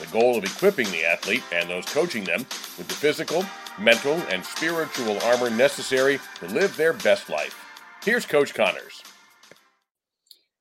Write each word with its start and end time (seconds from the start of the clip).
the 0.00 0.06
goal 0.06 0.38
of 0.38 0.44
equipping 0.44 0.90
the 0.90 1.04
athlete 1.04 1.42
and 1.52 1.68
those 1.68 1.84
coaching 1.86 2.24
them 2.24 2.40
with 2.78 2.88
the 2.88 2.94
physical, 2.94 3.44
mental, 3.78 4.14
and 4.30 4.44
spiritual 4.44 5.18
armor 5.20 5.50
necessary 5.50 6.18
to 6.36 6.46
live 6.48 6.76
their 6.76 6.92
best 6.92 7.28
life. 7.28 7.58
Here's 8.02 8.26
Coach 8.26 8.54
Connors. 8.54 9.02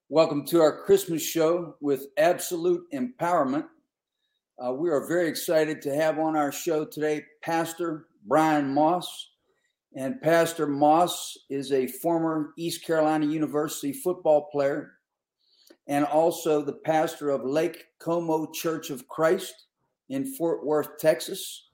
Welcome 0.10 0.46
to 0.48 0.60
our 0.60 0.84
Christmas 0.84 1.22
show 1.22 1.76
with 1.80 2.08
Absolute 2.18 2.84
Empowerment. 2.94 3.66
Uh, 4.64 4.74
we 4.74 4.90
are 4.90 5.08
very 5.08 5.28
excited 5.28 5.82
to 5.82 5.96
have 5.96 6.20
on 6.20 6.36
our 6.36 6.52
show 6.52 6.86
today 6.86 7.24
Pastor 7.42 8.08
Bryan 8.28 8.74
Moss. 8.74 9.30
And 9.96 10.22
Pastor 10.22 10.68
Moss 10.68 11.38
is 11.50 11.72
a 11.72 11.88
former 11.88 12.54
East 12.58 12.86
Carolina 12.86 13.26
University 13.26 13.92
football 13.92 14.50
player 14.52 14.94
and 15.92 16.06
also 16.06 16.62
the 16.62 16.72
pastor 16.72 17.32
of 17.32 17.44
Lake 17.44 17.84
Como 18.00 18.50
Church 18.54 18.92
of 18.92 19.10
Christ 19.10 19.66
in 20.08 20.24
Fort 20.36 20.66
Worth, 20.66 20.98
Texas. 21.00 21.68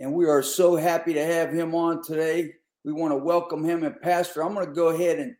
And 0.00 0.12
we 0.12 0.26
are 0.26 0.42
so 0.42 0.74
happy 0.74 1.14
to 1.14 1.24
have 1.24 1.52
him 1.52 1.72
on 1.72 2.02
today. 2.02 2.52
We 2.84 2.92
want 2.92 3.12
to 3.12 3.16
welcome 3.16 3.62
him. 3.62 3.84
And, 3.84 3.94
Pastor, 4.00 4.42
I'm 4.42 4.54
going 4.54 4.66
to 4.66 4.72
go 4.72 4.88
ahead 4.88 5.20
and, 5.20 5.36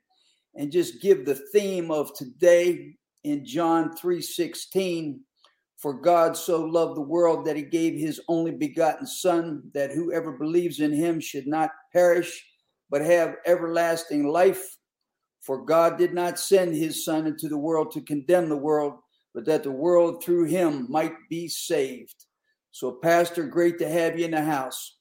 and 0.54 0.70
just 0.70 1.02
give 1.02 1.26
the 1.26 1.40
theme 1.52 1.90
of 1.90 2.14
today 2.14 2.94
in 3.24 3.44
John 3.44 3.96
3 3.96 4.22
16 4.22 5.20
for 5.76 5.94
God 5.94 6.36
so 6.36 6.62
loved 6.64 6.96
the 6.96 7.00
world 7.02 7.44
that 7.46 7.56
he 7.56 7.62
gave 7.62 7.98
his 7.98 8.20
only 8.28 8.52
begotten 8.52 9.08
Son, 9.08 9.60
that 9.74 9.90
whoever 9.90 10.30
believes 10.30 10.78
in 10.78 10.92
him 10.92 11.18
should 11.18 11.48
not 11.48 11.70
perish, 11.92 12.46
but 12.90 13.00
have 13.00 13.38
everlasting 13.44 14.28
life. 14.28 14.76
For 15.44 15.64
God 15.64 15.98
did 15.98 16.14
not 16.14 16.38
send 16.38 16.74
his 16.74 17.04
Son 17.04 17.26
into 17.26 17.48
the 17.48 17.58
world 17.58 17.90
to 17.92 18.00
condemn 18.00 18.48
the 18.48 18.56
world, 18.56 18.94
but 19.34 19.44
that 19.44 19.62
the 19.62 19.70
world 19.70 20.24
through 20.24 20.44
him 20.44 20.86
might 20.90 21.12
be 21.28 21.48
saved. 21.48 22.24
So, 22.70 22.92
Pastor, 22.92 23.44
great 23.44 23.78
to 23.78 23.88
have 23.88 24.18
you 24.18 24.24
in 24.24 24.30
the 24.30 24.42
house. 24.42 24.96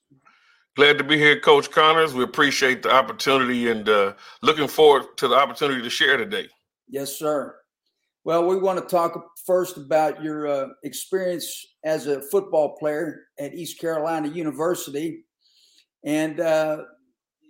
Glad 0.76 0.98
to 0.98 1.04
be 1.04 1.16
here, 1.16 1.40
Coach 1.40 1.70
Connors. 1.70 2.14
We 2.14 2.24
appreciate 2.24 2.82
the 2.82 2.92
opportunity 2.92 3.70
and 3.70 3.88
uh, 3.88 4.14
looking 4.42 4.68
forward 4.68 5.16
to 5.18 5.28
the 5.28 5.34
opportunity 5.34 5.82
to 5.82 5.90
share 5.90 6.16
today. 6.16 6.48
Yes, 6.88 7.16
sir. 7.16 7.56
Well, 8.24 8.46
we 8.46 8.56
want 8.56 8.80
to 8.80 8.86
talk 8.86 9.32
first 9.46 9.76
about 9.76 10.22
your 10.22 10.46
uh, 10.46 10.68
experience 10.82 11.64
as 11.84 12.06
a 12.06 12.22
football 12.22 12.76
player 12.76 13.22
at 13.38 13.54
East 13.54 13.78
Carolina 13.78 14.28
University, 14.28 15.24
and 16.04 16.40
uh, 16.40 16.78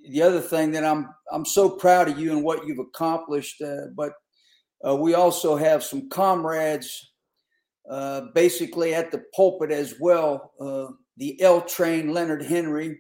the 0.09 0.23
other 0.23 0.41
thing 0.41 0.73
that 0.73 0.85
I'm 0.85 1.09
I'm 1.33 1.45
so 1.45 1.71
proud 1.71 2.09
of 2.09 2.19
you 2.19 2.33
and 2.33 2.43
what 2.43 2.67
you've 2.67 2.79
accomplished. 2.79 3.61
Uh, 3.63 3.87
but 3.97 4.13
uh, 4.87 4.97
we 4.97 5.15
also 5.15 5.57
have 5.57 5.83
some 5.83 6.09
comrades, 6.09 7.13
uh, 7.91 8.23
basically 8.35 8.95
at 8.95 9.11
the 9.11 9.23
pulpit 9.35 9.71
as 9.71 9.95
well. 10.01 10.53
Uh, 10.61 10.93
the 11.17 11.41
L 11.41 11.61
Train, 11.61 12.13
Leonard 12.13 12.45
Henry, 12.45 12.99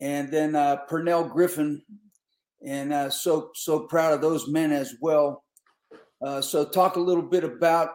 and 0.00 0.30
then 0.30 0.52
Pernell 0.52 1.30
Griffin, 1.30 1.82
and 2.64 3.12
so 3.12 3.50
so 3.54 3.80
proud 3.80 4.12
of 4.12 4.20
those 4.20 4.48
men 4.48 4.72
as 4.72 4.94
well. 5.00 5.44
Uh, 6.20 6.40
so, 6.40 6.64
talk 6.64 6.96
a 6.96 7.00
little 7.00 7.22
bit 7.22 7.44
about 7.44 7.90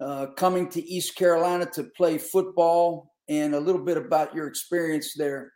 uh, 0.00 0.26
coming 0.36 0.68
to 0.68 0.84
East 0.84 1.16
Carolina 1.16 1.66
to 1.72 1.84
play 1.96 2.18
football 2.18 3.12
and 3.28 3.54
a 3.54 3.60
little 3.60 3.82
bit 3.82 3.96
about 3.96 4.34
your 4.34 4.46
experience 4.46 5.14
there. 5.16 5.52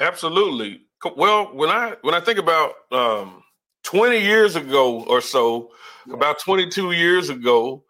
Absolutely. 0.00 0.82
Well, 1.16 1.54
when 1.54 1.70
I 1.70 1.94
when 2.02 2.14
I 2.14 2.20
think 2.20 2.38
about 2.38 2.72
um, 2.90 3.42
20 3.84 4.18
years 4.20 4.56
ago 4.56 5.04
or 5.04 5.20
so, 5.20 5.70
yeah. 6.06 6.14
about 6.14 6.40
22 6.40 6.92
years 6.92 7.30
ago, 7.30 7.84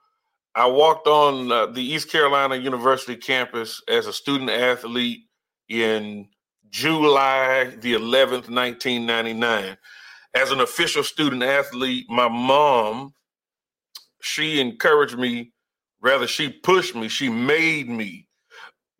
I 0.54 0.66
walked 0.66 1.06
on 1.06 1.50
uh, 1.50 1.66
the 1.66 1.82
East 1.82 2.10
Carolina 2.10 2.56
University 2.56 3.16
campus 3.16 3.82
as 3.88 4.06
a 4.06 4.12
student 4.12 4.50
athlete 4.50 5.20
in 5.68 6.28
July 6.70 7.76
the 7.80 7.94
11th, 7.94 8.50
1999 8.50 9.76
as 10.34 10.50
an 10.50 10.60
official 10.60 11.02
student 11.02 11.42
athlete, 11.42 12.06
my 12.08 12.28
mom, 12.28 13.12
she 14.20 14.60
encouraged 14.60 15.18
me, 15.18 15.52
rather, 16.00 16.26
she 16.26 16.48
pushed 16.48 16.94
me, 16.94 17.08
she 17.08 17.28
made 17.28 17.88
me 17.88 18.28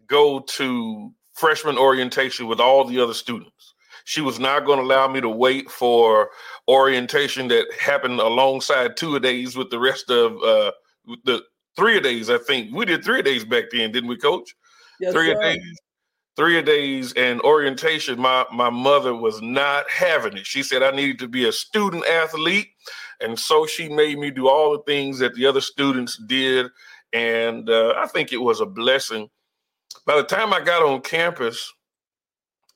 go 0.07 0.41
to 0.41 1.13
freshman 1.39 1.79
orientation 1.79 2.47
with 2.47 2.61
all 2.61 2.85
the 2.85 3.01
other 3.01 3.15
students. 3.15 3.75
She 4.05 4.21
was 4.21 4.39
not 4.39 4.65
going 4.65 4.79
to 4.79 4.85
allow 4.85 5.07
me 5.07 5.21
to 5.21 5.29
wait 5.29 5.71
for 5.71 6.31
orientation 6.67 7.49
that 7.49 7.67
happened 7.79 8.21
alongside 8.21 8.97
two 8.97 9.17
a 9.17 9.21
days 9.21 9.57
with 9.57 9.71
the 9.71 9.79
rest 9.79 10.11
of 10.11 10.43
uh, 10.43 10.73
the 11.25 11.43
three 11.77 11.99
a 11.99 12.01
days. 12.01 12.31
I 12.31 12.39
think 12.39 12.75
we 12.75 12.87
did 12.87 13.05
three 13.05 13.21
a 13.21 13.23
days 13.23 13.45
back 13.45 13.65
then, 13.71 13.93
didn't 13.93 14.09
we, 14.09 14.17
Coach? 14.17 14.55
Yes, 14.99 15.13
three 15.13 15.31
a 15.31 15.39
days 15.39 15.79
three 16.39 16.57
a 16.57 16.63
days 16.63 17.13
and 17.15 17.41
orientation, 17.43 18.19
my 18.19 18.47
my 18.53 18.71
mother 18.71 19.15
was 19.15 19.43
not 19.43 19.91
having 19.91 20.37
it. 20.37 20.47
She 20.47 20.63
said 20.63 20.85
I 20.85 20.93
needed 20.93 21.19
to 21.19 21.29
be 21.29 21.49
a 21.49 21.53
student 21.53 22.07
athlete, 22.07 22.69
and 23.21 23.37
so 23.37 23.67
she 23.67 23.89
made 23.89 24.19
me 24.19 24.31
do 24.31 24.49
all 24.49 24.71
the 24.71 24.83
things 24.85 25.19
that 25.19 25.35
the 25.35 25.45
other 25.45 25.61
students 25.61 26.17
did, 26.17 26.67
and 27.13 27.69
uh, 27.69 27.95
I 27.99 28.07
think 28.07 28.33
it 28.33 28.41
was 28.41 28.61
a 28.61 28.67
blessing. 28.67 29.29
By 30.09 30.17
the 30.17 30.23
time 30.23 30.55
I 30.55 30.63
got 30.63 30.83
on 30.83 31.03
campus, 31.03 31.71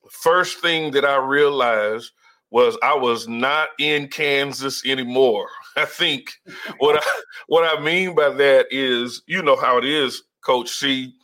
the 0.05 0.11
first 0.11 0.59
thing 0.59 0.91
that 0.91 1.07
I 1.07 1.17
realized 1.17 2.13
was 2.51 2.77
I 2.83 2.95
was 2.95 3.27
not 3.27 3.71
in 3.79 4.09
Kansas 4.09 4.85
anymore. 4.85 5.49
I 5.79 5.87
think 5.87 6.31
what 6.77 6.97
I 6.99 7.21
what 7.47 7.65
I 7.65 7.83
mean 7.83 8.15
by 8.15 8.29
that 8.29 8.67
is, 8.71 9.23
you 9.27 9.43
know 9.43 9.57
how 9.57 9.79
it 9.79 9.87
is, 9.87 10.23
Coach 10.45 10.69
C 10.69 11.15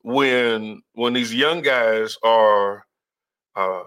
when 0.00 0.80
when 0.94 1.12
these 1.12 1.34
young 1.34 1.60
guys 1.60 2.16
are 2.24 2.86
uh, 3.54 3.82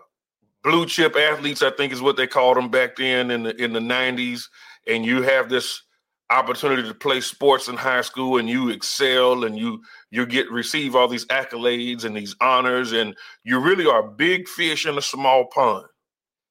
blue 0.63 0.85
chip 0.85 1.15
athletes, 1.15 1.63
I 1.63 1.71
think 1.71 1.91
is 1.91 2.03
what 2.03 2.17
they 2.17 2.27
called 2.27 2.57
them 2.57 2.69
back 2.69 2.97
then 2.97 3.31
in 3.31 3.41
the 3.41 3.55
in 3.59 3.73
the 3.73 3.79
'90s, 3.79 4.43
and 4.87 5.03
you 5.03 5.23
have 5.23 5.49
this 5.49 5.81
opportunity 6.29 6.87
to 6.87 6.93
play 6.93 7.21
sports 7.21 7.67
in 7.67 7.75
high 7.75 8.01
school 8.01 8.37
and 8.37 8.49
you 8.49 8.69
excel 8.69 9.43
and 9.43 9.57
you 9.57 9.81
you 10.09 10.25
get 10.25 10.49
receive 10.51 10.95
all 10.95 11.07
these 11.07 11.25
accolades 11.27 12.05
and 12.05 12.15
these 12.15 12.35
honors 12.41 12.91
and 12.91 13.15
you 13.43 13.59
really 13.59 13.85
are 13.85 14.05
a 14.05 14.11
big 14.11 14.47
fish 14.47 14.85
in 14.85 14.97
a 14.97 15.01
small 15.01 15.45
pond. 15.45 15.85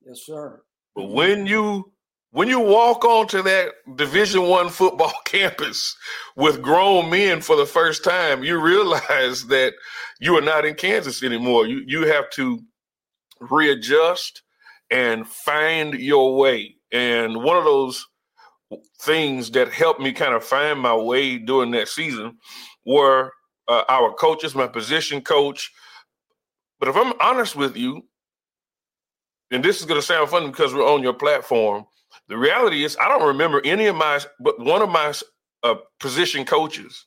Yes 0.06 0.22
sir. 0.25 0.62
But 0.94 1.09
when 1.09 1.47
you 1.47 1.93
when 2.31 2.49
you 2.49 2.61
walk 2.61 3.05
onto 3.05 3.43
that 3.43 3.72
division 3.97 4.43
one 4.43 4.69
football 4.69 5.12
campus 5.25 5.97
with 6.37 6.62
grown 6.62 7.11
men 7.11 7.41
for 7.41 7.56
the 7.56 7.66
first 7.66 8.05
time 8.05 8.44
you 8.44 8.61
realize 8.61 9.47
that 9.47 9.75
you 10.21 10.37
are 10.37 10.43
not 10.43 10.65
in 10.65 10.75
kansas 10.75 11.22
anymore. 11.22 11.66
You 11.66 11.82
you 11.87 12.06
have 12.06 12.31
to 12.31 12.61
readjust 13.41 14.43
and 14.91 15.27
find 15.27 15.94
your 15.94 16.37
way. 16.37 16.77
And 16.93 17.43
one 17.43 17.56
of 17.56 17.65
those 17.65 18.06
things 19.00 19.50
that 19.53 19.72
helped 19.72 20.00
me 20.00 20.12
kind 20.12 20.34
of 20.34 20.44
find 20.44 20.81
my 20.81 20.94
way 20.94 21.38
during 21.38 21.71
that 21.72 21.88
season 21.88 22.37
were 22.87 23.33
uh, 23.69 23.84
our 23.88 24.12
coaches 24.15 24.55
my 24.55 24.66
position 24.66 25.21
coach 25.21 25.71
but 26.81 26.88
if 26.88 26.96
i'm 26.96 27.12
honest 27.20 27.56
with 27.56 27.76
you 27.76 28.02
and 29.50 29.64
this 29.64 29.81
is 29.81 29.87
going 29.87 30.00
to 30.00 30.06
sound 30.06 30.29
funny 30.31 30.49
because 30.49 30.75
we're 30.75 30.87
on 30.87 31.02
your 31.02 31.14
platform 31.14 31.85
the 32.29 32.37
reality 32.37 32.85
is, 32.85 32.96
I 33.00 33.08
don't 33.08 33.26
remember 33.26 33.61
any 33.64 33.87
of 33.87 33.96
my, 33.96 34.20
but 34.41 34.58
one 34.61 34.82
of 34.82 34.88
my 34.91 35.12
uh, 35.62 35.76
position 36.00 36.44
coaches, 36.44 37.06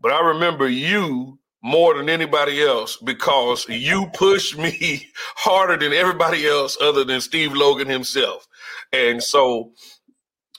but 0.00 0.12
I 0.12 0.20
remember 0.20 0.68
you 0.68 1.38
more 1.62 1.94
than 1.94 2.08
anybody 2.08 2.62
else 2.62 2.96
because 2.96 3.66
you 3.68 4.06
pushed 4.14 4.56
me 4.56 5.08
harder 5.36 5.76
than 5.76 5.92
everybody 5.92 6.46
else 6.46 6.76
other 6.80 7.04
than 7.04 7.20
Steve 7.20 7.54
Logan 7.54 7.88
himself. 7.88 8.46
And 8.92 9.22
so 9.22 9.72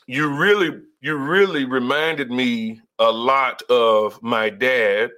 you 0.08 0.30
really, 0.34 0.82
you 1.02 1.16
really 1.16 1.66
reminded 1.66 2.32
me 2.32 2.82
a 2.98 3.12
lot 3.12 3.62
of 3.64 4.22
my 4.24 4.50
dad. 4.50 5.12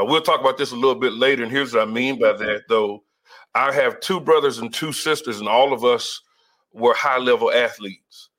Uh, 0.00 0.04
we'll 0.04 0.22
talk 0.22 0.40
about 0.40 0.56
this 0.56 0.72
a 0.72 0.76
little 0.76 0.94
bit 0.94 1.12
later. 1.12 1.42
And 1.42 1.52
here's 1.52 1.74
what 1.74 1.86
I 1.86 1.90
mean 1.90 2.18
by 2.18 2.32
that, 2.32 2.62
though. 2.68 3.02
I 3.54 3.72
have 3.72 4.00
two 4.00 4.20
brothers 4.20 4.58
and 4.58 4.72
two 4.72 4.92
sisters, 4.92 5.40
and 5.40 5.48
all 5.48 5.72
of 5.72 5.84
us 5.84 6.22
were 6.72 6.94
high 6.94 7.18
level 7.18 7.50
athletes. 7.52 8.30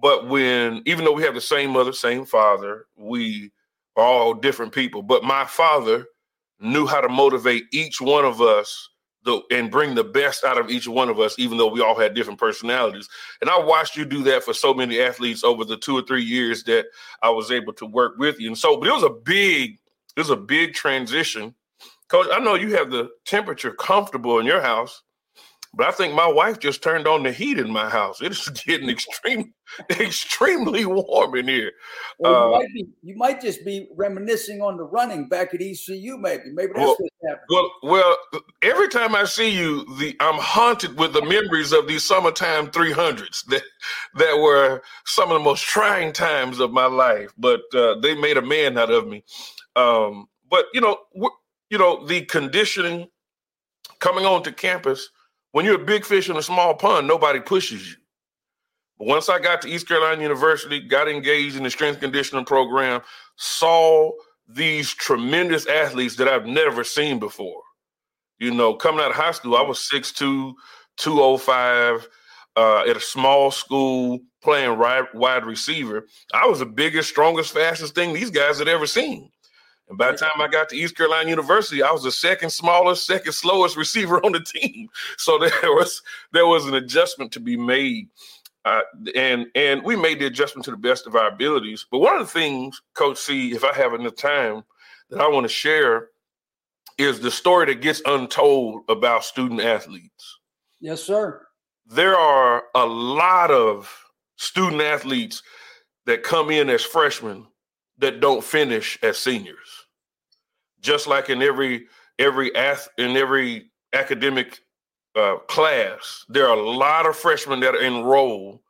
But 0.00 0.28
when, 0.28 0.82
even 0.84 1.04
though 1.04 1.12
we 1.12 1.22
have 1.22 1.34
the 1.34 1.40
same 1.40 1.70
mother, 1.70 1.92
same 1.92 2.24
father, 2.24 2.86
we 2.96 3.50
are 3.96 4.04
all 4.04 4.34
different 4.34 4.72
people. 4.72 5.02
But 5.02 5.24
my 5.24 5.44
father 5.44 6.06
knew 6.60 6.86
how 6.86 7.00
to 7.00 7.08
motivate 7.08 7.64
each 7.72 8.00
one 8.00 8.24
of 8.24 8.40
us 8.40 8.90
the, 9.24 9.42
and 9.50 9.70
bring 9.70 9.94
the 9.94 10.04
best 10.04 10.44
out 10.44 10.58
of 10.58 10.70
each 10.70 10.88
one 10.88 11.08
of 11.08 11.18
us, 11.18 11.38
even 11.38 11.58
though 11.58 11.68
we 11.68 11.80
all 11.80 11.98
had 11.98 12.14
different 12.14 12.38
personalities. 12.38 13.08
And 13.40 13.50
I 13.50 13.58
watched 13.58 13.96
you 13.96 14.04
do 14.04 14.22
that 14.24 14.44
for 14.44 14.54
so 14.54 14.72
many 14.72 15.00
athletes 15.00 15.44
over 15.44 15.64
the 15.64 15.76
two 15.76 15.96
or 15.96 16.02
three 16.02 16.22
years 16.22 16.64
that 16.64 16.86
I 17.22 17.30
was 17.30 17.50
able 17.50 17.72
to 17.74 17.86
work 17.86 18.16
with 18.18 18.40
you. 18.40 18.48
And 18.48 18.58
so, 18.58 18.76
but 18.76 18.88
it 18.88 18.92
was 18.92 19.02
a 19.02 19.10
big, 19.10 19.78
it 20.16 20.20
was 20.20 20.30
a 20.30 20.36
big 20.36 20.74
transition. 20.74 21.54
Coach, 22.08 22.28
I 22.32 22.38
know 22.38 22.54
you 22.54 22.74
have 22.74 22.90
the 22.90 23.10
temperature 23.26 23.72
comfortable 23.72 24.38
in 24.38 24.46
your 24.46 24.62
house. 24.62 25.02
But 25.78 25.86
I 25.86 25.92
think 25.92 26.12
my 26.12 26.26
wife 26.26 26.58
just 26.58 26.82
turned 26.82 27.06
on 27.06 27.22
the 27.22 27.30
heat 27.30 27.56
in 27.56 27.70
my 27.70 27.88
house. 27.88 28.20
It 28.20 28.32
is 28.32 28.48
getting 28.66 28.90
extreme, 28.90 29.54
extremely 29.88 30.84
warm 30.84 31.36
in 31.36 31.46
here. 31.46 31.70
Well, 32.18 32.32
you, 32.32 32.36
uh, 32.36 32.58
might 32.58 32.74
be, 32.74 32.86
you, 33.02 33.16
might 33.16 33.40
just 33.40 33.64
be 33.64 33.88
reminiscing 33.94 34.60
on 34.60 34.76
the 34.76 34.82
running 34.82 35.28
back 35.28 35.54
at 35.54 35.62
ECU. 35.62 36.18
Maybe, 36.18 36.50
maybe 36.52 36.72
that's 36.74 36.84
well, 36.84 36.96
what's 36.98 37.14
happening. 37.24 37.46
Well, 37.48 37.70
well, 37.84 38.42
every 38.60 38.88
time 38.88 39.14
I 39.14 39.22
see 39.24 39.50
you, 39.50 39.84
the 39.98 40.16
I'm 40.18 40.40
haunted 40.40 40.98
with 40.98 41.12
the 41.12 41.24
memories 41.24 41.70
of 41.70 41.86
these 41.86 42.02
summertime 42.02 42.72
300s 42.72 43.44
that 43.46 43.62
that 44.16 44.36
were 44.36 44.82
some 45.06 45.30
of 45.30 45.38
the 45.38 45.44
most 45.44 45.62
trying 45.62 46.12
times 46.12 46.58
of 46.58 46.72
my 46.72 46.86
life. 46.86 47.32
But 47.38 47.60
uh, 47.72 48.00
they 48.00 48.16
made 48.16 48.36
a 48.36 48.42
man 48.42 48.78
out 48.78 48.90
of 48.90 49.06
me. 49.06 49.22
Um, 49.76 50.26
but 50.50 50.64
you 50.74 50.80
know, 50.80 50.98
you 51.70 51.78
know, 51.78 52.04
the 52.04 52.22
conditioning 52.22 53.10
coming 54.00 54.26
onto 54.26 54.50
campus 54.50 55.08
when 55.52 55.64
you're 55.64 55.80
a 55.80 55.84
big 55.84 56.04
fish 56.04 56.28
in 56.28 56.36
a 56.36 56.42
small 56.42 56.74
pond, 56.74 57.06
nobody 57.06 57.40
pushes 57.40 57.90
you. 57.90 57.96
But 58.98 59.08
once 59.08 59.28
I 59.28 59.38
got 59.38 59.62
to 59.62 59.68
East 59.68 59.88
Carolina 59.88 60.20
University, 60.20 60.80
got 60.80 61.08
engaged 61.08 61.56
in 61.56 61.62
the 61.62 61.70
strength 61.70 62.00
conditioning 62.00 62.44
program, 62.44 63.00
saw 63.36 64.10
these 64.48 64.92
tremendous 64.92 65.66
athletes 65.66 66.16
that 66.16 66.28
I've 66.28 66.46
never 66.46 66.82
seen 66.84 67.18
before. 67.18 67.62
You 68.38 68.52
know, 68.52 68.74
coming 68.74 69.00
out 69.00 69.10
of 69.10 69.16
high 69.16 69.32
school, 69.32 69.56
I 69.56 69.62
was 69.62 69.88
6'2, 69.92 70.52
205 70.96 72.08
uh, 72.56 72.80
at 72.88 72.96
a 72.96 73.00
small 73.00 73.50
school 73.50 74.20
playing 74.42 74.78
wide 74.78 75.44
receiver. 75.44 76.06
I 76.32 76.46
was 76.46 76.60
the 76.60 76.66
biggest, 76.66 77.08
strongest, 77.08 77.52
fastest 77.52 77.94
thing 77.94 78.12
these 78.12 78.30
guys 78.30 78.58
had 78.58 78.68
ever 78.68 78.86
seen. 78.86 79.30
And 79.88 79.96
by 79.96 80.12
the 80.12 80.18
time 80.18 80.32
I 80.38 80.48
got 80.48 80.68
to 80.68 80.76
East 80.76 80.96
Carolina 80.96 81.30
University, 81.30 81.82
I 81.82 81.90
was 81.90 82.02
the 82.02 82.12
second 82.12 82.50
smallest, 82.50 83.06
second 83.06 83.32
slowest 83.32 83.76
receiver 83.76 84.24
on 84.24 84.32
the 84.32 84.40
team. 84.40 84.88
So 85.16 85.38
there 85.38 85.72
was 85.72 86.02
there 86.32 86.46
was 86.46 86.66
an 86.66 86.74
adjustment 86.74 87.32
to 87.32 87.40
be 87.40 87.56
made, 87.56 88.08
uh, 88.64 88.82
and 89.14 89.46
and 89.54 89.82
we 89.82 89.96
made 89.96 90.20
the 90.20 90.26
adjustment 90.26 90.64
to 90.66 90.70
the 90.70 90.76
best 90.76 91.06
of 91.06 91.16
our 91.16 91.28
abilities. 91.28 91.86
But 91.90 91.98
one 91.98 92.20
of 92.20 92.26
the 92.26 92.32
things, 92.32 92.80
Coach 92.94 93.18
C, 93.18 93.52
if 93.52 93.64
I 93.64 93.72
have 93.74 93.94
enough 93.94 94.16
time, 94.16 94.64
that 95.10 95.20
I 95.20 95.28
want 95.28 95.44
to 95.44 95.48
share 95.48 96.08
is 96.98 97.20
the 97.20 97.30
story 97.30 97.66
that 97.66 97.80
gets 97.80 98.02
untold 98.06 98.82
about 98.88 99.24
student 99.24 99.60
athletes. 99.60 100.38
Yes, 100.80 101.02
sir. 101.02 101.46
There 101.86 102.16
are 102.16 102.64
a 102.74 102.84
lot 102.86 103.50
of 103.50 103.92
student 104.36 104.82
athletes 104.82 105.42
that 106.06 106.22
come 106.22 106.50
in 106.50 106.70
as 106.70 106.84
freshmen 106.84 107.46
that 107.98 108.20
don't 108.20 108.44
finish 108.44 108.98
as 109.02 109.18
seniors 109.18 109.77
just 110.80 111.06
like 111.06 111.30
in 111.30 111.42
every 111.42 111.86
every 112.18 112.54
ath- 112.54 112.88
in 112.98 113.16
every 113.16 113.70
academic 113.92 114.60
uh, 115.14 115.36
class, 115.48 116.24
there 116.28 116.48
are 116.48 116.56
a 116.56 116.70
lot 116.70 117.06
of 117.06 117.16
freshmen 117.16 117.60
that 117.60 117.74
are 117.74 117.82
enrolled 117.82 118.60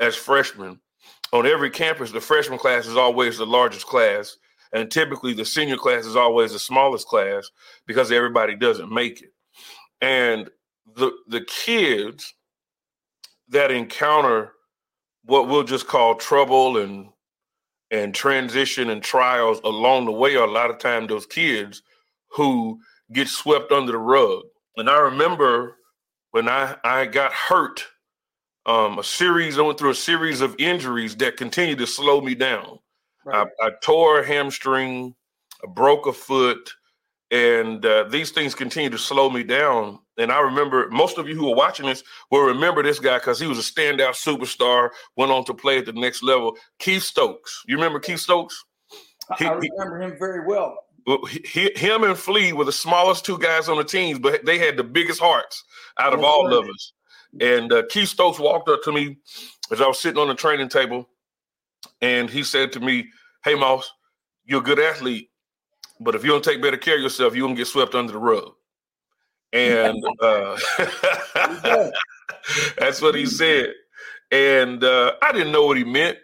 as 0.00 0.16
freshmen. 0.16 0.80
On 1.32 1.46
every 1.46 1.70
campus, 1.70 2.12
the 2.12 2.20
freshman 2.20 2.58
class 2.58 2.86
is 2.86 2.96
always 2.96 3.38
the 3.38 3.46
largest 3.46 3.86
class, 3.86 4.36
and 4.72 4.90
typically 4.90 5.32
the 5.32 5.44
senior 5.44 5.76
class 5.76 6.04
is 6.04 6.16
always 6.16 6.52
the 6.52 6.58
smallest 6.58 7.06
class 7.06 7.50
because 7.86 8.12
everybody 8.12 8.54
doesn't 8.54 8.92
make 8.92 9.22
it. 9.22 9.32
And 10.00 10.50
the 10.96 11.12
the 11.28 11.42
kids 11.42 12.34
that 13.48 13.70
encounter 13.70 14.52
what 15.24 15.48
we'll 15.48 15.62
just 15.62 15.86
call 15.86 16.14
trouble 16.16 16.78
and 16.78 17.08
and 17.92 18.14
transition 18.14 18.90
and 18.90 19.02
trials 19.02 19.60
along 19.64 20.06
the 20.06 20.12
way 20.12 20.34
are 20.34 20.48
a 20.48 20.50
lot 20.50 20.70
of 20.70 20.78
time 20.78 21.06
those 21.06 21.26
kids 21.26 21.82
who 22.30 22.80
get 23.12 23.28
swept 23.28 23.70
under 23.70 23.92
the 23.92 23.98
rug. 23.98 24.42
And 24.78 24.88
I 24.88 24.98
remember 24.98 25.76
when 26.30 26.48
I, 26.48 26.76
I 26.82 27.04
got 27.04 27.32
hurt, 27.32 27.84
um, 28.64 28.98
a 28.98 29.04
series, 29.04 29.58
I 29.58 29.62
went 29.62 29.78
through 29.78 29.90
a 29.90 29.94
series 29.94 30.40
of 30.40 30.56
injuries 30.58 31.14
that 31.16 31.36
continued 31.36 31.78
to 31.78 31.86
slow 31.86 32.22
me 32.22 32.34
down. 32.34 32.78
Right. 33.24 33.46
I, 33.60 33.66
I, 33.66 33.70
tore 33.82 34.20
a 34.20 34.26
hamstring, 34.26 35.14
I 35.62 35.70
broke 35.70 36.06
a 36.06 36.12
foot, 36.12 36.72
and 37.30 37.84
uh, 37.84 38.04
these 38.04 38.30
things 38.30 38.54
continue 38.54 38.90
to 38.90 38.98
slow 38.98 39.28
me 39.28 39.42
down. 39.42 39.98
And 40.18 40.30
I 40.30 40.40
remember 40.40 40.88
most 40.90 41.16
of 41.18 41.28
you 41.28 41.34
who 41.34 41.50
are 41.50 41.56
watching 41.56 41.86
this 41.86 42.02
will 42.30 42.42
remember 42.42 42.82
this 42.82 42.98
guy 42.98 43.18
because 43.18 43.40
he 43.40 43.46
was 43.46 43.58
a 43.58 43.62
standout 43.62 44.14
superstar, 44.14 44.90
went 45.16 45.32
on 45.32 45.44
to 45.46 45.54
play 45.54 45.78
at 45.78 45.86
the 45.86 45.92
next 45.92 46.22
level. 46.22 46.56
Keith 46.78 47.02
Stokes. 47.02 47.62
You 47.66 47.76
remember 47.76 47.98
Keith 47.98 48.20
Stokes? 48.20 48.64
He, 49.38 49.46
I 49.46 49.52
remember 49.52 50.02
him 50.02 50.16
very 50.18 50.46
well. 50.46 50.76
He, 51.30 51.72
him 51.74 52.04
and 52.04 52.16
Flea 52.16 52.52
were 52.52 52.64
the 52.64 52.72
smallest 52.72 53.24
two 53.24 53.38
guys 53.38 53.68
on 53.68 53.76
the 53.76 53.84
teams, 53.84 54.18
but 54.18 54.44
they 54.44 54.58
had 54.58 54.76
the 54.76 54.84
biggest 54.84 55.20
hearts 55.20 55.64
out 55.98 56.12
of 56.12 56.22
all 56.22 56.52
of 56.52 56.68
us. 56.68 56.92
And 57.40 57.72
uh, 57.72 57.84
Keith 57.88 58.08
Stokes 58.08 58.38
walked 58.38 58.68
up 58.68 58.82
to 58.82 58.92
me 58.92 59.16
as 59.70 59.80
I 59.80 59.86
was 59.86 59.98
sitting 59.98 60.20
on 60.20 60.28
the 60.28 60.34
training 60.34 60.68
table, 60.68 61.08
and 62.00 62.28
he 62.28 62.42
said 62.42 62.72
to 62.72 62.80
me, 62.80 63.08
"Hey, 63.42 63.54
Moss, 63.54 63.90
you're 64.44 64.60
a 64.60 64.64
good 64.64 64.78
athlete, 64.78 65.30
but 65.98 66.14
if 66.14 66.24
you 66.24 66.30
don't 66.30 66.44
take 66.44 66.62
better 66.62 66.76
care 66.76 66.96
of 66.96 67.02
yourself, 67.02 67.34
you're 67.34 67.46
gonna 67.46 67.56
get 67.56 67.66
swept 67.66 67.94
under 67.94 68.12
the 68.12 68.18
rug." 68.18 68.52
And 69.52 70.02
uh, 70.20 70.58
that's 72.78 73.00
what 73.02 73.14
he 73.14 73.26
said. 73.26 73.72
And 74.30 74.82
uh, 74.82 75.12
I 75.20 75.32
didn't 75.32 75.52
know 75.52 75.66
what 75.66 75.76
he 75.76 75.84
meant, 75.84 76.18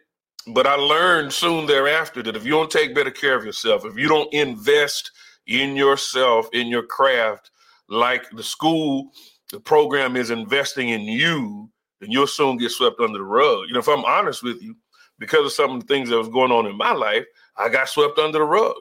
but 0.47 0.67
I 0.67 0.75
learned 0.77 1.33
soon 1.33 1.67
thereafter 1.67 2.23
that 2.23 2.37
if 2.37 2.45
you 2.45 2.53
don't 2.53 2.71
take 2.71 2.95
better 2.95 3.11
care 3.11 3.37
of 3.37 3.45
yourself, 3.45 3.85
if 3.85 3.97
you 3.99 4.09
don't 4.09 4.33
invest 4.33 5.11
in 5.47 5.77
yourself, 5.77 6.49
in 6.53 6.69
your 6.69 6.85
craft, 6.85 7.51
like 7.89 8.31
the 8.31 8.43
school, 8.43 9.11
the 9.53 9.61
program 9.61 10.17
is 10.17 10.31
investing 10.31 10.89
in 10.89 11.03
you, 11.03 11.71
then 12.01 12.11
you'll 12.11 12.27
soon 12.27 12.57
get 12.57 12.71
swept 12.71 13.01
under 13.01 13.19
the 13.19 13.25
rug. 13.25 13.67
You 13.67 13.75
know, 13.75 13.81
if 13.81 13.89
I'm 13.89 14.05
honest 14.05 14.43
with 14.43 14.63
you, 14.63 14.77
because 15.19 15.45
of 15.47 15.53
some 15.53 15.73
of 15.73 15.81
the 15.81 15.87
things 15.87 16.09
that 16.09 16.19
was 16.19 16.29
going 16.29 16.53
on 16.53 16.67
in 16.67 16.77
my 16.77 16.93
life, 16.93 17.25
I 17.57 17.69
got 17.69 17.89
swept 17.89 18.19
under 18.19 18.39
the 18.39 18.45
rug. 18.45 18.75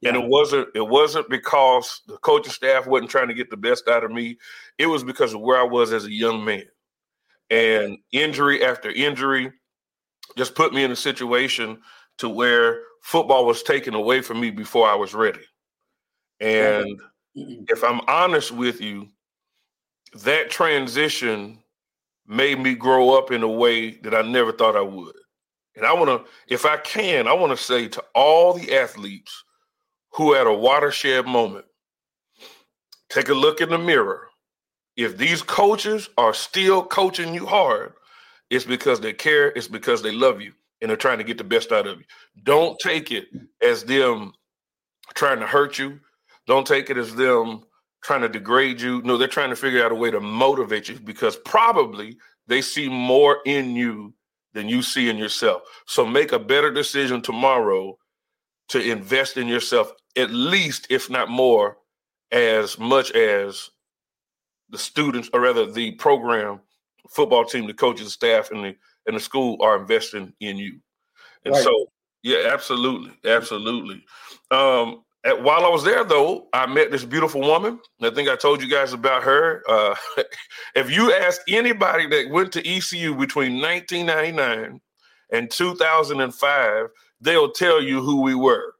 Yeah. 0.00 0.10
And 0.10 0.22
it 0.22 0.28
wasn't 0.28 0.68
it 0.74 0.86
wasn't 0.86 1.28
because 1.28 2.02
the 2.06 2.16
coaching 2.18 2.52
staff 2.52 2.86
wasn't 2.86 3.10
trying 3.10 3.28
to 3.28 3.34
get 3.34 3.50
the 3.50 3.56
best 3.56 3.88
out 3.88 4.04
of 4.04 4.12
me. 4.12 4.38
It 4.78 4.86
was 4.86 5.04
because 5.04 5.34
of 5.34 5.40
where 5.40 5.58
I 5.58 5.64
was 5.64 5.92
as 5.92 6.04
a 6.04 6.12
young 6.12 6.44
man. 6.44 6.64
And 7.50 7.98
injury 8.12 8.64
after 8.64 8.90
injury 8.90 9.52
just 10.36 10.54
put 10.54 10.72
me 10.72 10.84
in 10.84 10.92
a 10.92 10.96
situation 10.96 11.80
to 12.18 12.28
where 12.28 12.82
football 13.02 13.44
was 13.44 13.62
taken 13.62 13.94
away 13.94 14.22
from 14.22 14.40
me 14.40 14.50
before 14.50 14.88
I 14.88 14.94
was 14.94 15.14
ready. 15.14 15.44
And 16.40 17.00
if 17.34 17.84
I'm 17.84 18.00
honest 18.08 18.52
with 18.52 18.80
you, 18.80 19.08
that 20.14 20.50
transition 20.50 21.58
made 22.26 22.58
me 22.58 22.74
grow 22.74 23.16
up 23.16 23.30
in 23.30 23.42
a 23.42 23.48
way 23.48 23.92
that 23.98 24.14
I 24.14 24.22
never 24.22 24.52
thought 24.52 24.76
I 24.76 24.82
would. 24.82 25.14
And 25.76 25.86
I 25.86 25.92
want 25.92 26.08
to, 26.08 26.30
if 26.48 26.66
I 26.66 26.76
can, 26.76 27.26
I 27.26 27.32
want 27.32 27.56
to 27.56 27.62
say 27.62 27.88
to 27.88 28.04
all 28.14 28.52
the 28.52 28.74
athletes 28.74 29.44
who 30.14 30.34
had 30.34 30.46
a 30.46 30.52
watershed 30.52 31.26
moment. 31.26 31.64
Take 33.08 33.28
a 33.28 33.34
look 33.34 33.60
in 33.60 33.70
the 33.70 33.78
mirror. 33.78 34.28
If 34.96 35.16
these 35.16 35.42
coaches 35.42 36.08
are 36.18 36.34
still 36.34 36.84
coaching 36.84 37.34
you 37.34 37.46
hard, 37.46 37.94
it's 38.50 38.64
because 38.64 39.00
they 39.00 39.12
care, 39.12 39.48
it's 39.48 39.68
because 39.68 40.02
they 40.02 40.12
love 40.12 40.42
you, 40.42 40.52
and 40.80 40.90
they're 40.90 40.96
trying 40.96 41.18
to 41.18 41.24
get 41.24 41.38
the 41.38 41.44
best 41.44 41.72
out 41.72 41.86
of 41.86 41.98
you. 41.98 42.04
Don't 42.44 42.78
take 42.78 43.10
it 43.10 43.26
as 43.62 43.84
them 43.84 44.32
trying 45.14 45.40
to 45.40 45.46
hurt 45.46 45.78
you. 45.78 45.98
Don't 46.46 46.66
take 46.66 46.90
it 46.90 46.98
as 46.98 47.14
them 47.14 47.62
trying 48.02 48.20
to 48.20 48.28
degrade 48.28 48.80
you. 48.80 49.00
No, 49.02 49.16
they're 49.16 49.28
trying 49.28 49.50
to 49.50 49.56
figure 49.56 49.84
out 49.84 49.92
a 49.92 49.94
way 49.94 50.10
to 50.10 50.20
motivate 50.20 50.88
you 50.88 50.98
because 51.00 51.36
probably 51.36 52.18
they 52.46 52.60
see 52.60 52.88
more 52.88 53.38
in 53.46 53.74
you 53.74 54.12
than 54.52 54.68
you 54.68 54.82
see 54.82 55.08
in 55.08 55.16
yourself. 55.16 55.62
So 55.86 56.04
make 56.04 56.32
a 56.32 56.38
better 56.38 56.70
decision 56.70 57.22
tomorrow 57.22 57.96
to 58.72 58.90
invest 58.90 59.36
in 59.36 59.48
yourself 59.48 59.92
at 60.16 60.30
least, 60.30 60.86
if 60.90 61.08
not 61.08 61.28
more, 61.28 61.78
as 62.30 62.78
much 62.78 63.10
as 63.12 63.70
the 64.70 64.78
students, 64.78 65.28
or 65.32 65.40
rather 65.40 65.70
the 65.70 65.92
program, 65.92 66.60
football 67.08 67.44
team, 67.44 67.66
the 67.66 67.74
coaches, 67.74 68.12
staff, 68.12 68.50
and 68.50 68.64
the 68.64 68.76
and 69.06 69.16
the 69.16 69.20
school 69.20 69.58
are 69.60 69.76
investing 69.76 70.32
in 70.40 70.56
you. 70.56 70.78
And 71.44 71.54
right. 71.54 71.64
so, 71.64 71.86
yeah, 72.22 72.50
absolutely, 72.52 73.12
absolutely. 73.24 74.04
Um, 74.50 75.02
at, 75.24 75.42
while 75.42 75.64
I 75.64 75.68
was 75.68 75.84
there, 75.84 76.04
though, 76.04 76.48
I 76.52 76.66
met 76.66 76.90
this 76.90 77.04
beautiful 77.04 77.40
woman. 77.40 77.80
I 78.00 78.10
think 78.10 78.28
I 78.28 78.36
told 78.36 78.62
you 78.62 78.68
guys 78.68 78.92
about 78.92 79.24
her. 79.24 79.62
Uh, 79.68 79.94
if 80.74 80.90
you 80.90 81.12
ask 81.12 81.40
anybody 81.48 82.06
that 82.06 82.30
went 82.30 82.52
to 82.52 82.66
ECU 82.66 83.16
between 83.16 83.60
1999 83.60 84.80
and 85.32 85.50
2005, 85.50 86.86
they'll 87.22 87.52
tell 87.52 87.82
you 87.82 88.02
who 88.02 88.20
we 88.20 88.34
were. 88.34 88.74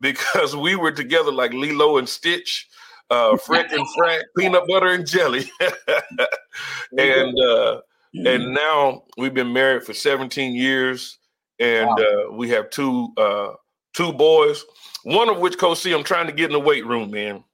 because 0.00 0.54
we 0.56 0.76
were 0.76 0.92
together 0.92 1.32
like 1.32 1.52
Lilo 1.52 1.98
and 1.98 2.08
Stitch, 2.08 2.68
uh, 3.10 3.36
Frick 3.36 3.72
and 3.72 3.86
Frank, 3.96 4.22
peanut 4.36 4.66
butter 4.68 4.88
and 4.88 5.06
jelly, 5.06 5.50
and 6.98 7.38
uh, 7.40 7.80
and 8.14 8.54
now 8.54 9.04
we've 9.16 9.34
been 9.34 9.52
married 9.52 9.84
for 9.84 9.94
17 9.94 10.54
years, 10.54 11.18
and 11.58 11.88
wow. 11.88 11.96
uh, 11.96 12.32
we 12.32 12.48
have 12.50 12.70
two 12.70 13.12
uh, 13.16 13.52
two 13.92 14.12
boys. 14.12 14.64
One 15.04 15.28
of 15.28 15.38
which, 15.38 15.58
Coach 15.58 15.78
C, 15.78 15.92
I'm 15.92 16.04
trying 16.04 16.26
to 16.26 16.32
get 16.32 16.46
in 16.46 16.52
the 16.52 16.60
weight 16.60 16.84
room, 16.84 17.10
man. 17.10 17.44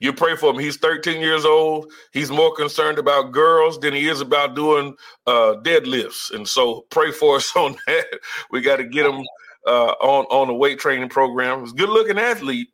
You 0.00 0.12
pray 0.12 0.36
for 0.36 0.50
him. 0.50 0.58
He's 0.58 0.76
13 0.76 1.20
years 1.20 1.44
old. 1.44 1.92
He's 2.12 2.30
more 2.30 2.54
concerned 2.54 2.98
about 2.98 3.32
girls 3.32 3.78
than 3.78 3.94
he 3.94 4.08
is 4.08 4.20
about 4.20 4.54
doing 4.54 4.94
uh, 5.26 5.56
deadlifts. 5.62 6.32
And 6.32 6.46
so 6.48 6.86
pray 6.90 7.12
for 7.12 7.36
us 7.36 7.52
on 7.56 7.76
that. 7.86 8.06
We 8.50 8.60
got 8.60 8.76
to 8.76 8.84
get 8.84 9.06
him 9.06 9.24
uh, 9.66 9.92
on 10.00 10.24
on 10.26 10.48
the 10.48 10.54
weight 10.54 10.78
training 10.78 11.08
program. 11.08 11.60
He's 11.60 11.72
a 11.72 11.76
good 11.76 11.90
looking 11.90 12.18
athlete, 12.18 12.68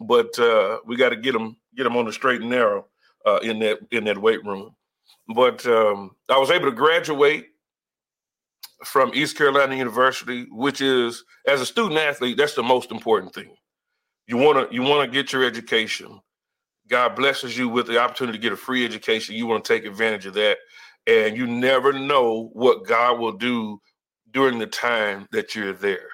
but 0.00 0.38
uh, 0.38 0.78
we 0.86 0.96
got 0.96 1.10
to 1.10 1.16
get 1.16 1.34
him 1.34 1.56
get 1.76 1.86
him 1.86 1.96
on 1.96 2.06
the 2.06 2.12
straight 2.12 2.40
and 2.40 2.50
narrow 2.50 2.86
uh, 3.26 3.38
in 3.42 3.58
that 3.60 3.78
in 3.90 4.04
that 4.04 4.18
weight 4.18 4.44
room. 4.44 4.74
But 5.34 5.66
um, 5.66 6.12
I 6.28 6.38
was 6.38 6.50
able 6.50 6.66
to 6.66 6.76
graduate 6.76 7.46
from 8.84 9.10
East 9.14 9.36
Carolina 9.36 9.76
University, 9.76 10.46
which 10.50 10.80
is 10.80 11.24
as 11.46 11.60
a 11.60 11.66
student 11.66 11.98
athlete, 11.98 12.36
that's 12.36 12.54
the 12.54 12.62
most 12.62 12.90
important 12.90 13.34
thing. 13.34 13.54
You 14.26 14.36
want 14.36 14.68
to 14.68 14.74
you 14.74 14.82
want 14.82 15.10
to 15.10 15.14
get 15.14 15.32
your 15.32 15.44
education. 15.44 16.20
God 16.88 17.14
blesses 17.14 17.56
you 17.56 17.68
with 17.68 17.86
the 17.86 17.98
opportunity 17.98 18.38
to 18.38 18.42
get 18.42 18.52
a 18.52 18.56
free 18.56 18.84
education. 18.84 19.34
You 19.34 19.46
want 19.46 19.64
to 19.64 19.74
take 19.74 19.84
advantage 19.84 20.26
of 20.26 20.34
that, 20.34 20.58
and 21.06 21.36
you 21.36 21.46
never 21.46 21.92
know 21.92 22.50
what 22.52 22.86
God 22.86 23.18
will 23.18 23.32
do 23.32 23.80
during 24.30 24.58
the 24.58 24.66
time 24.66 25.26
that 25.32 25.54
you're 25.54 25.72
there. 25.72 26.08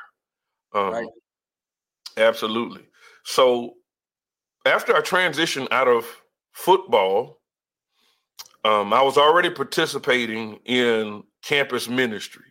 Um, 0.75 0.93
right. 0.93 1.07
Absolutely. 2.17 2.87
So 3.25 3.75
after 4.67 4.95
I 4.95 5.01
transitioned 5.01 5.69
out 5.71 5.89
of 5.89 6.07
football, 6.53 7.41
um, 8.65 8.93
I 8.93 9.03
was 9.03 9.19
already 9.19 9.51
participating 9.51 10.59
in 10.65 11.23
campus 11.43 11.89
ministry 11.89 12.45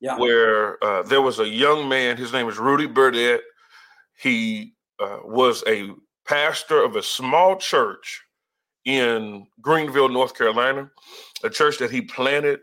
yeah. 0.00 0.18
where 0.18 0.82
uh, 0.84 1.02
there 1.02 1.22
was 1.22 1.38
a 1.38 1.48
young 1.48 1.88
man. 1.88 2.16
His 2.16 2.32
name 2.32 2.46
was 2.46 2.58
Rudy 2.58 2.86
Burdett. 2.86 3.42
He 4.18 4.74
uh, 4.98 5.18
was 5.24 5.62
a 5.66 5.90
pastor 6.26 6.82
of 6.82 6.96
a 6.96 7.02
small 7.02 7.56
church 7.56 8.22
in 8.84 9.46
Greenville, 9.60 10.08
North 10.08 10.36
Carolina, 10.36 10.90
a 11.42 11.50
church 11.50 11.78
that 11.78 11.90
he 11.90 12.02
planted. 12.02 12.60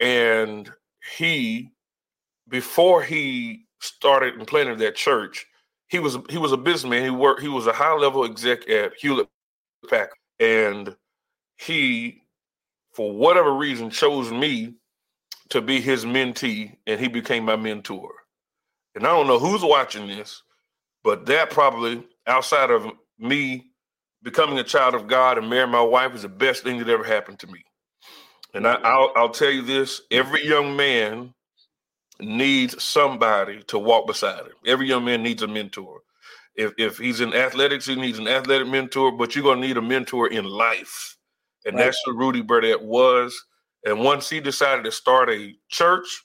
And 0.00 0.70
he, 1.16 1.72
before 2.48 3.02
he 3.02 3.66
started 3.80 4.34
and 4.34 4.46
planted 4.46 4.78
that 4.78 4.96
church, 4.96 5.46
he 5.88 5.98
was 5.98 6.18
he 6.28 6.38
was 6.38 6.52
a 6.52 6.56
businessman. 6.56 7.02
He 7.02 7.10
worked. 7.10 7.40
He 7.40 7.48
was 7.48 7.66
a 7.66 7.72
high 7.72 7.94
level 7.94 8.24
exec 8.24 8.68
at 8.68 8.92
Hewlett 8.94 9.28
Packard, 9.88 10.18
and 10.38 10.94
he, 11.56 12.22
for 12.92 13.10
whatever 13.12 13.54
reason, 13.54 13.90
chose 13.90 14.30
me 14.30 14.74
to 15.48 15.62
be 15.62 15.80
his 15.80 16.04
mentee, 16.04 16.76
and 16.86 17.00
he 17.00 17.08
became 17.08 17.44
my 17.44 17.56
mentor. 17.56 18.10
And 18.94 19.06
I 19.06 19.10
don't 19.10 19.26
know 19.26 19.38
who's 19.38 19.62
watching 19.62 20.06
this, 20.06 20.42
but 21.02 21.24
that 21.26 21.50
probably 21.50 22.06
outside 22.28 22.70
of 22.70 22.86
me 23.18 23.72
becoming 24.22 24.58
a 24.58 24.64
child 24.64 24.94
of 24.94 25.06
God 25.06 25.38
and 25.38 25.48
marrying 25.48 25.70
my 25.70 25.82
wife 25.82 26.14
is 26.14 26.22
the 26.22 26.28
best 26.28 26.62
thing 26.62 26.78
that 26.78 26.88
ever 26.88 27.04
happened 27.04 27.38
to 27.40 27.46
me. 27.46 27.64
And 28.54 28.66
I, 28.66 28.76
mm. 28.76 28.82
will 28.82 29.12
I'll 29.16 29.30
tell 29.30 29.50
you 29.50 29.62
this: 29.62 30.02
every 30.10 30.46
young 30.46 30.76
man 30.76 31.34
needs 32.20 32.82
somebody 32.82 33.62
to 33.64 33.78
walk 33.78 34.06
beside 34.06 34.40
him. 34.40 34.52
Every 34.66 34.88
young 34.88 35.04
man 35.04 35.22
needs 35.22 35.42
a 35.42 35.48
mentor. 35.48 36.00
If 36.54 36.72
if 36.78 36.98
he's 36.98 37.20
in 37.20 37.34
athletics, 37.34 37.86
he 37.86 37.94
needs 37.94 38.18
an 38.18 38.28
athletic 38.28 38.68
mentor, 38.68 39.12
but 39.12 39.34
you're 39.34 39.44
gonna 39.44 39.66
need 39.66 39.76
a 39.76 39.82
mentor 39.82 40.28
in 40.28 40.44
life. 40.44 41.16
And 41.64 41.76
right. 41.76 41.84
that's 41.84 42.06
what 42.06 42.16
Rudy 42.16 42.42
Burdett 42.42 42.82
was. 42.82 43.36
And 43.84 44.00
once 44.00 44.28
he 44.28 44.40
decided 44.40 44.84
to 44.84 44.92
start 44.92 45.30
a 45.30 45.54
church, 45.68 46.24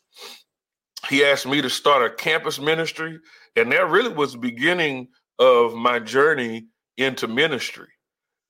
he 1.09 1.23
asked 1.23 1.45
me 1.45 1.61
to 1.61 1.69
start 1.69 2.03
a 2.03 2.15
campus 2.15 2.59
ministry. 2.59 3.19
And 3.55 3.71
that 3.71 3.89
really 3.89 4.13
was 4.13 4.31
the 4.31 4.39
beginning 4.39 5.09
of 5.39 5.73
my 5.73 5.99
journey 5.99 6.67
into 6.97 7.27
ministry. 7.27 7.87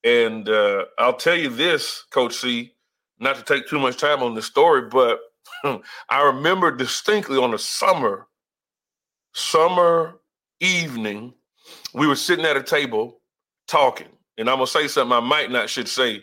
And 0.04 0.50
uh, 0.50 0.86
I'll 0.98 1.16
tell 1.16 1.36
you 1.36 1.50
this, 1.50 2.04
Coach 2.12 2.36
C, 2.36 2.74
not 3.20 3.36
to 3.38 3.44
take 3.44 3.68
too 3.68 3.80
much 3.80 3.98
time 3.98 4.22
on 4.22 4.36
the 4.36 4.42
story, 4.42 4.90
but 4.90 5.20
I 6.10 6.24
remember 6.24 6.76
distinctly 6.76 7.38
on 7.38 7.54
a 7.54 7.58
summer, 7.58 8.28
summer 9.34 10.20
evening, 10.60 11.34
we 11.94 12.08
were 12.08 12.16
sitting 12.16 12.46
at 12.46 12.58
a 12.58 12.64
table 12.64 13.22
talking. 13.68 14.08
And 14.38 14.50
I'm 14.50 14.58
gonna 14.58 14.68
say 14.68 14.88
something 14.88 15.16
I 15.16 15.20
might 15.20 15.52
not 15.52 15.70
should 15.70 15.88
say, 15.88 16.22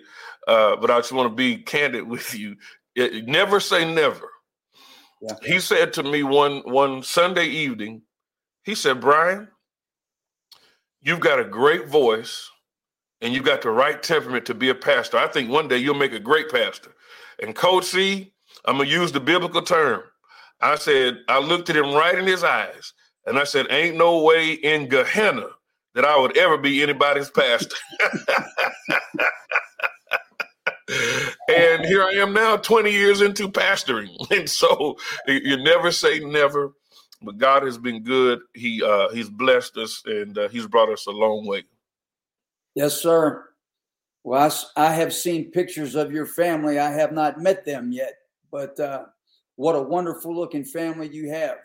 uh, 0.48 0.76
but 0.76 0.90
I 0.90 0.98
just 0.98 1.12
want 1.12 1.30
to 1.30 1.34
be 1.34 1.56
candid 1.56 2.06
with 2.06 2.34
you. 2.34 2.56
It, 2.96 3.26
never 3.26 3.60
say 3.60 3.90
never. 3.92 4.28
Yeah. 5.22 5.34
He 5.42 5.60
said 5.60 5.92
to 5.94 6.02
me 6.02 6.22
one 6.22 6.62
one 6.64 7.02
Sunday 7.02 7.46
evening, 7.46 8.02
he 8.64 8.74
said, 8.74 9.00
Bryan, 9.00 9.48
you've 11.02 11.20
got 11.20 11.40
a 11.40 11.44
great 11.44 11.88
voice 11.88 12.50
and 13.20 13.34
you've 13.34 13.44
got 13.44 13.62
the 13.62 13.70
right 13.70 14.02
temperament 14.02 14.46
to 14.46 14.54
be 14.54 14.70
a 14.70 14.74
pastor. 14.74 15.18
I 15.18 15.28
think 15.28 15.50
one 15.50 15.68
day 15.68 15.78
you'll 15.78 15.94
make 15.94 16.12
a 16.12 16.20
great 16.20 16.50
pastor. 16.50 16.92
And 17.42 17.54
Coach 17.54 17.84
C, 17.86 18.32
I'm 18.64 18.78
gonna 18.78 18.88
use 18.88 19.12
the 19.12 19.20
biblical 19.20 19.62
term. 19.62 20.02
I 20.60 20.76
said, 20.76 21.18
I 21.28 21.38
looked 21.38 21.70
at 21.70 21.76
him 21.76 21.94
right 21.94 22.18
in 22.18 22.26
his 22.26 22.44
eyes, 22.44 22.92
and 23.26 23.38
I 23.38 23.44
said, 23.44 23.66
Ain't 23.70 23.96
no 23.96 24.22
way 24.22 24.52
in 24.52 24.88
Gehenna 24.88 25.46
that 25.94 26.04
I 26.04 26.18
would 26.18 26.36
ever 26.36 26.58
be 26.58 26.82
anybody's 26.82 27.30
pastor. 27.30 27.76
and 31.48 31.84
here 31.84 32.02
I 32.02 32.12
am 32.14 32.32
now, 32.32 32.56
20 32.56 32.90
years 32.90 33.20
into 33.20 33.48
pastoring. 33.48 34.10
And 34.30 34.48
so 34.48 34.96
you 35.26 35.56
never 35.62 35.90
say 35.92 36.20
never, 36.20 36.72
but 37.22 37.38
God 37.38 37.62
has 37.62 37.78
been 37.78 38.02
good. 38.02 38.40
He 38.54 38.82
uh, 38.82 39.10
He's 39.10 39.28
blessed 39.28 39.76
us 39.76 40.02
and 40.06 40.36
uh, 40.36 40.48
He's 40.48 40.66
brought 40.66 40.90
us 40.90 41.06
a 41.06 41.10
long 41.10 41.46
way. 41.46 41.64
Yes, 42.74 43.00
sir. 43.00 43.44
Well, 44.22 44.50
I, 44.76 44.88
I, 44.88 44.92
have 44.92 45.14
seen 45.14 45.50
pictures 45.50 45.94
of 45.94 46.12
your 46.12 46.26
family. 46.26 46.78
I 46.78 46.90
have 46.90 47.12
not 47.12 47.40
met 47.40 47.64
them 47.64 47.90
yet, 47.90 48.14
but 48.52 48.78
uh, 48.78 49.04
what 49.56 49.74
a 49.76 49.82
wonderful 49.82 50.34
looking 50.34 50.64
family 50.64 51.08
you 51.08 51.30
have. 51.30 51.56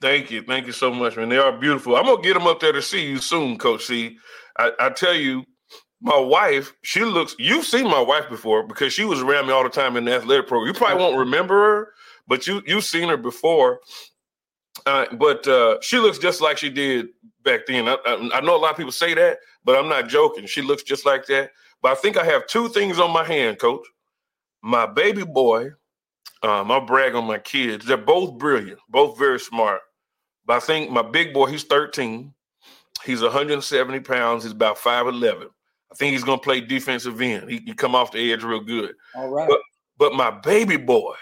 Thank 0.00 0.30
you. 0.30 0.42
Thank 0.42 0.66
you 0.66 0.72
so 0.72 0.92
much, 0.92 1.16
man. 1.16 1.28
They 1.28 1.38
are 1.38 1.52
beautiful. 1.52 1.96
I'm 1.96 2.04
going 2.04 2.22
to 2.22 2.22
get 2.22 2.34
them 2.34 2.46
up 2.46 2.60
there 2.60 2.72
to 2.72 2.82
see 2.82 3.06
you 3.06 3.18
soon, 3.18 3.58
Coach 3.58 3.84
C. 3.84 4.18
I, 4.58 4.72
I 4.78 4.90
tell 4.90 5.14
you, 5.14 5.44
my 6.00 6.18
wife, 6.18 6.74
she 6.82 7.04
looks, 7.04 7.36
you've 7.38 7.64
seen 7.64 7.84
my 7.84 8.00
wife 8.00 8.28
before 8.28 8.66
because 8.66 8.92
she 8.92 9.04
was 9.04 9.20
around 9.20 9.46
me 9.46 9.52
all 9.52 9.62
the 9.62 9.68
time 9.68 9.96
in 9.96 10.04
the 10.04 10.14
athletic 10.14 10.48
program. 10.48 10.66
You 10.66 10.76
probably 10.76 11.02
won't 11.02 11.16
remember 11.16 11.54
her, 11.54 11.88
but 12.26 12.46
you, 12.46 12.62
you've 12.66 12.84
seen 12.84 13.08
her 13.08 13.16
before. 13.16 13.78
Uh, 14.86 15.06
but 15.12 15.46
uh, 15.46 15.78
she 15.80 15.98
looks 15.98 16.18
just 16.18 16.40
like 16.40 16.58
she 16.58 16.70
did 16.70 17.08
back 17.44 17.66
then. 17.66 17.88
I, 17.88 17.96
I, 18.04 18.30
I, 18.34 18.40
know 18.40 18.56
a 18.56 18.58
lot 18.58 18.72
of 18.72 18.76
people 18.76 18.92
say 18.92 19.14
that, 19.14 19.38
but 19.64 19.78
I'm 19.78 19.88
not 19.88 20.08
joking. 20.08 20.46
She 20.46 20.62
looks 20.62 20.82
just 20.82 21.06
like 21.06 21.26
that. 21.26 21.50
But 21.82 21.92
I 21.92 21.94
think 21.96 22.16
I 22.16 22.24
have 22.24 22.46
two 22.46 22.68
things 22.68 22.98
on 22.98 23.12
my 23.12 23.24
hand, 23.24 23.58
coach. 23.58 23.86
My 24.62 24.86
baby 24.86 25.24
boy, 25.24 25.70
um, 26.42 26.70
I'll 26.70 26.86
brag 26.86 27.14
on 27.14 27.24
my 27.24 27.38
kids. 27.38 27.84
They're 27.84 27.96
both 27.96 28.38
brilliant, 28.38 28.78
both 28.88 29.18
very 29.18 29.40
smart. 29.40 29.80
But 30.46 30.56
I 30.56 30.60
think 30.60 30.90
my 30.90 31.02
big 31.02 31.32
boy, 31.32 31.46
he's 31.46 31.64
13. 31.64 32.32
He's 33.04 33.22
170 33.22 34.00
pounds. 34.00 34.44
He's 34.44 34.52
about 34.52 34.78
5'11. 34.78 35.46
I 35.46 35.94
think 35.94 36.12
he's 36.12 36.24
going 36.24 36.38
to 36.38 36.42
play 36.44 36.60
defensive 36.60 37.20
end. 37.20 37.50
He 37.50 37.60
can 37.60 37.74
come 37.74 37.94
off 37.94 38.12
the 38.12 38.32
edge 38.32 38.42
real 38.42 38.60
good. 38.60 38.94
All 39.14 39.28
right. 39.28 39.48
But, 39.48 39.60
but 39.98 40.14
my 40.14 40.30
baby 40.30 40.76
boy, 40.76 41.14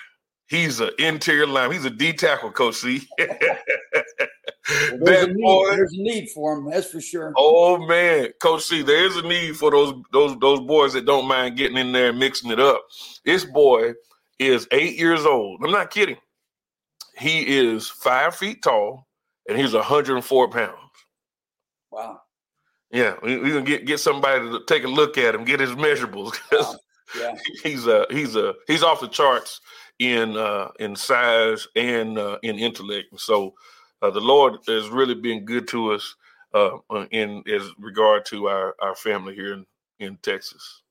he's 0.51 0.81
an 0.81 0.91
interior 0.99 1.47
line. 1.47 1.73
He's 1.73 1.85
a 1.87 1.91
D 1.91 2.13
tackle, 2.13 2.51
Coach 2.51 2.75
C. 2.77 3.09
well, 3.19 3.29
there's, 5.01 5.29
a 5.29 5.35
boy, 5.35 5.71
there's 5.71 5.93
a 5.93 6.03
need 6.03 6.29
for 6.31 6.59
him. 6.59 6.69
That's 6.69 6.91
for 6.91 7.01
sure. 7.01 7.33
Oh 7.37 7.79
man, 7.87 8.29
Coach 8.41 8.65
C, 8.65 8.83
there 8.83 9.07
is 9.07 9.17
a 9.17 9.23
need 9.23 9.57
for 9.57 9.71
those 9.71 9.95
those 10.13 10.39
those 10.41 10.61
boys 10.61 10.93
that 10.93 11.07
don't 11.07 11.27
mind 11.27 11.57
getting 11.57 11.79
in 11.79 11.93
there 11.93 12.11
and 12.11 12.19
mixing 12.19 12.51
it 12.51 12.61
up. 12.61 12.85
This 13.25 13.45
boy 13.45 13.95
is 14.39 14.69
eight 14.73 14.99
years 14.99 15.25
old. 15.25 15.63
I'm 15.65 15.71
not 15.71 15.91
kidding. 15.91 16.19
He 17.17 17.41
is 17.41 17.89
five 17.89 18.35
feet 18.35 18.63
tall 18.63 19.07
and 19.49 19.59
he's 19.59 19.75
104 19.75 20.49
pounds. 20.49 20.75
Wow. 21.91 22.21
Yeah, 22.91 23.17
we, 23.23 23.37
we 23.39 23.51
gonna 23.51 23.63
get 23.63 23.85
get 23.87 24.01
somebody 24.01 24.51
to 24.51 24.61
take 24.67 24.85
a 24.85 24.89
look 24.89 25.19
at 25.19 25.35
him, 25.35 25.45
get 25.45 25.61
his 25.61 25.71
measurables. 25.71 26.37
Wow. 26.53 26.77
Yeah. 27.19 27.35
he's 27.65 27.89
a 27.89 28.07
he's 28.09 28.37
a 28.37 28.55
he's 28.69 28.85
off 28.85 29.01
the 29.01 29.09
charts 29.09 29.61
in 30.01 30.37
uh, 30.37 30.71
in 30.81 30.97
size 30.97 31.69
and 31.77 32.19
uh, 32.19 32.39
in 32.43 32.59
intellect. 32.59 33.21
So 33.21 33.55
uh, 34.03 34.11
the 34.11 34.21
Lord 34.21 34.59
has 34.67 34.89
really 34.89 35.15
been 35.15 35.45
good 35.45 35.69
to 35.69 35.93
us 35.93 36.17
uh, 36.55 36.79
in 37.13 37.45
as 37.47 37.63
regard 37.79 38.25
to 38.27 38.49
our 38.49 38.75
our 38.81 38.97
family 38.97 39.35
here 39.35 39.53
in 39.53 39.67
in 40.01 40.17
Texas. 40.23 40.83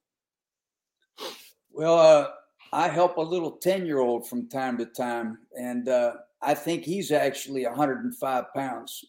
Well, 1.71 1.97
uh, 1.97 2.29
I 2.71 2.87
help 2.87 3.17
a 3.17 3.21
little 3.21 3.51
10 3.51 3.85
year 3.85 3.99
old 3.99 4.27
from 4.27 4.47
time 4.47 4.77
to 4.77 4.85
time, 4.85 5.39
and 5.59 5.89
uh, 5.89 6.13
I 6.41 6.53
think 6.53 6.83
he's 6.83 7.11
actually 7.11 7.65
105 7.65 8.53
pounds. 8.53 9.05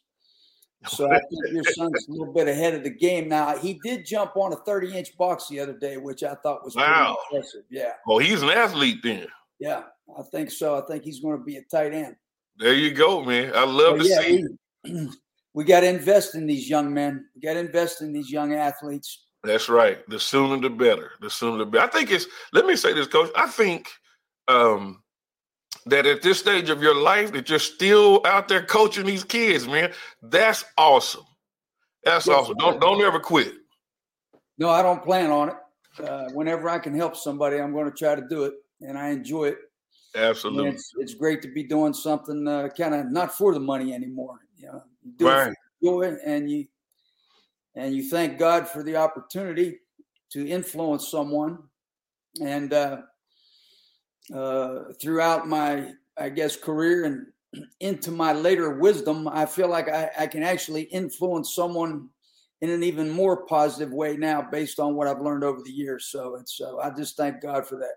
So 0.89 1.13
I 1.13 1.19
think 1.19 1.53
your 1.53 1.65
son's 1.65 2.09
a 2.09 2.11
little 2.13 2.33
bit 2.33 2.49
ahead 2.49 2.73
of 2.73 2.85
the 2.85 2.91
game 2.91 3.29
now. 3.29 3.55
He 3.59 3.79
did 3.85 4.07
jump 4.07 4.35
on 4.37 4.55
a 4.55 4.57
30 4.57 4.97
inch 4.97 5.17
box 5.19 5.47
the 5.49 5.61
other 5.61 5.75
day, 5.75 5.99
which 5.99 6.23
I 6.23 6.35
thought 6.37 6.65
was 6.65 6.75
wow. 6.75 7.19
impressive. 7.31 7.65
Yeah. 7.69 7.93
Well, 8.07 8.19
he's 8.19 8.41
an 8.41 8.49
athlete 8.49 9.01
then. 9.03 9.27
Yeah, 9.61 9.83
I 10.19 10.23
think 10.33 10.51
so. 10.51 10.77
I 10.77 10.81
think 10.87 11.05
he's 11.05 11.21
going 11.21 11.39
to 11.39 11.45
be 11.45 11.57
a 11.57 11.63
tight 11.71 11.93
end. 11.93 12.17
There 12.57 12.75
you 12.75 12.93
go, 12.93 13.23
man. 13.25 13.53
I 13.55 13.65
love 13.65 13.99
but 13.99 14.05
to 14.05 14.09
yeah, 14.09 14.21
see. 14.21 14.45
We, 14.85 15.09
we 15.55 15.65
got 15.65 15.81
to 15.81 15.89
invest 15.89 16.35
in 16.35 16.47
these 16.47 16.69
young 16.69 16.93
men. 16.93 17.27
We 17.35 17.43
got 17.43 17.55
to 17.55 17.61
invest 17.61 18.03
in 18.03 18.13
these 18.13 18.31
young 18.31 18.55
athletes. 18.55 19.27
That's 19.45 19.69
right. 19.69 19.99
The 20.09 20.19
sooner 20.19 20.61
the 20.61 20.71
better. 20.71 21.13
The 21.21 21.31
sooner 21.31 21.59
the 21.59 21.67
better. 21.67 21.85
I 21.85 21.89
think 21.89 22.11
it's. 22.11 22.27
Let 22.53 22.67
me 22.67 22.75
say 22.77 22.93
this, 22.93 23.07
coach. 23.07 23.31
I 23.37 23.47
think 23.47 23.89
um, 24.49 25.03
that 25.87 26.07
at 26.07 26.23
this 26.23 26.39
stage 26.39 26.71
of 26.71 26.83
your 26.83 26.95
life, 26.95 27.33
that 27.33 27.49
you're 27.49 27.59
still 27.59 28.21
out 28.27 28.49
there 28.49 28.63
coaching 28.63 29.07
these 29.07 29.25
kids, 29.25 29.67
man. 29.67 29.93
That's 30.23 30.65
awesome. 30.77 31.25
That's 32.05 32.27
yes, 32.27 32.37
awesome. 32.37 32.57
Don't 32.59 32.81
don't 32.81 33.01
ever 33.03 33.21
quit. 33.21 33.55
No, 34.59 34.69
I 34.69 34.83
don't 34.83 35.03
plan 35.03 35.31
on 35.31 35.51
it. 35.51 35.55
Uh, 36.05 36.29
whenever 36.33 36.69
I 36.69 36.79
can 36.79 36.95
help 36.95 37.17
somebody, 37.17 37.59
I'm 37.59 37.73
going 37.73 37.91
to 37.91 37.97
try 37.97 38.15
to 38.15 38.23
do 38.29 38.45
it, 38.45 38.55
and 38.81 38.99
I 38.99 39.11
enjoy 39.11 39.49
it. 39.49 39.59
Absolutely, 40.15 40.71
it's, 40.71 40.93
it's, 40.99 41.15
great 41.15 41.41
to 41.43 41.49
be 41.49 41.63
doing 41.63 41.95
something 41.95 42.47
uh, 42.49 42.69
kind 42.77 42.95
of 42.95 43.13
not 43.13 43.33
for 43.33 43.55
the 43.55 43.61
money 43.61 43.95
anymore. 43.95 44.41
You 44.57 44.67
know, 44.67 44.83
you 45.03 45.13
do 45.17 45.29
right. 45.29 45.49
it 45.49 45.55
joy, 45.85 46.17
and 46.25 46.51
you 46.51 46.67
and 47.77 47.95
you 47.95 48.09
thank 48.09 48.39
God 48.39 48.67
for 48.67 48.83
the 48.83 48.97
opportunity 48.97 49.79
to 50.33 50.47
influence 50.47 51.09
someone. 51.09 51.59
And 52.43 52.73
uh, 52.73 53.03
uh, 54.35 54.81
throughout 55.01 55.49
my, 55.49 55.93
I 56.19 56.29
guess, 56.29 56.57
career 56.57 57.05
and 57.05 57.27
into 57.81 58.11
my 58.11 58.33
later 58.33 58.79
wisdom, 58.79 59.29
I 59.29 59.47
feel 59.47 59.69
like 59.69 59.89
I, 59.89 60.11
I 60.19 60.27
can 60.27 60.43
actually 60.43 60.83
influence 60.83 61.55
someone 61.55 62.09
in 62.63 62.71
an 62.71 62.83
even 62.83 63.09
more 63.09 63.47
positive 63.47 63.93
way 63.93 64.17
now, 64.17 64.43
based 64.43 64.79
on 64.79 64.95
what 64.95 65.09
I've 65.09 65.23
learned 65.23 65.45
over 65.45 65.63
the 65.65 65.71
years. 65.71 66.09
So 66.11 66.37
it's, 66.37 66.61
uh, 66.61 66.77
I 66.77 66.91
just 66.91 67.17
thank 67.17 67.41
God 67.41 67.67
for 67.67 67.77
that. 67.77 67.95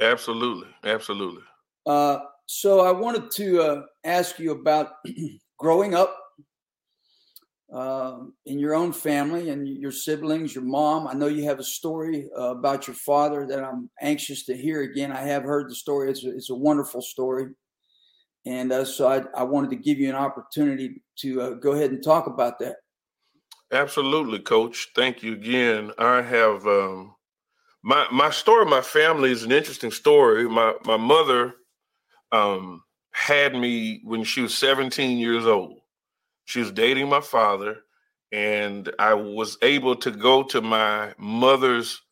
Absolutely, 0.00 0.68
absolutely. 0.84 1.42
Uh, 1.86 2.18
so 2.46 2.80
I 2.80 2.92
wanted 2.92 3.30
to 3.32 3.60
uh, 3.60 3.82
ask 4.04 4.38
you 4.38 4.52
about 4.52 4.92
growing 5.58 5.94
up 5.94 6.16
uh, 7.72 8.18
in 8.46 8.58
your 8.58 8.74
own 8.74 8.92
family 8.92 9.50
and 9.50 9.66
your 9.66 9.90
siblings, 9.90 10.54
your 10.54 10.64
mom. 10.64 11.08
I 11.08 11.14
know 11.14 11.28
you 11.28 11.44
have 11.44 11.58
a 11.58 11.64
story 11.64 12.28
uh, 12.36 12.56
about 12.56 12.86
your 12.86 12.96
father 12.96 13.46
that 13.46 13.64
I'm 13.64 13.88
anxious 14.00 14.44
to 14.46 14.56
hear 14.56 14.82
again. 14.82 15.10
I 15.10 15.22
have 15.22 15.42
heard 15.42 15.70
the 15.70 15.74
story, 15.74 16.10
it's 16.10 16.24
a, 16.24 16.30
it's 16.34 16.50
a 16.50 16.54
wonderful 16.54 17.00
story. 17.00 17.48
And 18.44 18.72
uh, 18.72 18.84
so 18.84 19.08
I, 19.08 19.22
I, 19.38 19.44
wanted 19.44 19.70
to 19.70 19.76
give 19.76 19.98
you 19.98 20.08
an 20.08 20.16
opportunity 20.16 21.00
to 21.18 21.40
uh, 21.40 21.50
go 21.50 21.72
ahead 21.72 21.92
and 21.92 22.02
talk 22.02 22.26
about 22.26 22.58
that. 22.58 22.76
Absolutely, 23.70 24.40
Coach. 24.40 24.88
Thank 24.96 25.22
you 25.22 25.32
again. 25.32 25.92
I 25.96 26.20
have 26.22 26.66
um, 26.66 27.14
my 27.82 28.06
my 28.12 28.30
story. 28.30 28.66
My 28.66 28.82
family 28.82 29.32
is 29.32 29.44
an 29.44 29.52
interesting 29.52 29.92
story. 29.92 30.48
My 30.48 30.74
my 30.86 30.96
mother 30.98 31.54
um, 32.32 32.82
had 33.12 33.54
me 33.54 34.00
when 34.04 34.24
she 34.24 34.42
was 34.42 34.54
17 34.56 35.18
years 35.18 35.46
old 35.46 35.78
she 36.44 36.60
was 36.60 36.72
dating 36.72 37.08
my 37.08 37.20
father, 37.20 37.78
and 38.32 38.92
I 38.98 39.14
was 39.14 39.58
able 39.62 39.96
to 39.96 40.10
go 40.10 40.42
to 40.44 40.60
my 40.60 41.14
mother's 41.18 42.02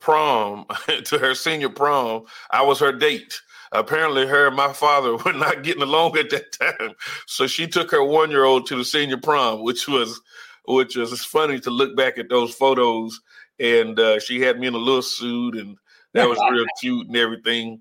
prom, 0.00 0.66
to 1.04 1.18
her 1.18 1.34
senior 1.34 1.70
prom. 1.70 2.24
I 2.50 2.62
was 2.62 2.80
her 2.80 2.92
date. 2.92 3.40
Apparently, 3.72 4.26
her 4.26 4.48
and 4.48 4.56
my 4.56 4.72
father 4.72 5.16
were 5.24 5.32
not 5.32 5.62
getting 5.62 5.82
along 5.82 6.16
at 6.18 6.30
that 6.30 6.52
time, 6.52 6.94
so 7.26 7.46
she 7.46 7.66
took 7.66 7.90
her 7.90 8.04
one 8.04 8.30
year 8.30 8.44
old 8.44 8.66
to 8.66 8.76
the 8.76 8.84
senior 8.84 9.18
prom, 9.18 9.62
which 9.62 9.88
was 9.88 10.20
which 10.68 10.96
was 10.96 11.24
funny 11.24 11.60
to 11.60 11.70
look 11.70 11.96
back 11.96 12.18
at 12.18 12.28
those 12.30 12.54
photos. 12.54 13.20
And 13.58 13.98
uh, 13.98 14.20
she 14.20 14.40
had 14.40 14.58
me 14.58 14.66
in 14.66 14.74
a 14.74 14.78
little 14.78 15.02
suit, 15.02 15.56
and 15.56 15.76
that 16.12 16.28
was 16.28 16.38
real 16.50 16.66
cute 16.80 17.06
and 17.06 17.16
everything. 17.16 17.80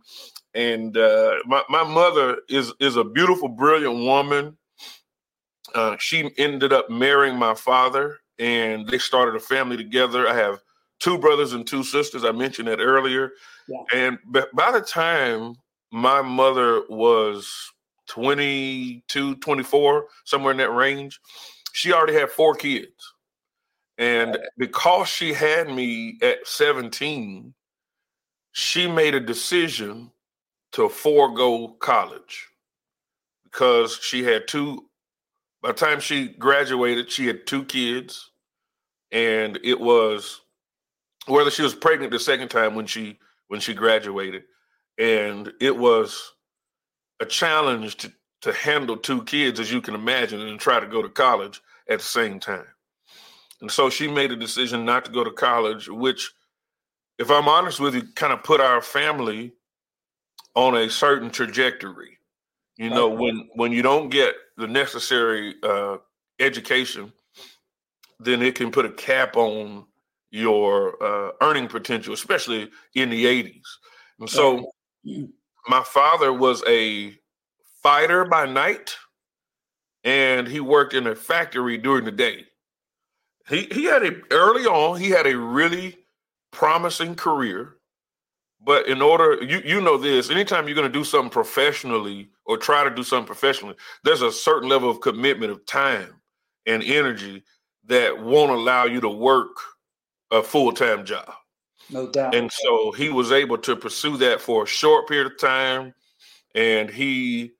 And 0.53 0.95
uh, 0.97 1.35
my 1.45 1.63
my 1.69 1.83
mother 1.83 2.37
is 2.49 2.73
is 2.79 2.95
a 2.95 3.03
beautiful, 3.03 3.49
brilliant 3.49 4.05
woman. 4.05 4.57
Uh, 5.73 5.97
she 5.99 6.31
ended 6.37 6.71
up 6.71 6.89
marrying 6.89 7.37
my 7.37 7.53
father, 7.53 8.19
and 8.39 8.87
they 8.87 8.97
started 8.97 9.35
a 9.35 9.39
family 9.39 9.75
together. 9.75 10.27
I 10.27 10.35
have 10.35 10.61
two 10.99 11.17
brothers 11.17 11.53
and 11.53 11.67
two 11.67 11.83
sisters. 11.83 12.23
I 12.23 12.31
mentioned 12.31 12.67
that 12.69 12.79
earlier. 12.79 13.31
Yeah. 13.67 13.83
And 13.93 14.19
by 14.53 14.71
the 14.71 14.81
time 14.81 15.55
my 15.91 16.21
mother 16.21 16.83
was 16.89 17.51
22, 18.07 19.35
24, 19.35 20.05
somewhere 20.23 20.51
in 20.51 20.57
that 20.57 20.71
range, 20.71 21.19
she 21.73 21.93
already 21.93 22.13
had 22.13 22.29
four 22.29 22.55
kids. 22.55 23.13
And 23.97 24.37
because 24.57 25.07
she 25.07 25.33
had 25.33 25.69
me 25.69 26.17
at 26.21 26.45
17, 26.47 27.53
she 28.51 28.87
made 28.87 29.15
a 29.15 29.19
decision 29.19 30.11
to 30.73 30.89
forego 30.89 31.69
college. 31.79 32.49
Because 33.43 33.97
she 34.01 34.23
had 34.23 34.47
two 34.47 34.85
by 35.65 35.71
the 35.71 35.77
time 35.79 35.99
she 35.99 36.27
graduated, 36.27 37.09
she 37.09 37.25
had 37.25 37.47
two 37.47 37.65
kids, 37.65 38.29
and 39.11 39.59
it 39.63 39.79
was 39.79 40.41
whether 41.25 41.49
she 41.49 41.63
was 41.63 41.73
pregnant 41.73 42.11
the 42.11 42.19
second 42.19 42.49
time 42.49 42.75
when 42.75 42.85
she 42.85 43.17
when 43.47 43.59
she 43.59 43.73
graduated, 43.73 44.43
and 44.99 45.51
it 45.59 45.75
was 45.75 46.33
a 47.19 47.25
challenge 47.25 47.97
to 47.97 48.13
to 48.41 48.53
handle 48.53 48.97
two 48.97 49.23
kids, 49.23 49.59
as 49.59 49.71
you 49.71 49.81
can 49.81 49.95
imagine, 49.95 50.39
and 50.41 50.59
try 50.59 50.79
to 50.79 50.85
go 50.85 51.01
to 51.01 51.09
college 51.09 51.63
at 51.89 51.97
the 51.99 52.05
same 52.05 52.39
time. 52.39 52.67
And 53.61 53.71
so 53.71 53.89
she 53.89 54.07
made 54.07 54.31
a 54.31 54.35
decision 54.35 54.85
not 54.85 55.05
to 55.05 55.11
go 55.11 55.23
to 55.23 55.31
college, 55.31 55.87
which, 55.87 56.31
if 57.17 57.31
I'm 57.31 57.47
honest 57.47 57.79
with 57.79 57.95
you, 57.95 58.03
kind 58.15 58.33
of 58.33 58.43
put 58.43 58.59
our 58.59 58.81
family 58.81 59.53
on 60.55 60.75
a 60.75 60.89
certain 60.89 61.29
trajectory. 61.29 62.17
You 62.77 62.89
know, 62.89 63.07
when 63.07 63.49
when 63.55 63.71
you 63.71 63.81
don't 63.81 64.09
get 64.09 64.35
the 64.57 64.67
necessary 64.67 65.55
uh, 65.63 65.97
education, 66.39 67.13
then 68.19 68.41
it 68.41 68.55
can 68.55 68.69
put 68.69 68.85
a 68.85 68.91
cap 68.91 69.37
on 69.37 69.85
your 70.29 71.01
uh, 71.01 71.31
earning 71.41 71.67
potential, 71.67 72.13
especially 72.13 72.69
in 72.93 73.09
the 73.09 73.25
'80s. 73.25 73.61
And 74.19 74.29
so, 74.29 74.71
my 75.67 75.83
father 75.83 76.33
was 76.33 76.63
a 76.67 77.15
fighter 77.81 78.25
by 78.25 78.45
night, 78.45 78.97
and 80.03 80.45
he 80.45 80.59
worked 80.59 80.93
in 80.93 81.07
a 81.07 81.15
factory 81.15 81.77
during 81.77 82.03
the 82.03 82.11
day. 82.11 82.45
He 83.47 83.67
he 83.71 83.85
had 83.85 84.03
a 84.03 84.13
early 84.31 84.65
on. 84.65 84.99
He 84.99 85.09
had 85.09 85.27
a 85.27 85.37
really 85.37 85.97
promising 86.51 87.15
career 87.15 87.75
but 88.65 88.87
in 88.87 89.01
order, 89.01 89.43
you 89.43 89.61
you 89.63 89.79
know 89.79 89.97
this, 89.97 90.31
anytime 90.31 90.67
you're 90.67 90.75
going 90.75 90.91
to 90.91 90.99
do 90.99 91.03
something 91.03 91.29
professionally 91.29 92.29
or 92.45 92.57
try 92.57 92.83
to 92.83 92.89
do 92.89 93.03
something 93.03 93.27
professionally, 93.27 93.75
there's 94.03 94.23
a 94.23 94.31
certain 94.31 94.67
level 94.67 94.89
of 94.89 95.01
commitment 95.01 95.51
of 95.51 95.65
time 95.67 96.15
and 96.65 96.83
energy 96.83 97.43
that 97.85 98.19
won't 98.19 98.51
allow 98.51 98.85
you 98.85 98.99
to 99.01 99.09
work 99.09 99.55
a 100.31 100.41
full 100.41 100.71
time 100.71 101.05
job. 101.05 101.31
No 101.91 102.09
doubt. 102.09 102.33
And 102.33 102.51
so 102.51 102.91
he 102.91 103.09
was 103.09 103.31
able 103.31 103.59
to 103.59 103.75
pursue 103.75 104.17
that 104.17 104.41
for 104.41 104.63
a 104.63 104.67
short 104.67 105.07
period 105.07 105.27
of 105.27 105.37
time, 105.37 105.93
and 106.55 106.89
he 106.89 107.51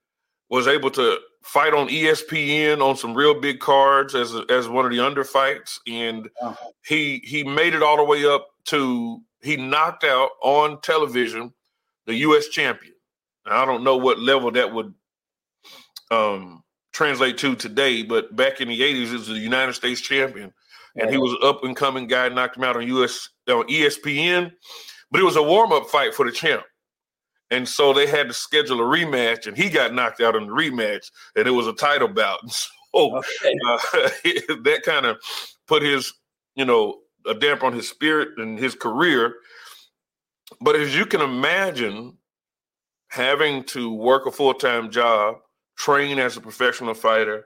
was 0.50 0.68
able 0.68 0.90
to 0.90 1.20
fight 1.46 1.74
on 1.74 1.88
ESPN 1.88 2.82
on 2.82 2.98
some 2.98 3.14
real 3.14 3.40
big 3.40 3.60
cards 3.60 4.16
as 4.16 4.34
as 4.50 4.68
one 4.68 4.84
of 4.86 4.92
the 4.92 4.98
underfights, 4.98 5.80
and 5.88 6.30
he 6.86 7.22
he 7.24 7.44
made 7.44 7.74
it 7.74 7.84
all 7.84 7.98
the 7.98 8.04
way 8.04 8.26
up 8.26 8.48
to 8.66 9.22
he 9.42 9.56
knocked 9.56 10.04
out 10.04 10.32
on 10.42 10.82
television 10.82 11.54
the 12.08 12.16
U.S. 12.16 12.48
champion. 12.48 12.94
Now, 13.46 13.62
I 13.62 13.66
don't 13.66 13.84
know 13.84 13.98
what 13.98 14.20
level 14.20 14.52
that 14.52 14.74
would 14.74 14.94
um, 16.12 16.64
translate 16.94 17.38
to 17.40 17.56
today, 17.56 18.04
but 18.04 18.36
back 18.36 18.62
in 18.62 18.68
the 18.68 18.80
80s, 18.80 19.10
it 19.10 19.14
was 19.14 19.28
the 19.28 19.34
United 19.36 19.74
States 19.74 20.02
champion. 20.02 20.52
And 20.96 21.10
he 21.10 21.18
was 21.18 21.34
an 21.34 21.40
up 21.48 21.64
and 21.64 21.76
coming 21.76 22.08
guy, 22.08 22.30
knocked 22.30 22.58
him 22.58 22.64
out 22.64 22.78
on 22.78 22.88
US 22.88 23.30
on 23.50 23.68
ESPN, 23.68 24.52
but 25.12 25.22
it 25.22 25.26
was 25.26 25.36
a 25.36 25.44
warm 25.44 25.72
up 25.74 25.88
fight 25.88 26.16
for 26.16 26.26
the 26.26 26.32
champ. 26.32 26.64
And 27.56 27.66
so 27.66 27.94
they 27.94 28.06
had 28.06 28.28
to 28.28 28.34
schedule 28.34 28.82
a 28.82 28.84
rematch, 28.84 29.48
and 29.48 29.56
he 29.56 29.70
got 29.70 29.94
knocked 29.94 30.20
out 30.20 30.36
in 30.36 30.48
the 30.48 30.52
rematch, 30.52 31.10
and 31.38 31.48
it 31.48 31.52
was 31.52 31.68
a 31.68 31.74
title 31.74 32.10
bout. 32.10 32.44
And 32.44 32.52
so 32.52 32.68
okay. 33.18 33.54
uh, 33.70 33.78
that 34.64 34.82
kind 34.84 35.06
of 35.06 35.18
put 35.66 35.82
his, 35.82 36.14
you 36.56 36.66
know, 36.66 37.00
a 37.26 37.34
damp 37.34 37.64
on 37.64 37.72
his 37.72 37.88
spirit 37.88 38.38
and 38.38 38.60
his 38.60 38.76
career. 38.76 39.36
But 40.60 40.76
as 40.76 40.94
you 40.94 41.06
can 41.06 41.22
imagine, 41.22 42.18
having 43.08 43.64
to 43.66 43.94
work 43.94 44.26
a 44.26 44.32
full 44.32 44.54
time 44.54 44.92
job, 44.92 45.38
train 45.78 46.20
as 46.20 46.36
a 46.36 46.42
professional 46.42 46.94
fighter, 46.94 47.46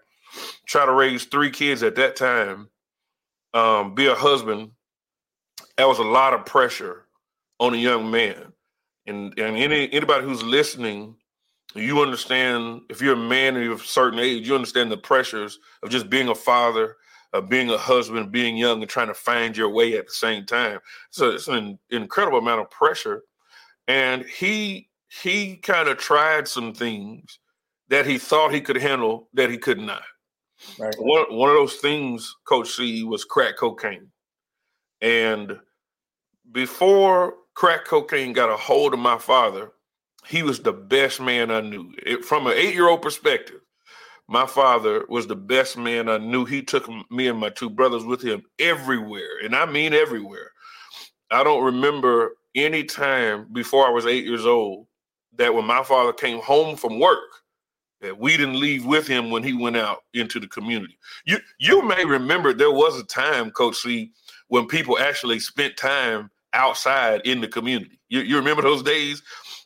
try 0.66 0.88
to 0.88 0.92
raise 0.92 1.26
three 1.26 1.52
kids 1.52 1.84
at 1.84 1.96
that 1.98 2.16
time, 2.16 2.68
um, 3.54 3.94
be 3.94 4.08
a 4.08 4.16
husband, 4.16 4.72
that 5.78 5.88
was 5.88 6.00
a 6.00 6.04
lot 6.04 6.34
of 6.34 6.48
pressure 6.48 7.06
on 7.60 7.76
a 7.76 7.78
young 7.78 8.10
man. 8.10 8.54
And 9.10 9.38
and 9.38 9.58
any 9.58 9.92
anybody 9.92 10.24
who's 10.26 10.44
listening 10.44 11.16
you 11.76 12.02
understand 12.02 12.82
if 12.90 13.02
you're 13.02 13.14
a 13.14 13.18
man 13.18 13.56
and 13.56 13.64
you're 13.64 13.74
of 13.74 13.82
a 13.82 13.86
certain 13.86 14.20
age, 14.20 14.48
you 14.48 14.56
understand 14.56 14.92
the 14.92 14.98
pressures 14.98 15.60
of 15.84 15.90
just 15.90 16.10
being 16.10 16.30
a 16.30 16.36
father, 16.36 16.98
of 17.34 17.48
being 17.48 17.70
a 17.70 17.78
husband, 17.78 18.32
being 18.32 18.58
young, 18.58 18.82
and 18.82 18.90
trying 18.90 19.08
to 19.08 19.14
find 19.14 19.56
your 19.56 19.70
way 19.70 19.96
at 19.98 20.08
the 20.08 20.14
same 20.14 20.46
time. 20.46 20.80
So 21.12 21.30
it's 21.30 21.48
an 21.48 21.78
incredible 21.92 22.40
amount 22.40 22.62
of 22.62 22.72
pressure. 22.72 23.24
And 23.88 24.26
he 24.26 24.90
he 25.10 25.58
kind 25.58 25.90
of 25.90 25.98
tried 25.98 26.48
some 26.48 26.74
things 26.74 27.40
that 27.90 28.06
he 28.06 28.18
thought 28.18 28.54
he 28.54 28.62
could 28.62 28.78
handle 28.78 29.30
that 29.34 29.50
he 29.50 29.58
could 29.58 29.80
not. 29.80 30.04
Right. 30.80 30.96
One 30.98 31.26
one 31.30 31.50
of 31.50 31.56
those 31.56 31.76
things, 31.76 32.36
Coach 32.46 32.72
C, 32.72 33.04
was 33.04 33.26
crack 33.26 33.58
cocaine. 33.58 34.12
And 35.02 35.58
before 36.52 37.36
crack 37.60 37.84
cocaine 37.84 38.32
got 38.32 38.50
a 38.50 38.56
hold 38.56 38.94
of 38.94 39.02
my 39.02 39.18
father, 39.18 39.74
he 40.26 40.44
was 40.44 40.62
the 40.62 40.72
best 40.72 41.20
man 41.20 41.52
I 41.52 41.60
knew. 41.60 41.94
It, 42.06 42.24
from 42.24 42.48
an 42.48 42.54
eight 42.56 42.74
year 42.74 42.88
old 42.88 43.02
perspective, 43.02 43.60
my 44.30 44.46
father 44.46 45.06
was 45.10 45.28
the 45.28 45.36
best 45.36 45.78
man 45.78 46.08
I 46.08 46.20
knew. 46.20 46.46
He 46.46 46.62
took 46.62 46.90
me 47.12 47.28
and 47.28 47.38
my 47.38 47.50
two 47.50 47.70
brothers 47.70 48.06
with 48.06 48.22
him 48.22 48.44
everywhere, 48.60 49.40
and 49.44 49.54
I 49.54 49.66
mean 49.66 49.94
everywhere. 49.94 50.52
I 51.32 51.44
don't 51.44 51.66
remember 51.66 52.32
any 52.56 52.86
time 52.86 53.48
before 53.52 53.86
I 53.86 53.90
was 53.90 54.06
eight 54.06 54.24
years 54.26 54.46
old 54.46 54.88
that 55.36 55.54
when 55.54 55.66
my 55.66 55.84
father 55.84 56.14
came 56.14 56.40
home 56.40 56.78
from 56.78 56.98
work, 56.98 57.20
that 58.00 58.18
we 58.18 58.38
didn't 58.38 58.60
leave 58.60 58.86
with 58.86 59.06
him 59.06 59.32
when 59.32 59.44
he 59.44 59.52
went 59.52 59.76
out 59.76 60.04
into 60.14 60.40
the 60.40 60.48
community. 60.48 60.98
You 61.26 61.40
you 61.60 61.86
may 61.86 62.06
remember 62.06 62.54
there 62.54 62.72
was 62.72 62.98
a 62.98 63.04
time, 63.04 63.52
Coach 63.52 63.76
C, 63.76 64.14
when 64.48 64.66
people 64.66 64.98
actually 64.98 65.40
spent 65.40 65.76
time 65.76 66.32
outside 66.54 67.22
in 67.26 67.42
the 67.42 67.48
community. 67.48 68.00
You, 68.10 68.22
you 68.22 68.38
remember 68.38 68.62
those 68.62 68.84
days? 68.84 69.22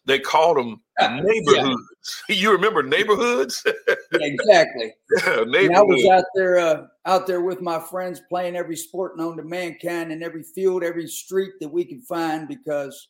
They 0.06 0.20
called 0.20 0.58
them 0.58 0.82
neighborhoods. 1.00 1.56
Yeah. 1.56 1.76
You 2.28 2.52
remember 2.52 2.84
neighborhoods? 2.84 3.64
yeah, 3.88 3.96
exactly. 4.20 4.94
neighborhoods. 5.46 5.78
I 5.78 5.82
was 5.82 6.06
out 6.12 6.26
there, 6.36 6.60
uh, 6.60 6.88
out 7.06 7.26
there 7.26 7.40
with 7.40 7.62
my 7.62 7.80
friends, 7.80 8.22
playing 8.28 8.58
every 8.58 8.76
sport 8.76 9.18
known 9.18 9.38
to 9.38 9.44
mankind 9.44 10.12
in 10.12 10.22
every 10.22 10.44
field, 10.44 10.84
every 10.84 11.08
street 11.08 11.54
that 11.62 11.70
we 11.70 11.86
could 11.86 12.04
find, 12.04 12.50
because 12.50 13.08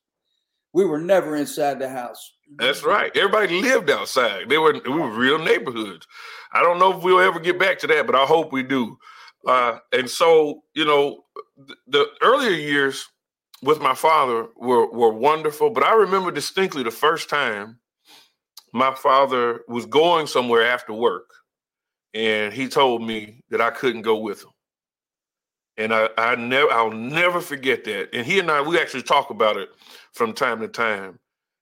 we 0.74 0.86
were 0.86 1.00
never 1.00 1.36
inside 1.36 1.80
the 1.80 1.90
house. 1.90 2.34
That's 2.58 2.84
right. 2.84 3.16
Everybody 3.16 3.62
lived 3.62 3.90
outside. 3.90 4.50
They 4.50 4.60
were 4.60 4.74
we 4.86 4.92
were 4.92 5.10
real 5.10 5.40
neighborhoods. 5.40 6.06
I 6.52 6.62
don't 6.62 6.78
know 6.78 6.96
if 6.96 7.04
we'll 7.04 7.20
ever 7.20 7.40
get 7.40 7.58
back 7.58 7.80
to 7.80 7.88
that, 7.88 8.06
but 8.06 8.16
I 8.16 8.26
hope 8.26 8.52
we 8.52 8.62
do. 8.62 8.98
Uh, 9.48 9.80
and 9.92 10.10
so, 10.10 10.64
you 10.74 10.86
know, 10.86 11.24
the, 11.58 11.76
the 11.88 12.06
earlier 12.22 12.52
years 12.52 13.06
with 13.64 13.82
my 13.82 13.96
father 13.96 14.48
were 14.58 14.92
were 14.92 15.14
wonderful. 15.14 15.72
But 15.72 15.84
I 15.84 15.96
remember 15.96 16.32
distinctly 16.32 16.84
the 16.84 16.92
first 16.92 17.30
time 17.30 17.80
my 18.74 18.94
father 18.96 19.62
was 19.68 19.86
going 19.86 20.28
somewhere 20.28 20.66
after 20.66 20.94
work, 20.94 21.30
and 22.14 22.54
he 22.54 22.68
told 22.68 23.04
me 23.04 23.42
that 23.52 23.62
I 23.62 23.72
couldn't 23.72 24.04
go 24.04 24.18
with 24.18 24.44
him. 24.44 24.52
And 25.78 25.94
I, 25.94 26.10
I 26.18 26.36
never, 26.36 26.72
I'll 26.72 26.92
never 26.92 27.42
forget 27.42 27.84
that. 27.86 28.10
And 28.14 28.26
he 28.26 28.40
and 28.40 28.52
I, 28.52 28.62
we 28.62 28.80
actually 28.80 29.04
talk 29.04 29.32
about 29.32 29.58
it 29.58 29.70
from 30.14 30.34
time 30.34 30.60
to 30.62 30.68
time. 30.68 31.20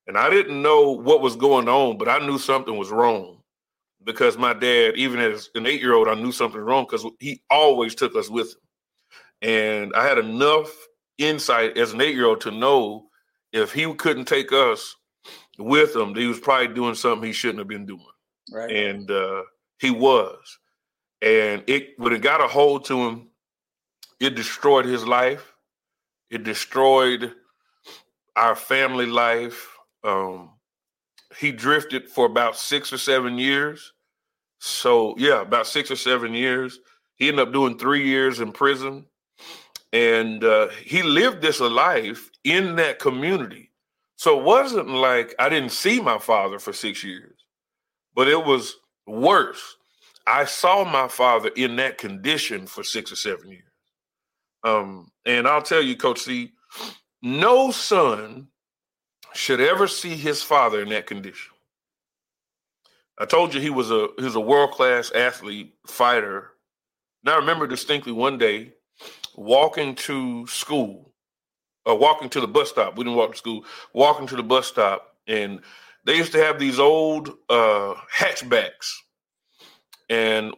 And 0.08 0.18
I 0.18 0.30
didn't 0.30 0.62
know 0.62 0.92
what 0.92 1.22
was 1.22 1.36
going 1.38 1.70
on, 1.70 1.98
but 1.98 2.10
I 2.10 2.20
knew 2.20 2.38
something 2.38 2.78
was 2.78 2.92
wrong 2.92 3.40
because 4.04 4.38
my 4.38 4.54
dad, 4.54 4.96
even 4.98 5.20
as 5.20 5.50
an 5.56 5.66
eight 5.66 5.82
year 5.82 5.94
old, 5.94 6.10
I 6.10 6.16
knew 6.16 6.32
something 6.34 6.60
was 6.60 6.68
wrong 6.68 6.86
because 6.90 7.06
he 7.20 7.42
always 7.50 7.96
took 7.96 8.16
us 8.16 8.30
with 8.30 8.50
him. 8.50 8.62
And 9.50 9.94
I 9.96 10.06
had 10.06 10.18
enough 10.18 10.70
insight 11.22 11.78
as 11.78 11.94
an 11.94 12.02
eight 12.02 12.16
year 12.16 12.26
old 12.26 12.42
to 12.42 12.52
know 12.52 13.08
if 13.54 13.74
he 13.74 13.94
couldn't 13.94 14.26
take 14.26 14.52
us 14.52 14.96
with 15.58 15.96
him, 15.96 16.16
he 16.16 16.28
was 16.28 16.40
probably 16.40 16.74
doing 16.74 16.96
something 16.96 17.28
he 17.28 17.34
shouldn't 17.34 17.60
have 17.60 17.68
been 17.68 17.86
doing. 17.86 18.06
Right. 18.52 18.72
And 18.72 19.10
uh, 19.10 19.44
he 19.80 19.92
was. 19.92 20.60
And 21.22 21.64
it 21.68 21.90
when 21.98 22.14
it 22.14 22.22
got 22.22 22.44
a 22.44 22.48
hold 22.48 22.86
to 22.86 22.98
him, 23.08 23.28
it 24.20 24.36
destroyed 24.36 24.86
his 24.86 25.06
life. 25.06 25.54
It 26.30 26.44
destroyed 26.44 27.34
our 28.36 28.56
family 28.56 29.06
life. 29.06 29.76
Um, 30.04 30.52
he 31.38 31.52
drifted 31.52 32.10
for 32.10 32.26
about 32.26 32.58
six 32.58 32.92
or 32.92 32.98
seven 32.98 33.38
years. 33.38 33.94
So 34.60 35.16
yeah, 35.18 35.42
about 35.42 35.68
six 35.68 35.92
or 35.92 35.96
seven 35.96 36.34
years. 36.34 36.80
He 37.16 37.28
ended 37.28 37.48
up 37.48 37.54
doing 37.54 37.78
three 37.78 38.08
years 38.08 38.40
in 38.40 38.52
prison 38.52 39.06
and 39.94 40.44
uh, 40.44 40.70
he 40.70 41.04
lived 41.04 41.42
this 41.42 41.60
life 41.60 42.30
in 42.44 42.76
that 42.78 43.00
community. 43.00 43.72
So 44.16 44.40
it 44.40 44.44
wasn't 44.44 44.90
like 44.90 45.36
I 45.40 45.50
didn't 45.50 45.72
see 45.72 46.00
my 46.00 46.18
father 46.18 46.60
for 46.60 46.74
six 46.74 47.04
years, 47.04 47.36
but 48.16 48.28
it 48.28 48.46
was 48.46 48.78
worse. 49.08 49.78
I 50.28 50.46
saw 50.46 50.84
my 50.84 51.08
father 51.08 51.50
in 51.56 51.76
that 51.78 51.98
condition 51.98 52.68
for 52.68 52.84
six 52.84 53.12
or 53.12 53.16
seven 53.16 53.50
years. 53.50 53.64
Um, 54.64 55.12
and 55.26 55.48
I'll 55.48 55.64
tell 55.64 55.82
you, 55.82 55.98
Coach 55.98 56.20
C, 56.20 56.52
no 57.22 57.72
son 57.72 58.48
should 59.34 59.60
ever 59.60 59.88
see 59.88 60.16
his 60.16 60.44
father 60.44 60.82
in 60.82 60.90
that 60.90 61.08
condition. 61.08 61.52
I 63.18 63.26
told 63.26 63.54
you 63.54 63.62
he 63.62 63.70
was 63.70 63.92
a 63.92 64.08
he 64.18 64.24
was 64.24 64.36
a 64.36 64.40
world 64.40 64.72
class 64.72 65.12
athlete, 65.12 65.74
fighter. 65.88 66.52
Now 67.24 67.34
I 67.34 67.38
remember 67.38 67.68
distinctly 67.68 68.12
one 68.12 68.38
day 68.38 68.74
walking 69.36 69.96
to 69.96 70.46
school 70.48 71.14
or 71.86 71.98
walking 71.98 72.30
to 72.30 72.42
the 72.42 72.48
bus 72.48 72.70
stop. 72.70 72.98
We 72.98 73.04
didn't 73.04 73.18
walk 73.18 73.32
to 73.32 73.38
school, 73.38 73.66
walking 73.94 74.28
to 74.28 74.36
the 74.36 74.44
bus 74.44 74.68
stop. 74.68 75.16
And 75.28 75.62
they 76.06 76.16
used 76.16 76.32
to 76.34 76.44
have 76.44 76.60
these 76.60 76.80
old 76.80 77.30
uh, 77.50 77.96
hatchbacks. 78.14 78.94
And 80.10 80.54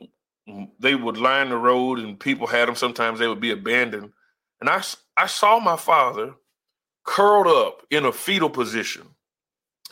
they 0.80 0.96
would 0.96 1.18
line 1.18 1.50
the 1.50 1.58
road 1.58 2.00
and 2.00 2.20
people 2.20 2.48
had 2.48 2.68
them. 2.68 2.76
Sometimes 2.76 3.20
they 3.20 3.28
would 3.28 3.40
be 3.40 3.52
abandoned. 3.52 4.12
And 4.60 4.70
I, 4.70 4.84
I 5.16 5.28
saw 5.28 5.60
my 5.60 5.78
father 5.78 6.34
curled 7.04 7.48
up 7.48 7.86
in 7.90 8.06
a 8.06 8.12
fetal 8.12 8.50
position 8.50 9.04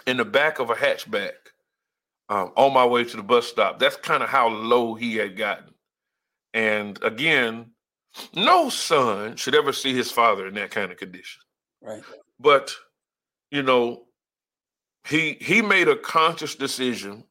in 0.08 0.18
the 0.18 0.26
back 0.26 0.60
of 0.60 0.70
a 0.70 0.76
hatchback 0.76 1.32
um, 2.30 2.52
on 2.56 2.74
my 2.74 2.86
way 2.86 3.04
to 3.04 3.18
the 3.18 3.24
bus 3.24 3.48
stop. 3.48 3.80
That's 3.80 3.98
kind 3.98 4.24
of 4.24 4.30
how 4.30 4.50
low 4.50 4.96
he 4.96 5.16
had 5.16 5.38
gotten. 5.38 5.74
And 6.54 7.02
again, 7.04 7.72
no 8.36 8.70
son 8.70 9.36
should 9.36 9.56
ever 9.56 9.74
see 9.74 9.94
his 9.94 10.12
father 10.12 10.48
in 10.48 10.54
that 10.56 10.72
kind 10.72 10.92
of 10.92 10.98
condition. 10.98 11.42
Right. 11.82 12.04
But, 12.40 12.74
you 13.50 13.64
know, 13.64 14.04
he 15.08 15.38
he 15.40 15.62
made 15.62 15.88
a 15.88 15.96
conscious 15.96 16.56
decision. 16.56 17.24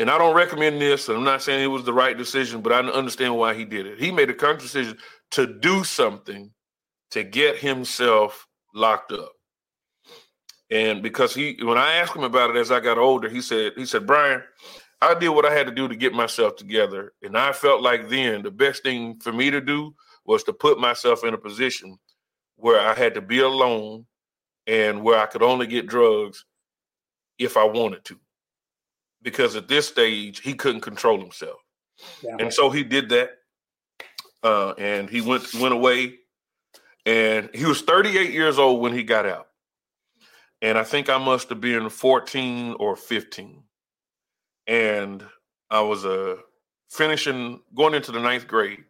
And 0.00 0.08
I 0.08 0.16
don't 0.16 0.36
recommend 0.36 0.80
this, 0.80 1.08
and 1.08 1.18
I'm 1.18 1.24
not 1.24 1.42
saying 1.42 1.64
it 1.64 1.66
was 1.66 1.82
the 1.82 1.92
right 1.92 2.16
decision, 2.16 2.60
but 2.60 2.72
I 2.72 2.78
understand 2.78 3.36
why 3.36 3.54
he 3.54 3.64
did 3.64 3.84
it. 3.84 3.98
He 3.98 4.12
made 4.12 4.30
a 4.30 4.34
conscious 4.34 4.70
decision 4.70 4.96
to 5.32 5.58
do 5.58 5.82
something 5.82 6.52
to 7.10 7.24
get 7.24 7.56
himself 7.58 8.46
locked 8.74 9.10
up. 9.10 9.32
And 10.70 11.02
because 11.02 11.34
he 11.34 11.58
when 11.62 11.78
I 11.78 11.94
asked 11.94 12.14
him 12.14 12.22
about 12.22 12.50
it 12.50 12.56
as 12.56 12.70
I 12.70 12.78
got 12.80 12.98
older, 12.98 13.28
he 13.28 13.40
said, 13.40 13.72
he 13.76 13.86
said, 13.86 14.06
Bryan, 14.06 14.42
I 15.00 15.14
did 15.14 15.28
what 15.28 15.46
I 15.46 15.52
had 15.52 15.66
to 15.66 15.74
do 15.74 15.86
to 15.86 15.96
get 15.96 16.12
myself 16.12 16.56
together. 16.56 17.12
And 17.22 17.36
I 17.36 17.52
felt 17.52 17.82
like 17.82 18.08
then 18.08 18.42
the 18.42 18.50
best 18.50 18.82
thing 18.82 19.20
for 19.20 19.32
me 19.32 19.50
to 19.50 19.60
do 19.60 19.94
was 20.24 20.42
to 20.44 20.52
put 20.52 20.80
myself 20.80 21.24
in 21.24 21.34
a 21.34 21.38
position 21.38 21.98
where 22.56 22.80
I 22.80 22.94
had 22.94 23.14
to 23.14 23.20
be 23.20 23.38
alone 23.38 24.06
and 24.66 25.02
where 25.02 25.18
I 25.18 25.26
could 25.26 25.42
only 25.42 25.66
get 25.66 25.86
drugs 25.86 26.44
if 27.38 27.56
I 27.56 27.64
wanted 27.64 28.04
to. 28.06 28.18
Because 29.22 29.56
at 29.56 29.68
this 29.68 29.86
stage, 29.86 30.40
he 30.40 30.54
couldn't 30.54 30.80
control 30.80 31.20
himself. 31.20 31.58
Yeah. 32.22 32.36
And 32.38 32.52
so 32.52 32.70
he 32.70 32.82
did 32.82 33.08
that. 33.10 33.30
Uh, 34.42 34.72
and 34.78 35.08
he 35.08 35.20
went 35.20 35.52
went 35.54 35.74
away. 35.74 36.14
And 37.06 37.50
he 37.54 37.64
was 37.64 37.80
38 37.82 38.32
years 38.32 38.58
old 38.58 38.82
when 38.82 38.92
he 38.92 39.02
got 39.02 39.26
out. 39.26 39.48
And 40.60 40.76
I 40.76 40.84
think 40.84 41.08
I 41.08 41.18
must 41.18 41.48
have 41.48 41.60
been 41.60 41.88
14 41.88 42.76
or 42.78 42.96
15 42.96 43.62
and 44.68 45.24
I 45.70 45.80
was 45.80 46.04
uh, 46.04 46.36
finishing 46.90 47.60
going 47.74 47.94
into 47.94 48.12
the 48.12 48.20
ninth 48.20 48.46
grade. 48.46 48.84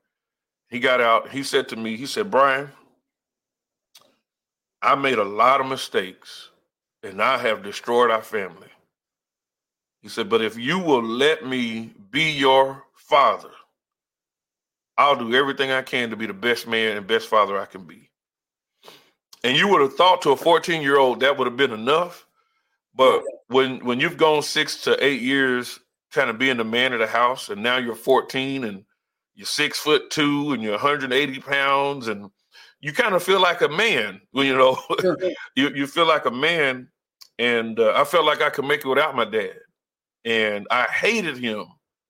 He 0.68 0.80
got 0.80 1.00
out. 1.00 1.30
He 1.30 1.42
said 1.42 1.68
to 1.68 1.76
me, 1.76 1.96
he 1.96 2.04
said, 2.04 2.30
Bryan, 2.30 2.70
I 4.82 4.96
made 4.96 5.18
a 5.18 5.24
lot 5.24 5.60
of 5.60 5.66
mistakes 5.66 6.50
and 7.02 7.22
I 7.22 7.38
have 7.38 7.62
destroyed 7.62 8.10
our 8.10 8.22
family. 8.22 8.68
He 10.02 10.08
said, 10.08 10.28
but 10.28 10.42
if 10.42 10.58
you 10.58 10.78
will 10.78 11.02
let 11.02 11.46
me 11.46 11.92
be 12.10 12.30
your 12.32 12.84
father, 12.94 13.50
I'll 14.96 15.16
do 15.16 15.34
everything 15.34 15.70
I 15.70 15.82
can 15.82 16.10
to 16.10 16.16
be 16.16 16.26
the 16.26 16.34
best 16.34 16.66
man 16.66 16.96
and 16.96 17.06
best 17.06 17.28
father 17.28 17.58
I 17.58 17.66
can 17.66 17.84
be. 17.84 18.10
And 19.44 19.56
you 19.56 19.68
would 19.68 19.80
have 19.80 19.94
thought 19.94 20.22
to 20.22 20.30
a 20.30 20.36
14 20.36 20.82
year 20.82 20.98
old 20.98 21.20
that 21.20 21.38
would 21.38 21.46
have 21.46 21.56
been 21.56 21.72
enough. 21.72 22.26
But 22.98 23.22
when 23.48 23.78
when 23.86 24.00
you've 24.00 24.18
gone 24.18 24.42
six 24.42 24.82
to 24.82 25.02
eight 25.04 25.22
years 25.22 25.80
kind 26.12 26.30
of 26.30 26.38
being 26.38 26.58
the 26.58 26.64
man 26.64 26.92
of 26.92 27.00
the 27.00 27.06
house, 27.06 27.48
and 27.48 27.62
now 27.62 27.78
you're 27.78 27.94
14 27.96 28.64
and 28.64 28.84
you're 29.36 29.46
six 29.46 29.78
foot 29.78 30.10
two 30.10 30.52
and 30.52 30.62
you're 30.62 30.72
180 30.72 31.40
pounds, 31.40 32.08
and 32.08 32.30
you 32.80 32.92
kind 32.92 33.14
of 33.14 33.22
feel 33.22 33.40
like 33.40 33.62
a 33.62 33.68
man. 33.70 34.20
You 34.34 34.56
know, 34.56 34.78
you 35.56 35.70
you 35.70 35.86
feel 35.86 36.06
like 36.08 36.26
a 36.26 36.30
man. 36.32 36.88
and 37.38 37.78
uh, 37.80 37.94
I 37.96 38.04
felt 38.04 38.26
like 38.26 38.42
I 38.42 38.50
could 38.50 38.66
make 38.66 38.80
it 38.84 38.88
without 38.88 39.16
my 39.16 39.24
dad, 39.26 39.58
and 40.24 40.66
I 40.70 40.84
hated 40.86 41.38
him 41.38 41.66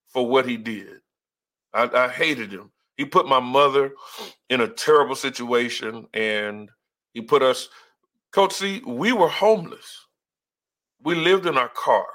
for 0.09 0.27
what 0.27 0.47
he 0.49 0.57
did. 0.57 1.01
I, 1.75 1.91
I 1.95 2.09
hated 2.09 2.51
him. 2.53 2.71
He 2.97 3.05
put 3.05 3.29
my 3.29 3.41
mother 3.41 3.93
in 4.51 4.63
a 4.63 4.69
terrible 4.69 5.17
situation, 5.17 6.07
and 6.15 6.71
he 7.15 7.21
put 7.23 7.43
us. 7.43 7.69
Coach, 8.33 8.55
see, 8.55 8.83
we 8.87 9.13
were 9.13 9.29
homeless. 9.29 9.98
We 11.03 11.15
lived 11.15 11.47
in 11.47 11.57
our 11.57 11.69
car. 11.69 12.07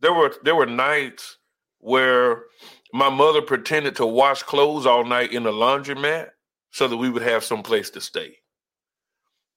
There 0.00 0.12
were 0.12 0.34
there 0.42 0.56
were 0.56 0.66
nights 0.66 1.38
where 1.78 2.44
my 2.92 3.10
mother 3.10 3.42
pretended 3.42 3.96
to 3.96 4.06
wash 4.06 4.42
clothes 4.42 4.86
all 4.86 5.04
night 5.04 5.32
in 5.32 5.42
the 5.42 5.52
laundromat 5.52 6.30
so 6.70 6.88
that 6.88 6.96
we 6.96 7.10
would 7.10 7.22
have 7.22 7.44
some 7.44 7.62
place 7.62 7.90
to 7.90 8.00
stay. 8.00 8.36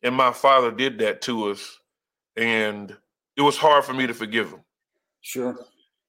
And 0.03 0.13
my 0.15 0.31
father 0.31 0.71
did 0.71 0.99
that 0.99 1.21
to 1.23 1.49
us, 1.49 1.79
and 2.35 2.95
it 3.35 3.41
was 3.41 3.57
hard 3.57 3.85
for 3.85 3.93
me 3.93 4.07
to 4.07 4.13
forgive 4.13 4.49
him. 4.49 4.61
Sure. 5.21 5.57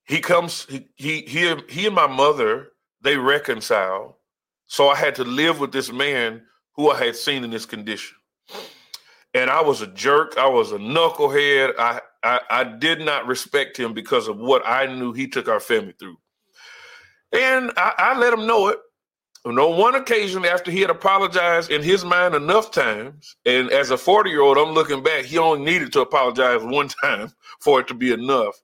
He 0.05 0.21
comes, 0.21 0.67
he 0.67 0.89
he 0.97 1.23
he, 1.23 1.55
he 1.69 1.87
and 1.87 1.95
my 1.95 2.07
mother, 2.07 2.69
they 3.01 3.17
reconcile. 3.17 4.19
So 4.67 4.89
I 4.89 4.97
had 4.97 5.15
to 5.17 5.25
live 5.25 5.61
with 5.61 5.73
this 5.73 5.91
man 5.91 6.43
who 6.75 6.91
I 6.91 7.05
had 7.05 7.17
seen 7.17 7.45
in 7.45 7.51
this 7.51 7.67
condition. 7.67 8.17
And 9.35 9.51
I 9.51 9.63
was 9.63 9.83
a 9.83 9.87
jerk. 9.87 10.37
I 10.39 10.47
was 10.47 10.73
a 10.73 10.79
knucklehead. 10.79 11.73
I, 11.79 12.01
I, 12.23 12.41
I 12.51 12.65
did 12.65 13.01
not 13.01 13.27
respect 13.27 13.77
him 13.77 13.95
because 13.95 14.29
of 14.29 14.39
what 14.39 14.63
I 14.67 14.87
knew 14.87 15.13
he 15.13 15.29
took 15.29 15.49
our 15.49 15.61
family 15.61 15.95
through. 15.99 16.17
And 17.33 17.73
I, 17.77 17.93
I 17.99 18.19
let 18.19 18.33
him 18.33 18.47
know 18.47 18.69
it. 18.69 18.79
And 19.45 19.59
on 19.59 19.79
one 19.79 19.95
occasion, 19.95 20.45
after 20.45 20.71
he 20.71 20.81
had 20.81 20.91
apologized 20.91 21.71
in 21.71 21.83
his 21.83 22.05
mind 22.05 22.35
enough 22.35 22.71
times, 22.71 23.37
and 23.47 23.71
as 23.71 23.91
a 23.91 23.97
40 23.97 24.31
year 24.31 24.43
old, 24.43 24.59
I'm 24.59 24.75
looking 24.75 25.03
back, 25.03 25.25
he 25.25 25.39
only 25.39 25.65
needed 25.65 25.93
to 25.93 26.01
apologize 26.01 26.63
one 26.63 26.89
time 26.89 27.33
for 27.61 27.81
it 27.81 27.89
to 27.89 27.95
be 27.95 28.13
enough. 28.13 28.57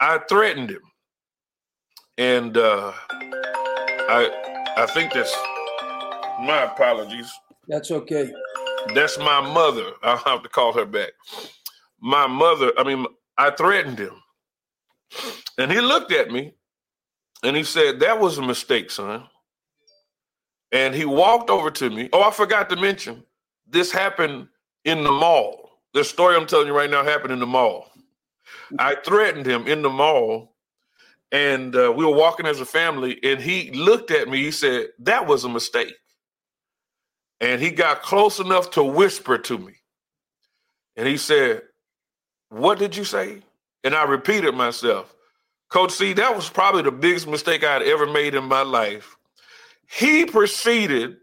I 0.00 0.18
threatened 0.28 0.70
him. 0.70 0.82
And 2.18 2.56
uh, 2.56 2.92
I, 3.10 4.74
I 4.76 4.86
think 4.86 5.12
that's 5.12 5.34
my 6.40 6.68
apologies. 6.70 7.30
That's 7.68 7.90
okay. 7.90 8.30
That's 8.94 9.18
my 9.18 9.40
mother. 9.40 9.92
I'll 10.02 10.18
have 10.18 10.42
to 10.42 10.48
call 10.48 10.72
her 10.74 10.84
back. 10.84 11.12
My 12.02 12.26
mother, 12.28 12.72
I 12.78 12.84
mean, 12.84 13.06
I 13.38 13.52
threatened 13.52 14.00
him. 14.00 14.14
And 15.58 15.70
he 15.72 15.80
looked 15.80 16.12
at 16.12 16.30
me 16.30 16.54
and 17.42 17.56
he 17.56 17.64
said, 17.64 18.00
That 18.00 18.20
was 18.20 18.38
a 18.38 18.42
mistake, 18.42 18.90
son. 18.90 19.24
And 20.72 20.94
he 20.94 21.04
walked 21.04 21.50
over 21.50 21.70
to 21.70 21.90
me. 21.90 22.08
Oh, 22.12 22.22
I 22.22 22.30
forgot 22.30 22.70
to 22.70 22.76
mention, 22.76 23.24
this 23.68 23.92
happened 23.92 24.48
in 24.84 25.04
the 25.04 25.12
mall. 25.12 25.70
This 25.94 26.10
story 26.10 26.36
I'm 26.36 26.46
telling 26.46 26.66
you 26.66 26.76
right 26.76 26.90
now 26.90 27.04
happened 27.04 27.32
in 27.32 27.40
the 27.40 27.46
mall. 27.46 27.90
I 28.78 28.96
threatened 28.96 29.46
him 29.46 29.66
in 29.66 29.82
the 29.82 29.90
mall, 29.90 30.56
and 31.32 31.76
uh, 31.76 31.92
we 31.94 32.04
were 32.04 32.14
walking 32.16 32.46
as 32.46 32.60
a 32.60 32.66
family, 32.66 33.18
and 33.22 33.40
he 33.40 33.70
looked 33.72 34.10
at 34.10 34.28
me. 34.28 34.38
He 34.42 34.50
said, 34.50 34.88
That 35.00 35.26
was 35.26 35.44
a 35.44 35.48
mistake. 35.48 35.94
And 37.40 37.60
he 37.60 37.70
got 37.70 38.02
close 38.02 38.40
enough 38.40 38.70
to 38.72 38.84
whisper 38.84 39.38
to 39.38 39.58
me. 39.58 39.74
And 40.96 41.08
he 41.08 41.16
said, 41.16 41.62
What 42.52 42.78
did 42.78 42.94
you 42.94 43.04
say? 43.04 43.38
And 43.82 43.94
I 43.94 44.04
repeated 44.04 44.54
myself. 44.54 45.14
Coach 45.70 45.92
C, 45.92 46.12
that 46.12 46.36
was 46.36 46.50
probably 46.50 46.82
the 46.82 46.92
biggest 46.92 47.26
mistake 47.26 47.64
I 47.64 47.72
had 47.72 47.82
ever 47.82 48.06
made 48.06 48.34
in 48.34 48.44
my 48.44 48.60
life. 48.60 49.16
He 49.90 50.26
proceeded 50.26 51.16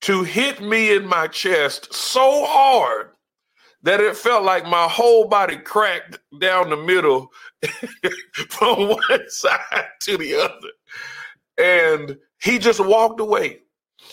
to 0.00 0.24
hit 0.24 0.60
me 0.60 0.92
in 0.92 1.06
my 1.06 1.28
chest 1.28 1.94
so 1.94 2.44
hard 2.44 3.10
that 3.84 4.00
it 4.00 4.16
felt 4.16 4.42
like 4.42 4.64
my 4.66 4.88
whole 4.88 5.28
body 5.28 5.56
cracked 5.56 6.18
down 6.40 6.70
the 6.70 6.76
middle 6.76 7.28
from 8.50 8.88
one 8.88 9.28
side 9.28 9.86
to 10.00 10.16
the 10.16 10.34
other. 10.34 10.68
And 11.58 12.18
he 12.42 12.58
just 12.58 12.84
walked 12.84 13.20
away. 13.20 13.60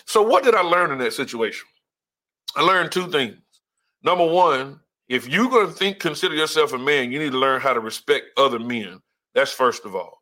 So, 0.05 0.21
what 0.21 0.43
did 0.43 0.53
I 0.53 0.61
learn 0.61 0.91
in 0.91 0.99
that 0.99 1.13
situation? 1.13 1.65
I 2.55 2.61
learned 2.61 2.91
two 2.91 3.09
things. 3.09 3.37
Number 4.03 4.25
one, 4.25 4.81
if 5.09 5.27
you're 5.27 5.49
going 5.49 5.67
to 5.67 5.73
think, 5.73 5.99
consider 5.99 6.35
yourself 6.35 6.71
a 6.71 6.77
man, 6.77 7.11
you 7.11 7.19
need 7.19 7.31
to 7.31 7.37
learn 7.37 7.59
how 7.59 7.73
to 7.73 7.79
respect 7.79 8.27
other 8.37 8.59
men. 8.59 9.01
That's 9.33 9.51
first 9.51 9.85
of 9.85 9.95
all. 9.95 10.21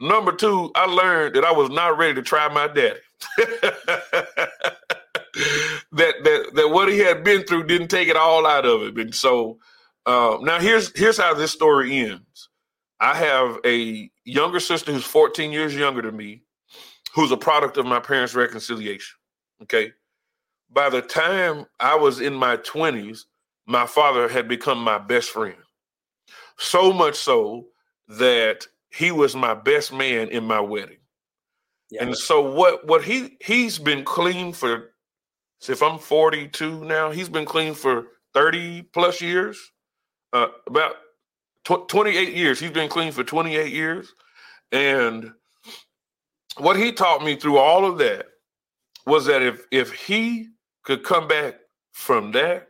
Number 0.00 0.32
two, 0.32 0.72
I 0.74 0.86
learned 0.86 1.36
that 1.36 1.44
I 1.44 1.52
was 1.52 1.70
not 1.70 1.98
ready 1.98 2.14
to 2.14 2.22
try 2.22 2.52
my 2.52 2.66
daddy. 2.66 2.98
that 3.38 4.50
that 5.92 6.50
that 6.54 6.68
what 6.70 6.90
he 6.90 6.98
had 6.98 7.24
been 7.24 7.44
through 7.44 7.64
didn't 7.64 7.88
take 7.88 8.08
it 8.08 8.16
all 8.16 8.46
out 8.46 8.66
of 8.66 8.82
him. 8.82 8.98
And 8.98 9.14
so 9.14 9.58
uh, 10.04 10.38
now 10.42 10.60
here's 10.60 10.96
here's 10.98 11.18
how 11.18 11.34
this 11.34 11.52
story 11.52 11.98
ends. 11.98 12.48
I 13.00 13.14
have 13.14 13.58
a 13.64 14.10
younger 14.24 14.60
sister 14.60 14.92
who's 14.92 15.04
14 15.04 15.52
years 15.52 15.74
younger 15.74 16.02
than 16.02 16.16
me, 16.16 16.42
who's 17.14 17.30
a 17.30 17.36
product 17.36 17.76
of 17.76 17.86
my 17.86 18.00
parents' 18.00 18.34
reconciliation. 18.34 19.16
Okay. 19.62 19.92
By 20.70 20.90
the 20.90 21.02
time 21.02 21.66
I 21.80 21.96
was 21.96 22.20
in 22.20 22.34
my 22.34 22.58
20s, 22.58 23.24
my 23.66 23.86
father 23.86 24.28
had 24.28 24.48
become 24.48 24.78
my 24.78 24.98
best 24.98 25.30
friend. 25.30 25.56
So 26.58 26.92
much 26.92 27.16
so 27.16 27.66
that 28.08 28.66
he 28.90 29.10
was 29.10 29.36
my 29.36 29.54
best 29.54 29.92
man 29.92 30.28
in 30.28 30.44
my 30.44 30.60
wedding. 30.60 30.98
Yeah. 31.90 32.04
And 32.04 32.16
so 32.16 32.40
what 32.40 32.86
what 32.86 33.04
he 33.04 33.36
he's 33.40 33.78
been 33.78 34.04
clean 34.04 34.52
for 34.52 34.90
if 35.68 35.82
I'm 35.82 35.98
42 35.98 36.84
now, 36.84 37.10
he's 37.10 37.28
been 37.28 37.44
clean 37.44 37.74
for 37.74 38.06
30 38.34 38.82
plus 38.92 39.20
years. 39.20 39.72
Uh, 40.32 40.48
about 40.66 40.96
tw- 41.64 41.88
28 41.88 42.34
years. 42.34 42.60
He's 42.60 42.70
been 42.70 42.88
clean 42.88 43.12
for 43.12 43.24
28 43.24 43.72
years. 43.72 44.12
And 44.72 45.32
what 46.58 46.76
he 46.76 46.92
taught 46.92 47.24
me 47.24 47.36
through 47.36 47.58
all 47.58 47.84
of 47.84 47.98
that 47.98 48.26
was 49.06 49.26
that 49.26 49.42
if 49.42 49.64
if 49.70 49.92
he 49.92 50.48
could 50.82 51.04
come 51.04 51.28
back 51.28 51.54
from 51.92 52.32
that, 52.32 52.68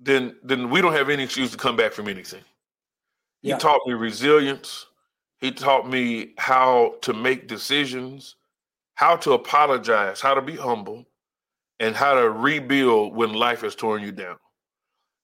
then 0.00 0.36
then 0.42 0.70
we 0.70 0.80
don't 0.80 0.92
have 0.92 1.10
any 1.10 1.24
excuse 1.24 1.50
to 1.50 1.56
come 1.56 1.76
back 1.76 1.92
from 1.92 2.08
anything. 2.08 2.42
He 3.42 3.50
yeah. 3.50 3.58
taught 3.58 3.80
me 3.86 3.94
resilience. 3.94 4.86
He 5.40 5.52
taught 5.52 5.88
me 5.88 6.34
how 6.36 6.94
to 7.02 7.12
make 7.12 7.46
decisions, 7.46 8.36
how 8.94 9.16
to 9.16 9.32
apologize, 9.32 10.20
how 10.20 10.34
to 10.34 10.42
be 10.42 10.56
humble, 10.56 11.06
and 11.78 11.94
how 11.94 12.14
to 12.14 12.30
rebuild 12.30 13.14
when 13.14 13.32
life 13.32 13.60
has 13.60 13.76
torn 13.76 14.02
you 14.02 14.10
down. 14.10 14.36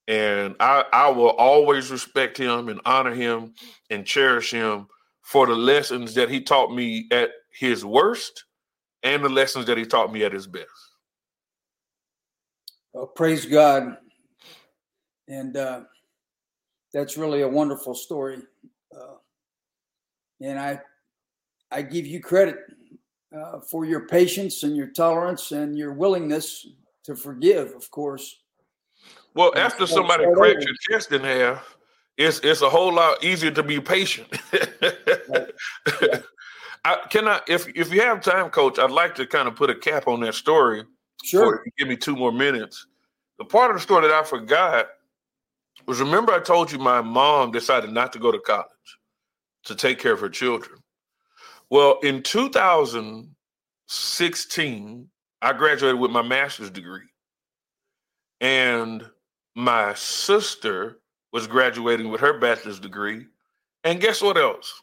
And 0.06 0.54
I, 0.60 0.84
I 0.92 1.08
will 1.08 1.30
always 1.30 1.90
respect 1.90 2.37
him 2.37 2.68
and 2.68 2.80
honor 2.84 3.14
him 3.14 3.54
and 3.90 4.06
cherish 4.06 4.50
him 4.50 4.87
for 5.22 5.46
the 5.46 5.54
lessons 5.54 6.14
that 6.14 6.28
he 6.28 6.40
taught 6.40 6.72
me 6.72 7.08
at 7.10 7.30
his 7.50 7.84
worst 7.84 8.44
and 9.02 9.24
the 9.24 9.28
lessons 9.28 9.66
that 9.66 9.78
he 9.78 9.84
taught 9.84 10.12
me 10.12 10.22
at 10.22 10.32
his 10.32 10.46
best. 10.46 10.68
Well, 12.92 13.06
praise 13.06 13.46
God. 13.46 13.96
And 15.28 15.56
uh, 15.56 15.80
that's 16.92 17.16
really 17.16 17.42
a 17.42 17.48
wonderful 17.48 17.94
story. 17.94 18.38
Uh, 18.94 19.16
and 20.40 20.58
I, 20.58 20.80
I 21.70 21.82
give 21.82 22.06
you 22.06 22.20
credit 22.20 22.58
uh, 23.37 23.60
for 23.60 23.84
your 23.84 24.06
patience 24.06 24.62
and 24.62 24.76
your 24.76 24.88
tolerance 24.88 25.52
and 25.52 25.76
your 25.76 25.92
willingness 25.92 26.66
to 27.04 27.16
forgive, 27.16 27.72
of 27.74 27.90
course. 27.90 28.40
Well, 29.34 29.52
after 29.56 29.87
somebody 29.87 30.24
cracks 30.34 30.64
your 30.64 30.74
chest 30.88 31.12
in 31.12 31.22
half, 31.22 31.76
it's 32.16 32.38
it's 32.40 32.62
a 32.62 32.70
whole 32.70 32.92
lot 32.92 33.24
easier 33.24 33.50
to 33.50 33.62
be 33.62 33.80
patient. 33.80 34.28
I, 36.84 36.98
can 37.10 37.26
I, 37.26 37.40
if 37.48 37.66
if 37.74 37.92
you 37.92 38.02
have 38.02 38.20
time, 38.20 38.50
Coach, 38.50 38.78
I'd 38.78 38.92
like 38.92 39.16
to 39.16 39.26
kind 39.26 39.48
of 39.48 39.56
put 39.56 39.70
a 39.70 39.74
cap 39.74 40.06
on 40.06 40.20
that 40.20 40.34
story. 40.34 40.84
Sure. 41.24 41.64
Give 41.76 41.88
me 41.88 41.96
two 41.96 42.14
more 42.14 42.30
minutes. 42.30 42.87
The 43.38 43.44
part 43.44 43.72
of 43.72 43.76
the 43.78 43.80
story 43.80 44.06
that 44.06 44.14
I 44.14 44.22
forgot 44.22 44.87
was 45.87 46.00
remember 46.00 46.32
I 46.32 46.40
told 46.40 46.72
you 46.72 46.78
my 46.78 47.00
mom 47.00 47.50
decided 47.50 47.90
not 47.90 48.12
to 48.14 48.18
go 48.18 48.32
to 48.32 48.40
college 48.40 48.68
to 49.64 49.74
take 49.74 49.98
care 49.98 50.12
of 50.12 50.20
her 50.20 50.28
children. 50.28 50.78
Well, 51.70 51.98
in 52.02 52.22
2016, 52.22 55.08
I 55.42 55.52
graduated 55.52 56.00
with 56.00 56.10
my 56.10 56.22
master's 56.22 56.70
degree. 56.70 57.02
And 58.40 59.04
my 59.54 59.94
sister 59.94 60.98
was 61.32 61.46
graduating 61.46 62.10
with 62.10 62.20
her 62.20 62.38
bachelor's 62.38 62.80
degree. 62.80 63.26
And 63.84 64.00
guess 64.00 64.20
what 64.22 64.37
else? 64.37 64.82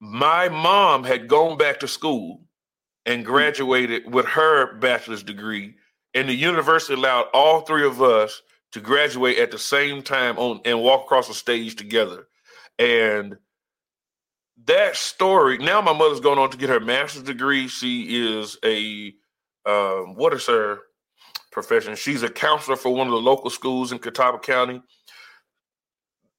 My 0.00 0.48
mom 0.48 1.04
had 1.04 1.28
gone 1.28 1.56
back 1.56 1.78
to 1.80 1.88
school 1.88 2.40
and 3.06 3.24
graduated 3.24 4.12
with 4.12 4.26
her 4.26 4.74
bachelor's 4.74 5.22
degree. 5.22 5.76
And 6.14 6.28
the 6.28 6.34
university 6.34 6.92
allowed 6.94 7.28
all 7.32 7.62
three 7.62 7.86
of 7.86 8.02
us 8.02 8.42
to 8.72 8.80
graduate 8.80 9.38
at 9.38 9.50
the 9.50 9.58
same 9.58 10.02
time 10.02 10.38
on 10.38 10.60
and 10.64 10.80
walk 10.80 11.04
across 11.04 11.28
the 11.28 11.34
stage 11.34 11.76
together. 11.76 12.26
And 12.78 13.36
that 14.64 14.96
story, 14.96 15.58
now 15.58 15.80
my 15.80 15.92
mother's 15.92 16.20
going 16.20 16.38
on 16.38 16.50
to 16.50 16.56
get 16.56 16.70
her 16.70 16.80
master's 16.80 17.22
degree. 17.22 17.68
She 17.68 18.26
is 18.26 18.56
a 18.64 19.14
um, 19.64 20.16
what 20.16 20.34
is 20.34 20.46
her 20.46 20.80
profession. 21.50 21.94
She's 21.94 22.22
a 22.22 22.30
counselor 22.30 22.76
for 22.76 22.94
one 22.94 23.06
of 23.06 23.12
the 23.12 23.18
local 23.20 23.50
schools 23.50 23.92
in 23.92 23.98
Catawba 23.98 24.38
County. 24.38 24.82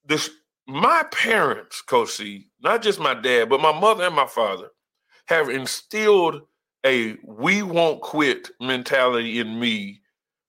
This 0.05 0.29
my 0.67 1.03
parents, 1.11 1.81
Coach 1.81 2.11
C, 2.11 2.47
not 2.61 2.81
just 2.81 2.99
my 2.99 3.13
dad, 3.13 3.49
but 3.49 3.61
my 3.61 3.77
mother 3.77 4.05
and 4.05 4.15
my 4.15 4.27
father, 4.27 4.69
have 5.27 5.49
instilled 5.49 6.41
a 6.85 7.17
we 7.23 7.63
won't 7.63 8.01
quit 8.01 8.49
mentality 8.59 9.39
in 9.39 9.59
me 9.59 10.01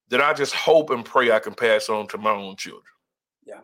that 0.09 0.21
I 0.21 0.33
just 0.33 0.55
hope 0.55 0.91
and 0.91 1.05
pray 1.05 1.31
I 1.31 1.39
can 1.39 1.55
pass 1.55 1.89
on 1.89 2.07
to 2.09 2.19
my 2.19 2.31
own 2.31 2.57
children. 2.57 2.85
Yeah. 3.47 3.61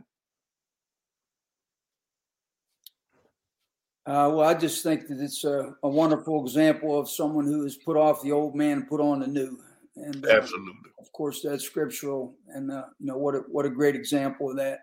Uh, 4.07 4.29
well, 4.31 4.41
I 4.41 4.55
just 4.55 4.83
think 4.83 5.09
that 5.09 5.21
it's 5.21 5.45
a, 5.45 5.75
a, 5.83 5.89
wonderful 5.89 6.43
example 6.43 6.99
of 6.99 7.09
someone 7.09 7.45
who 7.47 7.63
has 7.63 7.77
put 7.77 7.97
off 7.97 8.23
the 8.23 8.33
old 8.33 8.57
man 8.57 8.79
and 8.79 8.89
put 8.89 9.01
on 9.01 9.21
the 9.21 9.27
new. 9.27 9.59
And 9.97 10.25
uh, 10.25 10.31
absolutely, 10.31 10.91
of 10.99 11.13
course, 11.13 11.43
that's 11.43 11.65
scriptural, 11.65 12.35
and 12.49 12.71
uh, 12.71 12.85
you 12.99 13.07
know 13.07 13.19
what 13.19 13.35
a, 13.35 13.39
what 13.49 13.67
a 13.67 13.71
great 13.71 13.95
example 13.95 14.51
of 14.51 14.57
that. 14.57 14.81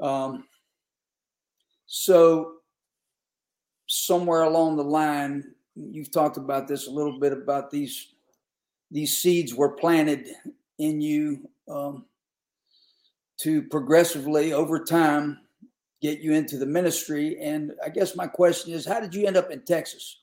Um, 0.00 0.44
so 1.86 2.54
somewhere 3.86 4.42
along 4.42 4.76
the 4.76 4.84
line, 4.84 5.44
you've 5.74 6.12
talked 6.12 6.36
about 6.36 6.68
this 6.68 6.86
a 6.86 6.90
little 6.90 7.18
bit 7.18 7.32
about 7.32 7.70
these 7.70 8.13
these 8.90 9.16
seeds 9.16 9.54
were 9.54 9.70
planted 9.70 10.28
in 10.78 11.00
you 11.00 11.48
um, 11.68 12.04
to 13.40 13.62
progressively 13.62 14.52
over 14.52 14.84
time 14.84 15.38
get 16.00 16.20
you 16.20 16.32
into 16.32 16.58
the 16.58 16.66
ministry. 16.66 17.38
And 17.40 17.72
I 17.84 17.88
guess 17.88 18.14
my 18.14 18.26
question 18.26 18.72
is, 18.72 18.86
how 18.86 19.00
did 19.00 19.14
you 19.14 19.26
end 19.26 19.36
up 19.36 19.50
in 19.50 19.62
Texas? 19.62 20.20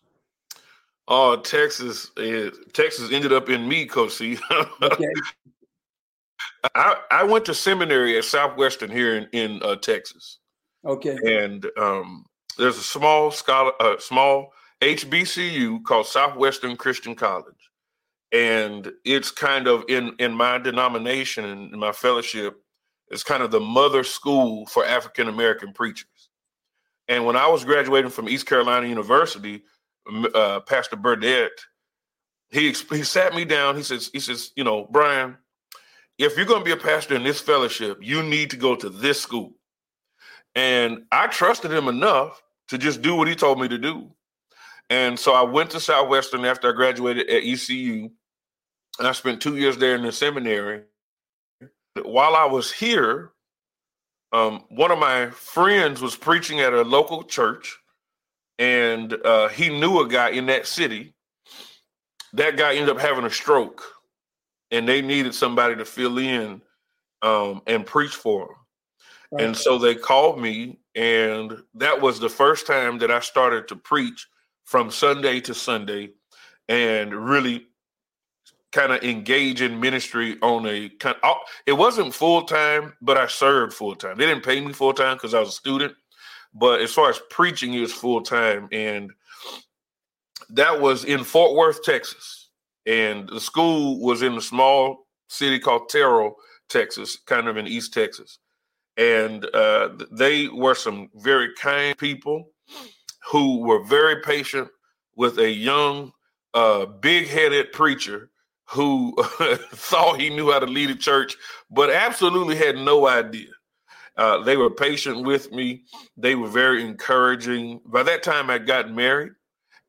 Oh, 1.08 1.36
Texas! 1.36 2.12
Uh, 2.16 2.52
Texas 2.74 3.12
ended 3.12 3.34
up 3.34 3.50
in 3.50 3.68
me, 3.68 3.86
Coach 3.86 4.12
C. 4.12 4.38
okay. 4.82 5.08
I, 6.76 6.98
I 7.10 7.24
went 7.24 7.46
to 7.46 7.54
seminary 7.54 8.18
at 8.18 8.24
Southwestern 8.24 8.92
here 8.92 9.18
in, 9.18 9.28
in 9.32 9.64
uh, 9.64 9.76
Texas. 9.76 10.38
Okay. 10.86 11.18
And 11.26 11.66
um, 11.78 12.26
there's 12.58 12.78
a 12.78 12.84
small 12.84 13.32
scholar, 13.32 13.72
uh, 13.80 13.98
small 14.00 14.54
HBCU 14.82 15.84
called 15.84 16.08
Southwestern 16.08 16.76
Christian 16.76 17.16
College, 17.16 17.61
and 18.32 18.92
it's 19.04 19.32
kind 19.32 19.68
of 19.68 19.84
in 19.88 20.16
in 20.20 20.34
my 20.34 20.58
denomination 20.58 21.46
and 21.46 21.72
my 21.72 21.92
fellowship. 21.92 22.62
It's 23.10 23.24
kind 23.24 23.44
of 23.44 23.52
the 23.52 23.60
mother 23.60 24.04
school 24.04 24.66
for 24.68 24.86
African 24.86 25.28
American 25.28 25.74
preachers. 25.74 26.08
And 27.08 27.26
when 27.26 27.36
I 27.36 27.48
was 27.48 27.66
graduating 27.66 28.12
from 28.12 28.30
East 28.30 28.46
Carolina 28.46 28.88
University, 28.88 29.64
uh, 30.34 30.62
Pastor 30.62 30.96
Burdett, 30.96 31.52
he 32.50 32.72
he 32.72 33.04
sat 33.04 33.36
me 33.36 33.44
down. 33.44 33.76
He 33.76 33.84
says 33.84 34.10
he 34.14 34.20
says, 34.20 34.52
you 34.56 34.64
know, 34.64 34.88
Bryan, 34.90 35.38
if 36.18 36.38
you're 36.38 36.46
going 36.46 36.62
to 36.62 36.66
be 36.66 36.72
a 36.72 36.78
pastor 36.78 37.16
in 37.16 37.24
this 37.24 37.42
fellowship, 37.42 37.98
you 38.02 38.24
need 38.24 38.52
to 38.52 38.58
go 38.58 38.76
to 38.76 38.90
this 38.90 39.20
school. 39.20 39.54
And 40.56 41.04
I 41.12 41.28
trusted 41.28 41.72
him 41.72 41.88
enough 41.88 42.42
to 42.70 42.78
just 42.78 43.02
do 43.02 43.16
what 43.16 43.28
he 43.28 43.36
told 43.36 43.60
me 43.60 43.68
to 43.68 43.78
do. 43.78 44.12
And 44.90 45.18
so 45.18 45.34
I 45.34 45.42
went 45.42 45.72
to 45.72 45.80
Southwestern 45.80 46.46
after 46.46 46.70
I 46.70 46.76
graduated 46.76 47.30
at 47.30 47.44
ECU. 47.44 48.10
And 49.00 49.08
I 49.08 49.12
spent 49.14 49.42
two 49.42 49.58
years 49.58 49.78
there 49.78 49.96
in 49.96 50.04
the 50.04 50.12
seminary. 50.12 50.84
While 52.04 52.36
I 52.36 52.46
was 52.46 52.72
here, 52.72 53.32
um, 54.32 54.64
one 54.70 54.92
of 54.92 55.00
my 55.00 55.30
friends 55.30 56.02
was 56.02 56.16
preaching 56.16 56.62
at 56.62 56.74
a 56.74 56.84
local 56.84 57.24
church, 57.24 57.78
and 58.60 59.14
uh, 59.26 59.50
he 59.50 59.70
knew 59.70 60.02
a 60.02 60.08
guy 60.08 60.30
in 60.30 60.46
that 60.48 60.68
city. 60.68 61.14
That 62.34 62.56
guy 62.58 62.76
ended 62.76 62.96
up 62.96 63.02
having 63.02 63.26
a 63.26 63.30
stroke 63.30 63.84
and 64.72 64.88
they 64.88 65.02
needed 65.02 65.36
somebody 65.36 65.76
to 65.76 65.86
fill 65.86 66.18
in 66.18 66.62
um, 67.22 67.62
and 67.68 67.86
preach 67.86 68.16
for 68.16 68.48
them. 68.48 68.56
Right. 69.32 69.44
And 69.46 69.58
so 69.58 69.78
they 69.78 69.96
called 69.96 70.40
me, 70.40 70.80
and 70.96 71.58
that 71.76 72.02
was 72.02 72.20
the 72.20 72.30
first 72.30 72.68
time 72.68 72.98
that 73.00 73.12
I 73.12 73.20
started 73.20 73.68
to 73.68 73.76
preach 73.76 74.28
from 74.64 74.92
Sunday 74.92 75.40
to 75.42 75.54
Sunday 75.54 76.12
and 76.68 77.14
really 77.14 77.68
kind 78.72 78.92
of 78.94 79.04
engage 79.04 79.62
in 79.62 79.80
ministry 79.80 80.38
on 80.42 80.66
a 80.66 80.90
kind 80.90 81.18
of, 81.24 81.38
it 81.66 81.74
wasn't 81.74 82.14
full 82.14 82.44
time, 82.44 82.94
but 83.02 83.18
I 83.18 83.28
served 83.28 83.74
full 83.74 83.96
time. 83.96 84.18
They 84.18 84.26
didn't 84.26 84.46
pay 84.46 84.62
me 84.62 84.74
full 84.74 84.94
time 84.94 85.18
because 85.18 85.34
I 85.34 85.40
was 85.40 85.50
a 85.50 85.54
student, 85.54 85.94
but 86.54 86.82
as 86.82 86.94
far 86.94 87.10
as 87.10 87.22
preaching, 87.30 87.74
it 87.74 87.82
was 87.82 87.94
full 87.94 88.22
time. 88.22 88.70
And 88.72 89.12
that 90.50 90.80
was 90.80 91.04
in 91.04 91.24
Fort 91.24 91.56
Worth, 91.56 91.84
Texas 91.84 92.42
and 92.86 93.30
the 93.30 93.40
school 93.40 94.00
was 94.00 94.22
in 94.22 94.34
a 94.34 94.42
small 94.42 95.08
city 95.30 95.60
called 95.60 95.90
Terrell, 95.90 96.36
Texas, 96.70 97.18
kind 97.26 97.48
of 97.48 97.58
in 97.58 97.68
East 97.68 97.94
Texas. 97.94 98.40
And 98.98 99.46
uh, 99.54 99.90
they 100.12 100.48
were 100.48 100.76
some 100.76 101.10
very 101.16 101.50
kind 101.56 101.98
people 101.98 102.50
who 103.30 103.60
were 103.60 103.84
very 103.84 104.22
patient 104.22 104.68
with 105.16 105.38
a 105.40 105.50
young, 105.50 106.12
uh, 106.54 106.86
big 106.86 107.28
headed 107.28 107.72
preacher 107.72 108.30
who 108.72 109.16
thought 109.74 110.20
he 110.20 110.30
knew 110.30 110.52
how 110.52 110.60
to 110.60 110.66
lead 110.66 110.90
a 110.90 110.96
church, 110.96 111.36
but 111.70 111.90
absolutely 111.90 112.56
had 112.56 112.76
no 112.76 113.08
idea. 113.08 113.50
Uh, 114.18 114.44
they 114.44 114.58
were 114.58 114.70
patient 114.70 115.24
with 115.26 115.52
me. 115.52 115.84
They 116.18 116.36
were 116.36 116.48
very 116.48 116.84
encouraging. 116.84 117.82
By 117.86 118.04
that 118.04 118.24
time, 118.24 118.50
I 118.50 118.58
got 118.60 118.92
married, 118.92 119.34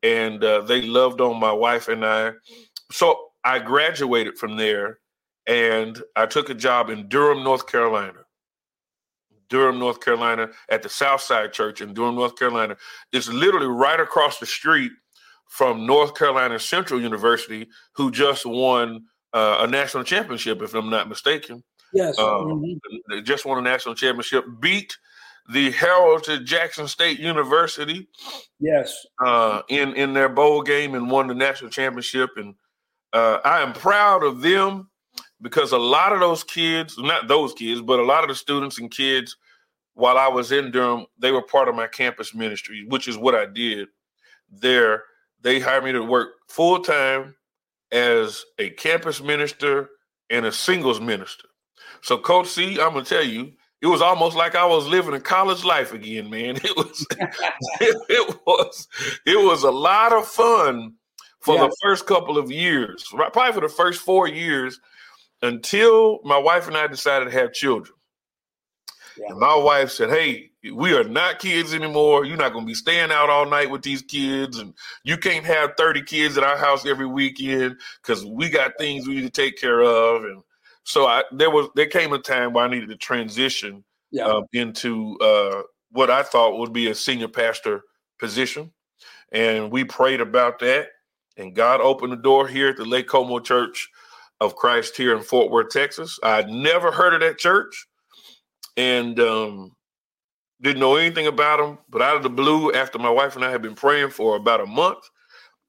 and 0.01 0.43
uh, 0.43 0.61
they 0.61 0.81
loved 0.81 1.21
on 1.21 1.39
my 1.39 1.51
wife 1.51 1.87
and 1.87 2.05
I 2.05 2.33
so 2.91 3.31
I 3.43 3.59
graduated 3.59 4.37
from 4.37 4.55
there 4.57 4.99
and 5.47 6.01
I 6.15 6.25
took 6.25 6.49
a 6.49 6.53
job 6.53 6.89
in 6.89 7.09
Durham, 7.09 7.43
North 7.43 7.67
Carolina. 7.67 8.19
Durham, 9.49 9.77
North 9.77 9.99
Carolina, 9.99 10.49
at 10.69 10.81
the 10.81 10.89
Southside 10.89 11.53
Church 11.53 11.81
in 11.81 11.93
Durham, 11.93 12.15
North 12.15 12.37
Carolina. 12.37 12.77
It's 13.11 13.27
literally 13.27 13.67
right 13.67 13.99
across 13.99 14.39
the 14.39 14.45
street 14.45 14.91
from 15.53 15.85
North 15.85 16.15
Carolina 16.15 16.57
Central 16.57 16.99
University, 16.99 17.67
who 17.93 18.09
just 18.09 18.43
won 18.43 19.05
uh, 19.33 19.57
a 19.59 19.67
national 19.67 20.03
championship, 20.03 20.63
if 20.63 20.73
I'm 20.73 20.89
not 20.89 21.07
mistaken. 21.07 21.63
Yes. 21.93 22.17
Um, 22.17 22.25
mm-hmm. 22.25 22.97
They 23.11 23.21
just 23.21 23.45
won 23.45 23.59
a 23.59 23.61
national 23.61 23.93
championship, 23.93 24.45
beat 24.59 24.97
the 25.51 25.69
Herald 25.69 26.23
to 26.23 26.39
Jackson 26.39 26.87
State 26.87 27.19
University. 27.19 28.07
Yes. 28.59 29.05
Uh, 29.23 29.61
in 29.69 29.93
in 29.93 30.13
their 30.13 30.27
bowl 30.27 30.63
game 30.63 30.95
and 30.95 31.11
won 31.11 31.27
the 31.27 31.35
national 31.35 31.69
championship 31.69 32.31
and 32.35 32.55
uh, 33.13 33.37
I 33.45 33.61
am 33.61 33.73
proud 33.73 34.23
of 34.23 34.41
them 34.41 34.89
because 35.39 35.71
a 35.71 35.77
lot 35.77 36.13
of 36.13 36.19
those 36.19 36.43
kids, 36.43 36.97
not 36.97 37.27
those 37.27 37.53
kids, 37.53 37.79
but 37.79 37.99
a 37.99 38.03
lot 38.03 38.23
of 38.23 38.29
the 38.29 38.35
students 38.35 38.79
and 38.79 38.89
kids, 38.89 39.37
while 39.93 40.17
I 40.17 40.29
was 40.29 40.51
in 40.51 40.71
Durham, 40.71 41.05
they 41.19 41.31
were 41.31 41.43
part 41.43 41.69
of 41.69 41.75
my 41.75 41.85
campus 41.85 42.33
ministry, 42.33 42.85
which 42.87 43.07
is 43.07 43.19
what 43.19 43.35
I 43.35 43.45
did 43.45 43.89
there. 44.49 45.03
They 45.43 45.59
hired 45.59 45.83
me 45.83 45.91
to 45.91 46.03
work 46.03 46.29
full 46.47 46.79
time 46.79 47.35
as 47.91 48.43
a 48.57 48.69
campus 48.71 49.21
minister 49.21 49.89
and 50.29 50.45
a 50.45 50.51
singles 50.51 50.99
minister. 50.99 51.47
So, 52.01 52.17
Coach 52.17 52.47
C, 52.47 52.79
I'm 52.79 52.93
gonna 52.93 53.05
tell 53.05 53.23
you, 53.23 53.53
it 53.81 53.87
was 53.87 54.01
almost 54.01 54.35
like 54.35 54.55
I 54.55 54.65
was 54.65 54.87
living 54.87 55.13
a 55.13 55.19
college 55.19 55.63
life 55.63 55.93
again, 55.93 56.29
man. 56.29 56.55
It 56.63 56.75
was, 56.75 57.05
it, 57.11 57.97
it 58.09 58.37
was, 58.47 58.87
it 59.25 59.45
was 59.45 59.63
a 59.63 59.71
lot 59.71 60.13
of 60.13 60.25
fun 60.25 60.95
for 61.41 61.57
the 61.57 61.75
first 61.81 62.05
couple 62.05 62.37
of 62.37 62.49
years, 62.49 63.05
right? 63.13 63.31
Probably 63.31 63.51
for 63.51 63.67
the 63.67 63.73
first 63.73 64.01
four 64.01 64.29
years 64.29 64.79
until 65.41 66.21
my 66.23 66.37
wife 66.37 66.69
and 66.69 66.77
I 66.77 66.87
decided 66.87 67.25
to 67.25 67.31
have 67.31 67.51
children. 67.51 67.93
Yeah. 69.17 69.31
And 69.31 69.39
my 69.39 69.55
wife 69.55 69.91
said, 69.91 70.09
Hey, 70.09 70.51
we 70.71 70.93
are 70.93 71.03
not 71.03 71.39
kids 71.39 71.73
anymore. 71.73 72.25
You're 72.25 72.37
not 72.37 72.53
going 72.53 72.65
to 72.65 72.69
be 72.69 72.75
staying 72.75 73.11
out 73.11 73.29
all 73.29 73.45
night 73.45 73.69
with 73.69 73.81
these 73.81 74.01
kids. 74.01 74.59
And 74.59 74.73
you 75.03 75.17
can't 75.17 75.45
have 75.45 75.73
30 75.77 76.03
kids 76.03 76.37
at 76.37 76.43
our 76.43 76.57
house 76.57 76.85
every 76.85 77.05
weekend 77.05 77.77
because 78.01 78.25
we 78.25 78.49
got 78.49 78.77
things 78.77 79.07
we 79.07 79.15
need 79.15 79.21
to 79.21 79.29
take 79.29 79.57
care 79.59 79.81
of. 79.81 80.23
And 80.23 80.41
so 80.83 81.07
I, 81.07 81.23
there 81.31 81.49
was, 81.49 81.69
there 81.75 81.87
came 81.87 82.13
a 82.13 82.19
time 82.19 82.53
where 82.53 82.65
I 82.65 82.69
needed 82.69 82.89
to 82.89 82.97
transition 82.97 83.83
yeah. 84.11 84.27
uh, 84.27 84.43
into 84.53 85.17
uh, 85.19 85.63
what 85.91 86.09
I 86.09 86.23
thought 86.23 86.57
would 86.59 86.73
be 86.73 86.89
a 86.89 86.95
senior 86.95 87.27
pastor 87.27 87.81
position. 88.19 88.71
And 89.31 89.71
we 89.71 89.83
prayed 89.83 90.21
about 90.21 90.59
that 90.59 90.89
and 91.37 91.55
God 91.55 91.81
opened 91.81 92.13
the 92.13 92.17
door 92.17 92.47
here 92.47 92.69
at 92.69 92.77
the 92.77 92.85
Lake 92.85 93.07
Como 93.07 93.39
Church 93.39 93.89
of 94.39 94.55
Christ 94.55 94.95
here 94.95 95.15
in 95.15 95.23
Fort 95.23 95.51
Worth, 95.51 95.69
Texas. 95.69 96.19
I'd 96.23 96.49
never 96.49 96.91
heard 96.91 97.13
of 97.13 97.21
that 97.21 97.37
church 97.37 97.87
and 98.77 99.19
um, 99.19 99.72
didn't 100.63 100.79
know 100.79 100.95
anything 100.95 101.27
about 101.27 101.59
them. 101.59 101.77
But 101.89 102.01
out 102.01 102.15
of 102.17 102.23
the 102.23 102.29
blue, 102.29 102.71
after 102.71 102.97
my 102.97 103.09
wife 103.09 103.35
and 103.35 103.45
I 103.45 103.51
had 103.51 103.61
been 103.61 103.75
praying 103.75 104.11
for 104.11 104.35
about 104.35 104.61
a 104.61 104.65
month, 104.65 105.03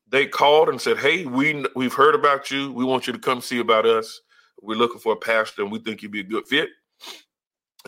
they 0.08 0.26
called 0.26 0.68
and 0.68 0.80
said, 0.80 0.98
"Hey, 0.98 1.26
we 1.26 1.64
we've 1.76 1.92
heard 1.92 2.14
about 2.14 2.50
you. 2.50 2.72
We 2.72 2.84
want 2.84 3.06
you 3.06 3.12
to 3.12 3.18
come 3.18 3.40
see 3.40 3.58
about 3.58 3.86
us. 3.86 4.20
We're 4.62 4.78
looking 4.78 5.00
for 5.00 5.12
a 5.12 5.16
pastor, 5.16 5.62
and 5.62 5.72
we 5.72 5.80
think 5.80 6.02
you'd 6.02 6.12
be 6.12 6.20
a 6.20 6.24
good 6.24 6.46
fit." 6.46 6.70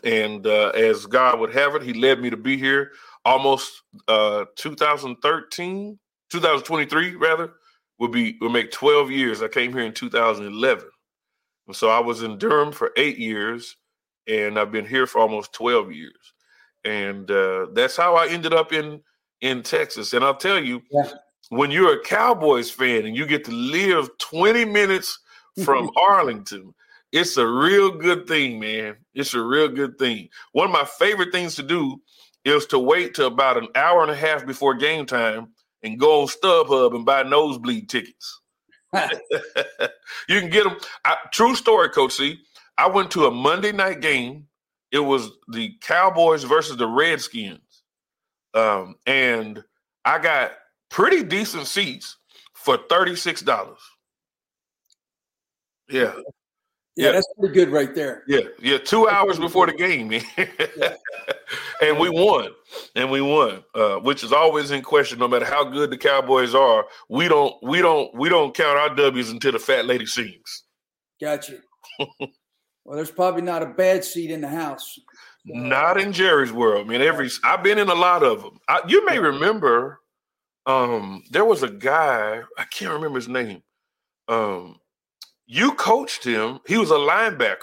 And 0.05 0.47
uh, 0.47 0.71
as 0.75 1.07
God 1.07 1.41
would 1.41 1.55
have 1.55 1.75
it, 1.75 1.83
He 1.83 1.95
led 1.95 2.21
me 2.21 2.29
to 2.31 2.37
be 2.37 2.59
here 2.59 2.93
almost 3.27 3.83
uh, 4.09 4.45
2013, 4.57 5.99
2023 6.31 7.17
rather 7.17 7.55
will 7.99 8.09
be 8.09 8.39
will 8.41 8.51
make 8.51 8.71
12 8.71 9.11
years. 9.11 9.43
I 9.43 9.49
came 9.49 9.73
here 9.73 9.83
in 9.83 9.93
2011. 9.93 10.87
And 11.67 11.77
so 11.77 11.91
I 11.91 11.99
was 11.99 12.23
in 12.23 12.39
Durham 12.39 12.73
for 12.73 12.93
eight 12.97 13.19
years, 13.19 13.77
and 14.29 14.59
I've 14.59 14.71
been 14.71 14.87
here 14.87 15.07
for 15.07 15.21
almost 15.21 15.53
12 15.53 15.93
years. 15.93 16.35
And 16.87 17.31
uh, 17.31 17.67
that's 17.73 17.97
how 17.97 18.15
I 18.15 18.29
ended 18.29 18.55
up 18.55 18.73
in 18.73 19.03
in 19.41 19.63
Texas. 19.63 20.13
And 20.13 20.25
I'll 20.25 20.37
tell 20.37 20.63
you, 20.63 20.83
yeah. 20.91 21.11
when 21.51 21.71
you're 21.71 22.01
a 22.01 22.05
Cowboys 22.05 22.71
fan 22.71 23.05
and 23.05 23.17
you 23.17 23.27
get 23.27 23.45
to 23.45 23.51
live 23.51 24.09
20 24.19 24.65
minutes 24.65 25.19
from 25.65 25.91
Arlington, 26.09 26.75
it's 27.13 27.37
a 27.37 27.47
real 27.47 27.91
good 27.91 28.27
thing, 28.27 28.59
man. 28.59 28.97
It's 29.15 29.35
a 29.35 29.43
real 29.43 29.69
good 29.69 29.99
thing. 29.99 30.29
One 30.53 30.67
of 30.67 30.73
my 30.73 30.85
favorite 30.85 31.33
things 31.33 31.57
to 31.57 31.63
do 31.63 32.01
is 32.45 32.67
to 32.67 32.79
wait 32.79 33.15
till 33.15 33.27
about 33.27 33.57
an 33.57 33.69
hour 33.75 34.03
and 34.03 34.11
a 34.11 34.17
half 34.17 34.47
before 34.47 34.75
game 34.75 35.07
time 35.07 35.49
and 35.83 35.99
go 35.99 36.23
on 36.23 36.29
StubHub 36.29 36.95
and 36.95 37.05
buy 37.05 37.23
nosebleed 37.23 37.89
tickets. 37.89 38.41
you 40.29 40.41
can 40.41 40.51
get 40.51 40.65
them. 40.65 40.77
I, 41.05 41.17
true 41.33 41.55
story, 41.55 41.89
Coach 41.89 42.13
C. 42.13 42.39
I 42.79 42.89
went 42.89 43.11
to 43.13 43.27
a 43.27 43.31
Monday 43.31 43.73
night 43.73 44.01
game. 44.01 44.47
It 44.93 45.01
was 45.01 45.31
the 45.49 45.75
Cowboys 45.81 46.45
versus 46.45 46.77
the 46.77 46.87
Redskins. 46.87 47.83
Um, 48.55 48.97
and 49.07 49.63
I 50.05 50.19
got 50.19 50.53
pretty 50.91 51.23
decent 51.23 51.67
seats 51.67 52.17
for 52.55 52.79
$36. 52.79 53.77
Yeah. 55.89 56.13
Yeah, 56.97 57.13
that's 57.13 57.29
pretty 57.39 57.53
good 57.53 57.69
right 57.69 57.95
there. 57.95 58.23
Yeah, 58.27 58.41
yeah. 58.59 58.79
Two 58.79 59.07
hours 59.07 59.39
before 59.39 59.67
the 59.67 59.75
game, 59.75 60.09
man. 60.09 60.23
and 61.83 61.99
we 61.99 62.09
won, 62.09 62.53
and 62.95 63.11
we 63.11 63.21
won, 63.21 63.63
uh, 63.75 63.97
which 63.97 64.25
is 64.25 64.33
always 64.33 64.71
in 64.71 64.81
question. 64.81 65.19
No 65.19 65.29
matter 65.29 65.45
how 65.45 65.63
good 65.63 65.91
the 65.91 65.99
Cowboys 65.99 66.55
are, 66.55 66.87
we 67.11 67.29
don't, 67.29 67.55
we 67.63 67.83
don't, 67.83 68.15
we 68.15 68.31
don't 68.31 68.55
count 68.55 68.79
our 68.79 68.95
W's 68.95 69.29
until 69.29 69.53
the 69.53 69.59
fat 69.59 69.85
lady 69.85 70.07
sings. 70.07 70.65
Gotcha. 71.21 71.59
well, 72.87 72.97
there's 72.97 73.11
probably 73.11 73.43
not 73.43 73.65
a 73.65 73.67
bad 73.67 74.05
seat 74.05 74.31
in 74.31 74.41
the 74.41 74.49
house. 74.49 74.99
Not 75.45 76.01
in 76.01 76.13
Jerry's 76.13 76.53
world, 76.53 76.87
man. 76.87 77.03
Every 77.03 77.29
I've 77.43 77.63
been 77.63 77.79
in 77.79 77.89
a 77.89 77.95
lot 77.95 78.23
of 78.23 78.43
them. 78.43 78.61
I, 78.69 78.81
you 78.87 79.05
may 79.05 79.19
remember, 79.19 80.01
um, 80.67 81.25
there 81.31 81.45
was 81.45 81.65
a 81.65 81.69
guy 81.69 82.43
I 82.57 82.65
can't 82.65 82.93
remember 82.93 83.19
his 83.19 83.29
name. 83.29 83.63
Um, 84.29 84.79
you 85.47 85.73
coached 85.73 86.25
him. 86.25 86.61
He 86.67 86.77
was 86.77 86.93
a 86.93 86.95
linebacker. 86.95 87.57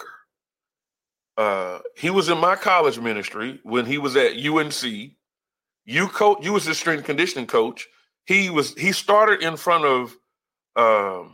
Uh, 1.38 1.80
he 1.96 2.10
was 2.10 2.28
in 2.28 2.38
my 2.38 2.56
college 2.56 3.00
ministry 3.00 3.60
when 3.64 3.86
he 3.86 3.98
was 3.98 4.18
at 4.18 4.36
UNC. 4.36 4.84
You 5.86 6.08
coach. 6.10 6.40
You 6.44 6.54
was 6.54 6.66
his 6.66 6.78
strength 6.78 7.06
conditioning 7.06 7.48
coach. 7.48 7.88
He 8.26 8.50
was. 8.50 8.74
He 8.76 8.92
started 8.92 9.42
in 9.42 9.56
front 9.56 9.86
of 9.86 10.18
um, 10.76 11.34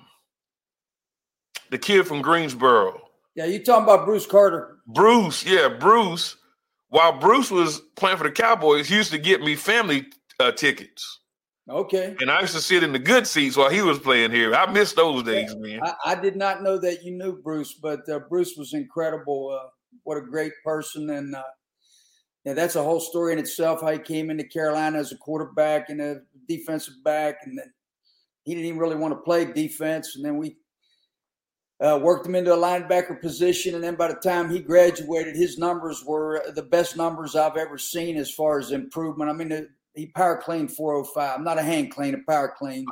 the 1.71 1.77
kid 1.79 2.07
from 2.07 2.21
Greensboro. 2.21 3.09
Yeah, 3.39 3.45
you 3.45 3.63
talking 3.63 3.85
about 3.85 4.05
Bruce 4.05 4.25
Carter? 4.25 4.79
Bruce, 4.85 5.45
yeah, 5.45 5.69
Bruce. 5.69 6.35
While 6.89 7.19
Bruce 7.19 7.49
was 7.49 7.79
playing 7.95 8.17
for 8.17 8.25
the 8.25 8.31
Cowboys, 8.31 8.89
he 8.89 8.95
used 8.95 9.13
to 9.13 9.17
get 9.17 9.39
me 9.39 9.55
family 9.55 10.07
uh, 10.41 10.51
tickets. 10.51 11.21
Okay. 11.69 12.17
And 12.19 12.29
I 12.29 12.41
used 12.41 12.53
to 12.55 12.59
sit 12.59 12.83
in 12.83 12.91
the 12.91 12.99
good 12.99 13.25
seats 13.25 13.55
while 13.55 13.69
he 13.69 13.81
was 13.81 13.97
playing 13.97 14.31
here. 14.31 14.53
I 14.53 14.69
missed 14.69 14.97
those 14.97 15.23
days, 15.23 15.55
man. 15.55 15.79
I, 15.81 15.93
I, 16.07 16.15
did 16.15 16.35
not 16.35 16.63
know 16.63 16.77
that 16.79 17.01
you 17.05 17.11
knew 17.11 17.41
Bruce, 17.41 17.75
but 17.75 18.01
uh, 18.09 18.19
Bruce 18.27 18.57
was 18.57 18.73
incredible. 18.73 19.57
Uh, 19.57 19.69
what 20.03 20.17
a 20.17 20.21
great 20.21 20.51
person. 20.65 21.09
And 21.09 21.33
uh, 21.33 21.43
yeah, 22.43 22.55
that's 22.55 22.75
a 22.75 22.83
whole 22.83 22.99
story 22.99 23.31
in 23.31 23.39
itself 23.39 23.79
how 23.79 23.91
he 23.91 23.99
came 23.99 24.29
into 24.29 24.43
Carolina 24.43 24.99
as 24.99 25.13
a 25.13 25.17
quarterback 25.17 25.89
and 25.89 26.01
a 26.01 26.23
defensive 26.49 26.95
back. 27.05 27.37
And 27.45 27.57
then 27.57 27.71
he 28.43 28.53
didn't 28.53 28.67
even 28.67 28.79
really 28.79 28.97
want 28.97 29.13
to 29.13 29.21
play 29.21 29.45
defense. 29.45 30.17
And 30.17 30.25
then 30.25 30.35
we 30.35 30.57
uh, 31.82 31.99
worked 32.01 32.25
him 32.25 32.36
into 32.36 32.53
a 32.53 32.57
linebacker 32.57 33.21
position. 33.21 33.75
And 33.75 33.84
then 33.84 33.95
by 33.95 34.09
the 34.09 34.15
time 34.15 34.49
he 34.49 34.59
graduated, 34.59 35.36
his 35.36 35.57
numbers 35.57 36.03
were 36.05 36.43
the 36.53 36.63
best 36.63 36.97
numbers 36.97 37.36
I've 37.36 37.57
ever 37.57 37.77
seen 37.77 38.17
as 38.17 38.32
far 38.32 38.59
as 38.59 38.71
improvement. 38.71 39.30
I 39.30 39.34
mean, 39.34 39.67
he 39.95 40.07
power 40.07 40.38
cleaned 40.38 40.71
405. 40.71 41.38
I'm 41.38 41.43
Not 41.43 41.57
a 41.57 41.63
hand 41.63 41.91
clean, 41.91 42.15
a 42.15 42.32
power 42.32 42.53
clean. 42.57 42.86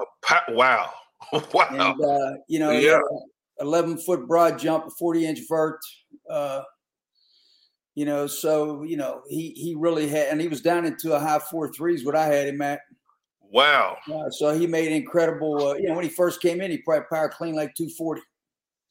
Wow. 0.50 0.92
wow. 1.54 1.68
And, 1.70 2.02
uh, 2.02 2.38
you 2.48 2.60
know, 2.60 2.72
yeah. 2.72 3.00
11 3.60 3.98
foot 3.98 4.28
broad 4.28 4.60
jump, 4.60 4.86
40 4.98 5.26
inch 5.26 5.40
vert. 5.50 5.80
Uh, 6.30 6.62
you 7.96 8.06
know, 8.06 8.28
so, 8.28 8.84
you 8.84 8.96
know, 8.96 9.22
he, 9.28 9.50
he 9.52 9.76
really 9.76 10.08
had, 10.08 10.28
and 10.28 10.40
he 10.40 10.48
was 10.48 10.62
down 10.62 10.86
into 10.86 11.14
a 11.14 11.20
high 11.20 11.40
four 11.40 11.74
threes, 11.74 12.06
what 12.06 12.16
I 12.16 12.28
had 12.28 12.48
him 12.48 12.62
at. 12.62 12.82
Wow. 13.42 13.98
Uh, 14.12 14.30
so 14.30 14.58
he 14.58 14.68
made 14.68 14.92
incredible, 14.92 15.70
uh, 15.70 15.74
you 15.74 15.88
know, 15.88 15.96
when 15.96 16.04
he 16.04 16.10
first 16.10 16.42
came 16.42 16.62
in, 16.62 16.70
he 16.70 16.78
probably 16.78 17.06
power 17.10 17.30
clean 17.30 17.56
like 17.56 17.74
240. 17.76 18.22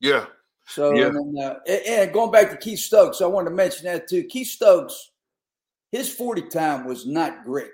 Yeah. 0.01 0.27
So, 0.67 0.95
yeah. 0.95 1.07
And, 1.07 1.39
uh, 1.39 1.57
and 1.69 2.13
going 2.13 2.31
back 2.31 2.51
to 2.51 2.57
Keith 2.57 2.81
Stokes, 2.81 3.21
I 3.21 3.27
wanted 3.27 3.51
to 3.51 3.57
mention 3.57 3.85
that 3.85 4.09
too. 4.09 4.25
Keith 4.25 4.49
Stokes, 4.49 5.13
his 5.93 6.13
40 6.13 6.43
time 6.43 6.87
was 6.87 7.07
not 7.07 7.45
great. 7.45 7.71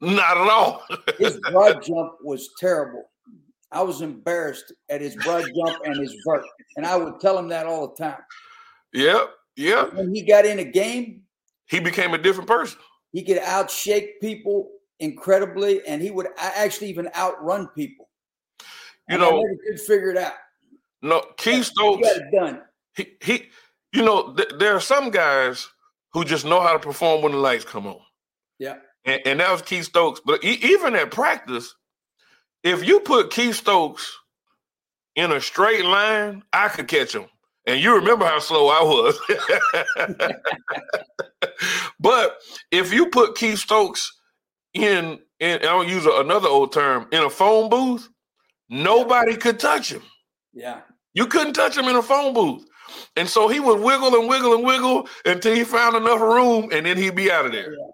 Not 0.00 0.38
at 0.38 0.48
all. 0.48 0.82
his 1.18 1.38
broad 1.52 1.82
jump 1.82 2.14
was 2.22 2.48
terrible. 2.58 3.10
I 3.72 3.82
was 3.82 4.00
embarrassed 4.00 4.72
at 4.88 5.00
his 5.00 5.14
broad 5.16 5.44
jump 5.54 5.84
and 5.84 5.96
his 5.96 6.16
vert, 6.26 6.42
and 6.76 6.84
I 6.84 6.96
would 6.96 7.20
tell 7.20 7.38
him 7.38 7.48
that 7.48 7.66
all 7.66 7.88
the 7.88 8.02
time. 8.02 8.20
Yep, 8.92 9.30
yep. 9.56 9.94
When 9.94 10.12
he 10.12 10.22
got 10.22 10.44
in 10.44 10.58
a 10.58 10.64
game, 10.64 11.22
he 11.66 11.78
became 11.78 12.12
a 12.14 12.18
different 12.18 12.48
person. 12.48 12.78
He 13.12 13.22
could 13.22 13.38
outshake 13.38 14.20
people 14.20 14.70
incredibly, 14.98 15.86
and 15.86 16.02
he 16.02 16.10
would 16.10 16.28
actually 16.36 16.88
even 16.88 17.08
outrun 17.14 17.68
people. 17.68 18.08
You 19.08 19.14
and 19.14 19.20
know, 19.20 19.28
I 19.28 19.42
never 19.42 19.56
could 19.68 19.80
figure 19.80 20.10
it 20.10 20.16
out. 20.16 20.32
No, 21.02 21.24
Keith 21.36 21.64
Stokes 21.64 22.08
done. 22.32 22.62
He, 22.96 23.06
he, 23.22 23.48
you 23.92 24.04
know, 24.04 24.34
th- 24.34 24.52
there 24.58 24.74
are 24.74 24.80
some 24.80 25.10
guys 25.10 25.68
who 26.12 26.24
just 26.24 26.44
know 26.44 26.60
how 26.60 26.72
to 26.72 26.78
perform 26.78 27.22
when 27.22 27.32
the 27.32 27.38
lights 27.38 27.64
come 27.64 27.86
on. 27.86 28.00
Yeah 28.58 28.76
and, 29.04 29.20
and 29.26 29.40
that 29.40 29.52
was 29.52 29.62
Keith 29.62 29.84
Stokes. 29.84 30.20
But 30.24 30.44
e- 30.44 30.58
even 30.62 30.94
at 30.94 31.10
practice, 31.10 31.74
if 32.62 32.86
you 32.86 33.00
put 33.00 33.30
Keith 33.30 33.56
Stokes 33.56 34.18
in 35.16 35.32
a 35.32 35.40
straight 35.40 35.84
line, 35.84 36.42
I 36.52 36.68
could 36.68 36.88
catch 36.88 37.14
him. 37.14 37.26
And 37.66 37.80
you 37.80 37.96
remember 37.96 38.24
how 38.24 38.38
slow 38.38 38.68
I 38.68 38.82
was. 38.82 40.32
but 42.00 42.38
if 42.70 42.92
you 42.92 43.06
put 43.06 43.36
Keith 43.36 43.58
Stokes 43.58 44.12
in, 44.74 45.18
in 45.38 45.60
I'll 45.64 45.84
use 45.84 46.06
another 46.06 46.48
old 46.48 46.72
term, 46.72 47.06
in 47.12 47.22
a 47.22 47.30
phone 47.30 47.68
booth, 47.68 48.08
nobody 48.68 49.36
could 49.36 49.60
touch 49.60 49.92
him. 49.92 50.02
Yeah. 50.52 50.80
You 51.14 51.26
couldn't 51.26 51.54
touch 51.54 51.76
him 51.76 51.86
in 51.86 51.96
a 51.96 52.02
phone 52.02 52.34
booth. 52.34 52.64
And 53.16 53.28
so 53.28 53.48
he 53.48 53.60
would 53.60 53.80
wiggle 53.80 54.14
and 54.18 54.28
wiggle 54.28 54.54
and 54.54 54.64
wiggle 54.64 55.08
until 55.24 55.54
he 55.54 55.64
found 55.64 55.96
enough 55.96 56.20
room 56.20 56.68
and 56.72 56.86
then 56.86 56.96
he'd 56.96 57.14
be 57.14 57.30
out 57.30 57.46
of 57.46 57.52
there. 57.52 57.72
Yeah. 57.72 57.86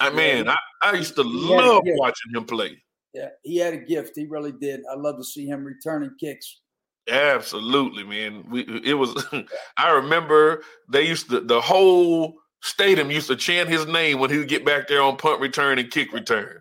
I 0.00 0.10
mean. 0.10 0.48
I, 0.48 0.56
I 0.82 0.92
used 0.92 1.16
to 1.16 1.22
love 1.22 1.82
watching 1.84 2.34
him 2.34 2.44
play. 2.44 2.82
Yeah, 3.14 3.28
he 3.42 3.56
had 3.56 3.74
a 3.74 3.78
gift. 3.78 4.12
He 4.14 4.26
really 4.26 4.52
did. 4.52 4.80
I 4.90 4.94
love 4.94 5.16
to 5.16 5.24
see 5.24 5.46
him 5.46 5.64
returning 5.64 6.10
kicks. 6.20 6.60
Absolutely, 7.08 8.04
man. 8.04 8.44
We 8.50 8.82
it 8.84 8.94
was. 8.94 9.26
I 9.76 9.90
remember 9.90 10.62
they 10.90 11.06
used 11.06 11.30
to 11.30 11.40
the 11.40 11.60
whole 11.60 12.34
stadium 12.62 13.10
used 13.10 13.28
to 13.28 13.36
chant 13.36 13.68
his 13.68 13.86
name 13.86 14.18
when 14.18 14.30
he 14.30 14.38
would 14.38 14.48
get 14.48 14.64
back 14.66 14.88
there 14.88 15.02
on 15.02 15.16
punt 15.16 15.40
return 15.40 15.78
and 15.78 15.90
kick 15.90 16.12
return, 16.12 16.60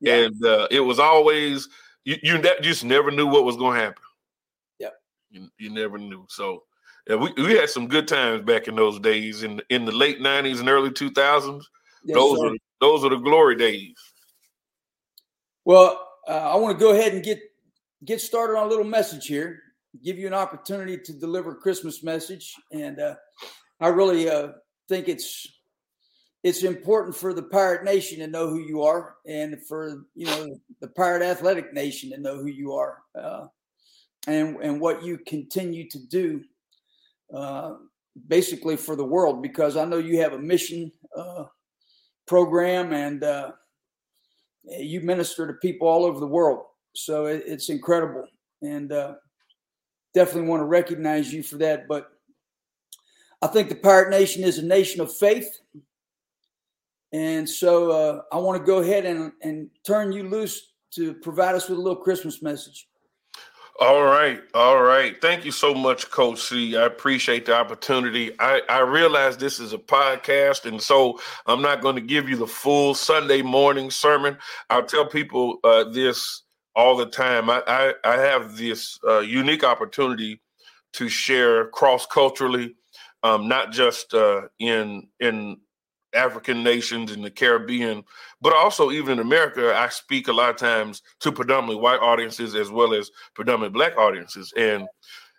yeah. 0.00 0.14
and 0.14 0.44
uh, 0.44 0.68
it 0.70 0.80
was 0.80 0.98
always 0.98 1.68
you. 2.04 2.16
You 2.22 2.40
just 2.62 2.84
never 2.84 3.10
knew 3.10 3.26
what 3.26 3.44
was 3.44 3.56
going 3.56 3.76
to 3.76 3.84
happen. 3.84 4.02
You, 5.30 5.48
you 5.58 5.70
never 5.70 5.98
knew. 5.98 6.26
So 6.28 6.64
yeah, 7.08 7.16
we 7.16 7.32
we 7.36 7.54
had 7.54 7.70
some 7.70 7.88
good 7.88 8.08
times 8.08 8.44
back 8.44 8.68
in 8.68 8.76
those 8.76 9.00
days 9.00 9.42
in 9.42 9.60
in 9.70 9.84
the 9.84 9.92
late 9.92 10.20
nineties 10.20 10.60
and 10.60 10.68
early 10.68 10.92
two 10.92 11.10
thousands. 11.10 11.68
Yes, 12.04 12.16
those 12.16 12.38
sir. 12.38 12.46
are 12.48 12.56
those 12.80 13.04
are 13.04 13.10
the 13.10 13.16
glory 13.16 13.56
days. 13.56 13.94
Well, 15.64 16.08
uh, 16.28 16.32
I 16.32 16.56
want 16.56 16.78
to 16.78 16.84
go 16.84 16.92
ahead 16.92 17.12
and 17.12 17.22
get 17.22 17.40
get 18.04 18.20
started 18.20 18.56
on 18.58 18.66
a 18.66 18.70
little 18.70 18.84
message 18.84 19.26
here. 19.26 19.60
Give 20.04 20.18
you 20.18 20.26
an 20.26 20.34
opportunity 20.34 20.98
to 20.98 21.12
deliver 21.12 21.52
a 21.52 21.56
Christmas 21.56 22.02
message, 22.02 22.54
and 22.72 23.00
uh, 23.00 23.14
I 23.80 23.88
really 23.88 24.28
uh, 24.28 24.48
think 24.88 25.08
it's 25.08 25.46
it's 26.44 26.62
important 26.62 27.16
for 27.16 27.34
the 27.34 27.42
Pirate 27.42 27.84
Nation 27.84 28.20
to 28.20 28.26
know 28.26 28.48
who 28.48 28.58
you 28.58 28.82
are, 28.82 29.16
and 29.26 29.56
for 29.66 30.04
you 30.14 30.26
know 30.26 30.58
the 30.80 30.88
Pirate 30.88 31.22
Athletic 31.22 31.72
Nation 31.72 32.10
to 32.10 32.18
know 32.18 32.36
who 32.36 32.46
you 32.46 32.72
are, 32.72 32.98
uh, 33.18 33.46
and 34.26 34.56
and 34.56 34.80
what 34.80 35.02
you 35.02 35.18
continue 35.18 35.88
to 35.90 35.98
do, 35.98 36.42
uh, 37.34 37.74
basically 38.26 38.76
for 38.76 38.96
the 38.96 39.04
world. 39.04 39.42
Because 39.42 39.76
I 39.76 39.84
know 39.84 39.98
you 39.98 40.20
have 40.20 40.32
a 40.32 40.38
mission 40.38 40.92
uh, 41.16 41.44
program, 42.26 42.92
and 42.92 43.22
uh, 43.22 43.52
you 44.64 45.00
minister 45.00 45.46
to 45.46 45.54
people 45.54 45.88
all 45.88 46.04
over 46.04 46.20
the 46.20 46.26
world. 46.26 46.64
So 46.94 47.26
it, 47.26 47.44
it's 47.46 47.68
incredible, 47.68 48.26
and 48.62 48.92
uh, 48.92 49.14
definitely 50.14 50.48
want 50.48 50.60
to 50.60 50.66
recognize 50.66 51.32
you 51.32 51.42
for 51.42 51.56
that. 51.58 51.86
But 51.86 52.10
I 53.40 53.46
think 53.46 53.68
the 53.68 53.76
Pirate 53.76 54.10
Nation 54.10 54.42
is 54.42 54.58
a 54.58 54.64
nation 54.64 55.00
of 55.00 55.14
faith, 55.14 55.48
and 57.12 57.48
so 57.48 57.90
uh, 57.90 58.22
I 58.32 58.38
want 58.38 58.58
to 58.60 58.66
go 58.66 58.78
ahead 58.78 59.06
and, 59.06 59.32
and 59.42 59.70
turn 59.86 60.12
you 60.12 60.24
loose 60.24 60.72
to 60.94 61.14
provide 61.14 61.54
us 61.54 61.68
with 61.68 61.78
a 61.78 61.80
little 61.80 62.02
Christmas 62.02 62.42
message. 62.42 62.87
All 63.78 64.04
right, 64.04 64.40
all 64.54 64.82
right. 64.82 65.20
Thank 65.20 65.44
you 65.44 65.52
so 65.52 65.74
much, 65.74 66.10
Coach 66.10 66.40
C. 66.40 66.78
I 66.78 66.86
appreciate 66.86 67.46
the 67.46 67.54
opportunity. 67.56 68.32
I, 68.40 68.62
I 68.70 68.80
realize 68.80 69.36
this 69.36 69.60
is 69.60 69.74
a 69.74 69.78
podcast, 69.78 70.64
and 70.64 70.82
so 70.82 71.20
I'm 71.46 71.62
not 71.62 71.82
going 71.82 71.96
to 71.96 72.02
give 72.02 72.30
you 72.30 72.38
the 72.38 72.48
full 72.48 72.94
Sunday 72.94 73.42
morning 73.42 73.92
sermon. 73.92 74.38
I'll 74.70 74.86
tell 74.86 75.06
people 75.06 75.58
uh, 75.62 75.84
this 75.90 76.44
all 76.74 76.96
the 76.96 77.06
time. 77.06 77.50
I, 77.50 77.62
I, 77.68 77.94
I 78.06 78.16
have 78.16 78.56
this 78.56 78.98
uh, 79.06 79.20
unique 79.20 79.66
opportunity 79.66 80.40
to 80.94 81.10
share 81.10 81.68
cross 81.68 82.06
culturally, 82.06 82.76
um, 83.24 83.48
not 83.48 83.72
just 83.72 84.14
uh, 84.14 84.44
in 84.58 85.08
in 85.20 85.58
African 86.14 86.62
nations 86.62 87.12
in 87.12 87.22
the 87.22 87.30
Caribbean, 87.30 88.04
but 88.40 88.54
also 88.54 88.90
even 88.90 89.14
in 89.14 89.18
America, 89.18 89.74
I 89.76 89.88
speak 89.88 90.28
a 90.28 90.32
lot 90.32 90.50
of 90.50 90.56
times 90.56 91.02
to 91.20 91.32
predominantly 91.32 91.80
white 91.80 92.00
audiences 92.00 92.54
as 92.54 92.70
well 92.70 92.94
as 92.94 93.10
predominantly 93.34 93.78
black 93.78 93.96
audiences. 93.96 94.52
And 94.56 94.86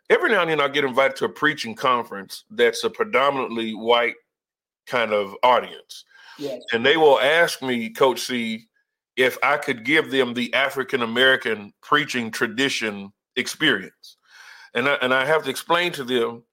every 0.09 0.29
now 0.29 0.41
and 0.41 0.51
then 0.51 0.61
I 0.61 0.67
get 0.67 0.85
invited 0.85 1.17
to 1.17 1.25
a 1.25 1.29
preaching 1.29 1.75
conference 1.75 2.43
that's 2.51 2.83
a 2.83 2.89
predominantly 2.89 3.73
white 3.73 4.15
kind 4.85 5.11
of 5.11 5.35
audience. 5.43 6.05
Yes. 6.37 6.61
And 6.71 6.85
they 6.85 6.97
will 6.97 7.19
ask 7.19 7.61
me, 7.61 7.89
Coach 7.89 8.21
C, 8.21 8.67
if 9.17 9.37
I 9.43 9.57
could 9.57 9.83
give 9.83 10.11
them 10.11 10.33
the 10.33 10.53
African 10.53 11.01
American 11.01 11.73
preaching 11.81 12.31
tradition 12.31 13.11
experience. 13.35 14.17
And 14.73 14.87
I, 14.87 14.93
and 15.01 15.13
I 15.13 15.25
have 15.25 15.43
to 15.43 15.49
explain 15.49 15.91
to 15.93 16.03
them 16.03 16.43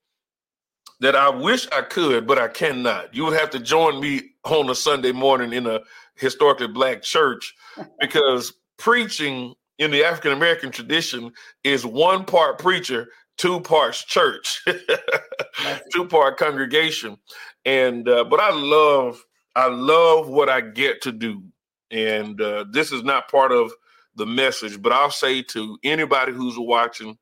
that 1.01 1.14
I 1.14 1.28
wish 1.28 1.68
I 1.72 1.82
could, 1.82 2.26
but 2.26 2.38
I 2.38 2.49
cannot. 2.49 3.14
You 3.14 3.24
would 3.24 3.38
have 3.38 3.51
to 3.51 3.59
join 3.59 4.01
me 4.01 4.30
on 4.44 4.70
a 4.70 4.74
Sunday 4.74 5.12
morning 5.12 5.53
in 5.53 5.66
a 5.66 5.80
historically 6.14 6.68
black 6.68 7.03
church 7.03 7.55
because 8.01 8.53
preaching 8.78 9.55
in 9.78 9.90
the 9.90 10.05
African 10.05 10.32
American 10.32 10.70
tradition 10.70 11.32
is 11.64 11.84
one 11.84 12.24
part 12.24 12.59
preacher, 12.59 13.09
two 13.36 13.61
parts 13.61 14.05
church, 14.05 14.64
two 15.92 16.07
part 16.07 16.38
congregation. 16.38 17.18
And 17.64 18.09
uh, 18.09 18.24
but 18.24 18.40
I 18.40 18.51
love 18.53 19.22
I 19.55 19.68
love 19.68 20.28
what 20.28 20.49
I 20.49 20.61
get 20.61 21.03
to 21.03 21.12
do. 21.12 21.42
And 21.90 22.40
uh, 22.40 22.64
this 22.70 22.90
is 22.92 23.03
not 23.05 23.30
part 23.30 23.53
of 23.53 23.72
the 24.16 24.26
message, 24.26 24.80
but 24.80 24.92
I'll 24.92 25.11
say 25.11 25.42
to 25.42 25.78
anybody 25.84 26.32
who's 26.32 26.59
watching 26.59 27.18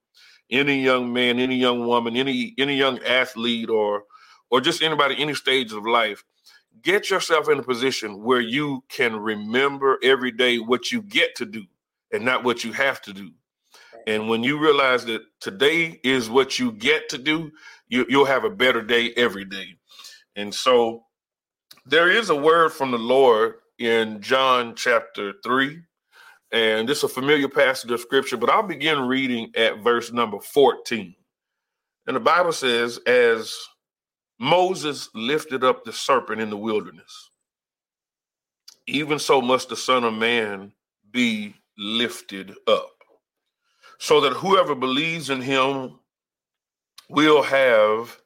any 0.51 0.83
young 0.83 1.13
man, 1.13 1.39
any 1.39 1.57
young 1.57 1.87
woman, 1.87 2.17
any 2.17 2.55
any 2.59 2.77
young 2.77 2.99
athlete, 3.01 3.71
or 3.71 4.05
or 4.51 4.61
just 4.61 4.83
anybody, 4.83 5.17
any 5.19 5.35
stage 5.35 5.73
of 5.73 5.87
life, 5.87 6.25
get 6.83 7.11
yourself 7.11 7.49
in 7.49 7.59
a 7.59 7.63
position 7.63 8.23
where 8.23 8.41
you 8.41 8.85
can 8.89 9.17
remember 9.17 9.99
every 10.03 10.31
day 10.31 10.59
what 10.59 10.93
you 10.93 11.03
get 11.03 11.35
to 11.37 11.47
do 11.47 11.65
and 12.13 12.25
not 12.25 12.45
what 12.45 12.65
you 12.65 12.73
have 12.73 13.01
to 13.03 13.13
do. 13.13 13.31
And 14.07 14.29
when 14.29 14.43
you 14.43 14.59
realize 14.59 15.05
that 15.07 15.23
today 15.41 16.01
is 16.05 16.29
what 16.31 16.59
you 16.59 16.73
get 16.73 17.09
to 17.11 17.19
do, 17.19 17.53
you, 17.89 18.07
you'll 18.09 18.27
have 18.27 18.45
a 18.45 18.51
better 18.51 18.83
day 18.83 19.13
every 19.17 19.45
day. 19.45 19.77
And 20.37 20.55
so 20.55 21.05
there 21.87 22.11
is 22.11 22.31
a 22.31 22.37
word 22.37 22.73
from 22.73 22.91
the 22.93 22.99
Lord 22.99 23.57
in 23.79 24.21
John 24.21 24.75
chapter 24.77 25.35
3, 25.45 25.81
and 26.55 26.89
this 26.89 26.99
is 26.99 27.05
a 27.05 27.09
familiar 27.09 27.49
passage 27.49 27.91
of 27.91 27.99
scripture, 27.99 28.37
but 28.37 28.49
I'll 28.49 28.63
begin 28.63 29.01
reading 29.01 29.51
at 29.57 29.81
verse 29.81 30.13
number 30.13 30.39
14. 30.39 31.13
And 32.07 32.15
the 32.15 32.21
Bible 32.21 32.53
says, 32.53 32.99
as 33.07 33.53
Moses 34.39 35.09
lifted 35.15 35.65
up 35.65 35.85
the 35.85 35.93
serpent 35.93 36.41
in 36.41 36.51
the 36.51 36.57
wilderness, 36.57 37.31
even 38.87 39.19
so 39.19 39.41
must 39.41 39.69
the 39.69 39.77
Son 39.77 40.05
of 40.05 40.15
Man 40.15 40.73
be 41.11 41.57
lifted 41.77 42.55
up, 42.69 43.03
so 43.99 44.21
that 44.21 44.35
whoever 44.35 44.77
believes 44.77 45.31
in 45.31 45.41
him 45.41 45.99
will 47.09 47.43
have 47.43 48.17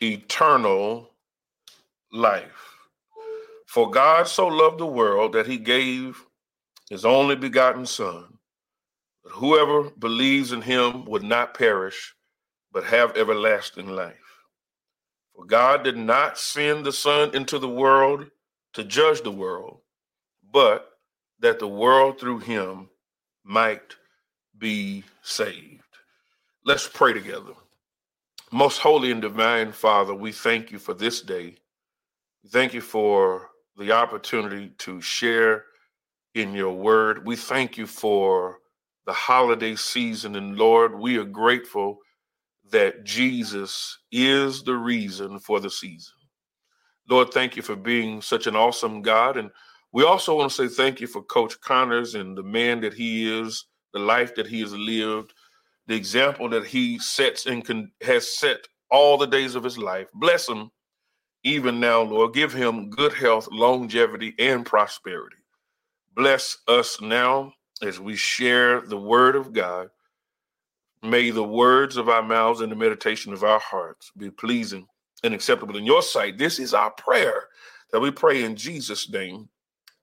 eternal 0.00 1.10
life. 2.12 2.76
For 3.66 3.90
God 3.90 4.26
so 4.26 4.46
loved 4.46 4.78
the 4.78 4.86
world 4.86 5.34
that 5.34 5.46
he 5.46 5.58
gave 5.58 6.24
his 6.88 7.04
only 7.04 7.36
begotten 7.36 7.86
Son, 7.86 8.38
that 9.24 9.32
whoever 9.32 9.90
believes 9.90 10.52
in 10.52 10.62
him 10.62 11.04
would 11.04 11.22
not 11.22 11.54
perish, 11.54 12.14
but 12.72 12.84
have 12.84 13.16
everlasting 13.16 13.88
life. 13.88 14.14
For 15.34 15.44
God 15.44 15.84
did 15.84 15.96
not 15.96 16.38
send 16.38 16.84
the 16.84 16.92
Son 16.92 17.34
into 17.34 17.58
the 17.58 17.68
world 17.68 18.26
to 18.74 18.84
judge 18.84 19.22
the 19.22 19.30
world, 19.30 19.80
but 20.52 20.90
that 21.40 21.58
the 21.58 21.68
world 21.68 22.18
through 22.18 22.40
him 22.40 22.88
might 23.44 23.96
be 24.58 25.04
saved. 25.22 25.82
Let's 26.64 26.88
pray 26.88 27.12
together. 27.12 27.52
Most 28.50 28.78
holy 28.78 29.12
and 29.12 29.22
divine 29.22 29.72
Father, 29.72 30.14
we 30.14 30.32
thank 30.32 30.72
you 30.72 30.78
for 30.78 30.94
this 30.94 31.20
day. 31.20 31.56
Thank 32.48 32.72
you 32.72 32.80
for 32.80 33.50
the 33.76 33.92
opportunity 33.92 34.70
to 34.78 35.00
share 35.00 35.64
in 36.38 36.54
your 36.54 36.72
word. 36.74 37.26
We 37.26 37.36
thank 37.36 37.76
you 37.78 37.86
for 37.86 38.58
the 39.06 39.12
holiday 39.12 39.76
season. 39.76 40.36
And 40.36 40.56
Lord, 40.56 40.98
we 40.98 41.18
are 41.18 41.24
grateful 41.24 41.98
that 42.70 43.04
Jesus 43.04 43.98
is 44.12 44.62
the 44.62 44.76
reason 44.76 45.38
for 45.40 45.60
the 45.60 45.70
season. 45.70 46.14
Lord, 47.08 47.32
thank 47.32 47.56
you 47.56 47.62
for 47.62 47.76
being 47.76 48.22
such 48.22 48.46
an 48.46 48.56
awesome 48.56 49.02
God. 49.02 49.36
And 49.38 49.50
we 49.92 50.04
also 50.04 50.36
want 50.36 50.52
to 50.52 50.68
say 50.68 50.74
thank 50.74 51.00
you 51.00 51.06
for 51.06 51.22
Coach 51.22 51.60
Connors 51.60 52.14
and 52.14 52.36
the 52.36 52.42
man 52.42 52.80
that 52.82 52.94
he 52.94 53.40
is, 53.40 53.66
the 53.94 54.00
life 54.00 54.34
that 54.36 54.46
he 54.46 54.60
has 54.60 54.74
lived, 54.74 55.32
the 55.88 55.96
example 55.96 56.48
that 56.50 56.66
he 56.66 56.98
sets 56.98 57.46
and 57.46 57.64
con- 57.64 57.92
has 58.02 58.38
set 58.38 58.58
all 58.90 59.18
the 59.18 59.26
days 59.26 59.54
of 59.56 59.64
his 59.64 59.78
life. 59.78 60.08
Bless 60.14 60.48
him 60.48 60.70
even 61.44 61.80
now, 61.80 62.02
Lord. 62.02 62.34
Give 62.34 62.52
him 62.52 62.90
good 62.90 63.14
health, 63.14 63.48
longevity, 63.52 64.34
and 64.38 64.66
prosperity. 64.66 65.37
Bless 66.18 66.58
us 66.66 67.00
now 67.00 67.52
as 67.80 68.00
we 68.00 68.16
share 68.16 68.80
the 68.80 68.96
word 68.96 69.36
of 69.36 69.52
God. 69.52 69.88
May 71.00 71.30
the 71.30 71.44
words 71.44 71.96
of 71.96 72.08
our 72.08 72.24
mouths 72.24 72.60
and 72.60 72.72
the 72.72 72.76
meditation 72.76 73.32
of 73.32 73.44
our 73.44 73.60
hearts 73.60 74.10
be 74.16 74.28
pleasing 74.28 74.88
and 75.22 75.32
acceptable 75.32 75.76
in 75.76 75.86
your 75.86 76.02
sight. 76.02 76.36
This 76.36 76.58
is 76.58 76.74
our 76.74 76.90
prayer 76.90 77.44
that 77.92 78.00
we 78.00 78.10
pray 78.10 78.42
in 78.42 78.56
Jesus' 78.56 79.08
name. 79.08 79.48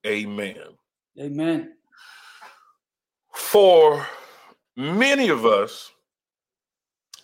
Amen. 0.08 0.78
Amen. 1.20 1.74
For 3.34 4.08
many 4.78 5.28
of 5.28 5.46
us, 5.46 5.92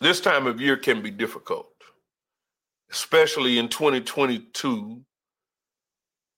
this 0.01 0.19
time 0.19 0.47
of 0.47 0.59
year 0.59 0.75
can 0.75 1.01
be 1.01 1.11
difficult, 1.11 1.71
especially 2.91 3.57
in 3.57 3.69
2022 3.69 5.01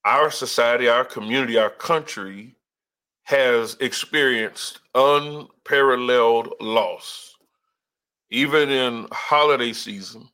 our 0.04 0.30
society, 0.30 0.88
our 0.88 1.04
community, 1.04 1.56
our 1.58 1.70
country 1.70 2.56
has 3.24 3.76
experienced 3.80 4.80
unparalleled 4.94 6.54
loss. 6.60 7.36
Even 8.30 8.68
in 8.70 9.06
holiday 9.12 9.72
season, 9.72 10.28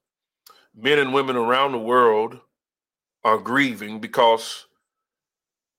men 0.75 0.99
and 0.99 1.15
women 1.15 1.37
around 1.37 1.73
the 1.73 1.79
world 1.79 2.39
are 3.25 3.39
grieving 3.39 4.01
because 4.01 4.67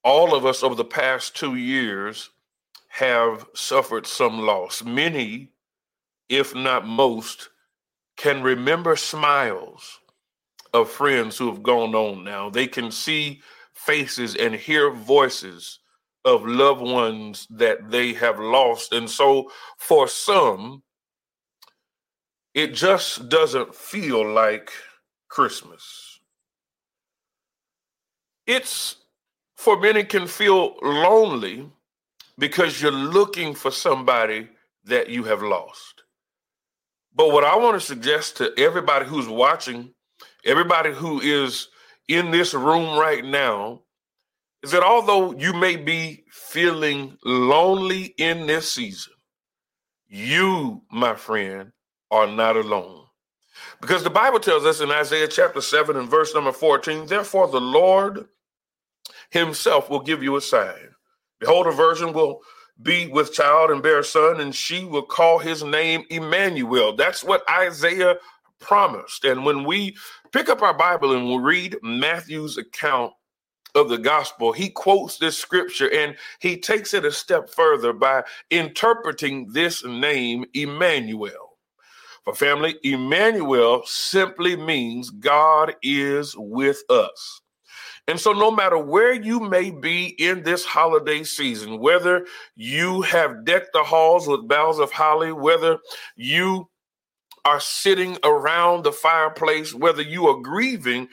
all 0.04 0.36
of 0.36 0.46
us 0.46 0.64
over 0.64 0.76
the 0.76 0.86
past 0.86 1.36
two 1.36 1.56
years 1.56 2.30
have 2.88 3.46
suffered 3.54 4.06
some 4.06 4.40
loss. 4.40 4.84
Many, 4.84 5.50
if 6.30 6.56
not 6.56 6.88
most, 6.88 7.50
can 8.18 8.42
remember 8.42 8.96
smiles 8.96 10.00
of 10.74 10.90
friends 10.90 11.38
who 11.38 11.48
have 11.48 11.64
gone 11.64 11.96
on 11.96 12.24
now. 12.24 12.50
They 12.50 12.68
can 12.68 12.92
see 12.92 13.42
faces 13.86 14.36
and 14.36 14.54
hear 14.54 14.92
voices 14.92 15.80
of 16.24 16.46
loved 16.46 16.82
ones 16.82 17.48
that 17.50 17.90
they 17.90 18.14
have 18.14 18.40
lost. 18.40 18.94
And 18.94 19.10
so 19.10 19.52
for 19.78 20.08
some, 20.08 20.84
it 22.54 22.74
just 22.74 23.30
doesn't 23.30 23.74
feel 23.74 24.28
like 24.32 24.72
Christmas. 25.30 26.20
It's 28.46 28.98
for 29.56 29.80
many 29.80 30.04
can 30.04 30.28
feel 30.28 30.76
lonely 30.82 31.70
because 32.38 32.82
you're 32.82 32.92
looking 32.92 33.56
for 33.56 33.72
somebody 33.72 34.50
that 34.84 35.10
you 35.10 35.24
have 35.24 35.42
lost. 35.42 36.04
But 37.14 37.32
what 37.32 37.44
I 37.44 37.56
want 37.56 37.80
to 37.80 37.86
suggest 37.86 38.38
to 38.38 38.54
everybody 38.58 39.06
who's 39.06 39.28
watching, 39.28 39.94
everybody 40.46 40.92
who 40.94 41.20
is 41.22 41.68
in 42.08 42.32
this 42.32 42.54
room 42.54 42.98
right 43.00 43.24
now 43.24 43.82
is 44.64 44.72
that 44.72 44.84
although 44.84 45.34
you 45.34 45.54
may 45.54 45.76
be 45.76 46.24
feeling 46.30 47.18
lonely 47.24 48.14
in 48.18 48.48
this 48.48 48.72
season, 48.72 49.14
you, 50.08 50.82
my 50.92 51.16
friend, 51.16 51.72
are 52.12 52.28
not 52.28 52.58
alone. 52.58 53.06
Because 53.80 54.04
the 54.04 54.10
Bible 54.10 54.40
tells 54.40 54.66
us 54.66 54.82
in 54.82 54.92
Isaiah 54.92 55.28
chapter 55.28 55.62
7 55.62 55.96
and 55.96 56.10
verse 56.10 56.34
number 56.36 56.52
14, 56.52 57.08
therefore 57.08 57.48
the 57.48 57.62
Lord 57.62 58.28
himself 59.30 59.90
will 59.90 60.02
give 60.02 60.22
you 60.22 60.36
a 60.36 60.42
sign. 60.42 60.90
Behold, 61.40 61.68
a 61.68 61.72
virgin 61.72 62.14
will 62.14 62.42
be 62.82 63.08
with 63.08 63.34
child 63.34 63.72
and 63.72 63.82
bear 63.82 64.00
a 64.00 64.04
son, 64.04 64.40
and 64.40 64.54
she 64.54 64.84
will 64.86 65.04
call 65.04 65.40
his 65.40 65.64
name 65.64 66.04
Emmanuel. 66.10 66.96
That's 66.96 67.24
what 67.24 67.48
Isaiah 67.50 68.18
promised. 68.62 69.26
And 69.26 69.44
when 69.44 69.64
we 69.66 69.96
pick 70.32 70.48
up 70.48 70.62
our 70.62 70.78
Bible 70.78 71.16
and 71.16 71.28
we 71.28 71.38
read 71.38 71.78
Matthew's 71.82 72.58
account 72.58 73.14
of 73.76 73.90
the 73.90 73.98
gospel, 73.98 74.54
he 74.54 74.70
quotes 74.70 75.18
this 75.18 75.38
scripture 75.38 75.92
and 75.92 76.16
he 76.40 76.58
takes 76.58 76.94
it 76.94 77.06
a 77.06 77.12
step 77.12 77.50
further 77.50 77.92
by 77.92 78.24
interpreting 78.50 79.48
this 79.52 79.84
name 79.84 80.46
Emmanuel. 80.54 81.58
For 82.24 82.36
family, 82.36 82.76
Emmanuel 82.84 83.82
simply 83.86 84.56
means 84.56 85.10
God 85.10 85.76
is 85.82 86.36
with 86.38 86.84
us. 86.90 87.42
And 88.08 88.20
so, 88.20 88.34
no 88.34 88.52
matter 88.52 88.78
where 88.78 89.14
you 89.14 89.40
may 89.40 89.72
be 89.72 90.08
in 90.20 90.44
this 90.44 90.66
holiday 90.66 91.24
season, 91.24 91.80
whether 91.80 92.26
you 92.56 93.02
have 93.04 93.46
decked 93.46 93.70
the 93.74 93.84
halls 93.84 94.28
with 94.28 94.48
boughs 94.48 94.80
of 94.80 94.92
holly, 94.92 95.32
whether 95.32 95.78
you 96.16 96.68
are 97.46 97.60
sitting 97.60 98.18
around 98.24 98.84
the 98.84 98.92
fireplace, 98.92 99.74
whether 99.74 100.02
you 100.02 100.28
are 100.28 100.42
grieving, 100.42 101.08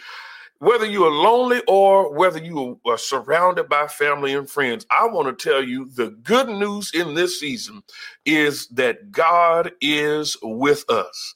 whether 0.59 0.87
you 0.87 1.05
are 1.05 1.11
lonely 1.13 1.63
or 1.69 2.13
whether 2.15 2.39
you 2.39 2.81
are 2.87 2.99
surrounded 2.99 3.69
by 3.69 3.87
family 3.89 4.35
and 4.35 4.49
friends, 4.51 4.87
I 4.91 5.07
want 5.07 5.29
to 5.39 5.51
tell 5.51 5.63
you 5.63 5.91
the 5.95 6.11
good 6.23 6.49
news 6.49 6.93
in 6.95 7.15
this 7.15 7.39
season 7.39 7.83
is 8.25 8.69
that 8.69 9.13
God 9.13 9.73
is 9.83 10.37
with 10.43 10.89
us. 10.91 11.35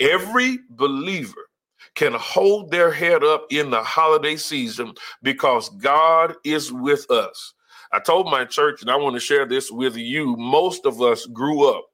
Every 0.00 0.58
believer 0.70 1.46
can 1.94 2.14
hold 2.14 2.70
their 2.70 2.90
head 2.90 3.22
up 3.22 3.46
in 3.50 3.70
the 3.70 3.82
holiday 3.82 4.36
season 4.36 4.94
because 5.22 5.68
God 5.70 6.34
is 6.44 6.72
with 6.72 7.10
us. 7.10 7.54
I 7.92 8.00
told 8.00 8.26
my 8.30 8.46
church, 8.46 8.82
and 8.82 8.90
I 8.90 8.96
want 8.96 9.14
to 9.14 9.20
share 9.20 9.46
this 9.46 9.70
with 9.70 9.96
you. 9.96 10.34
Most 10.36 10.86
of 10.86 11.02
us 11.02 11.26
grew 11.26 11.68
up 11.68 11.84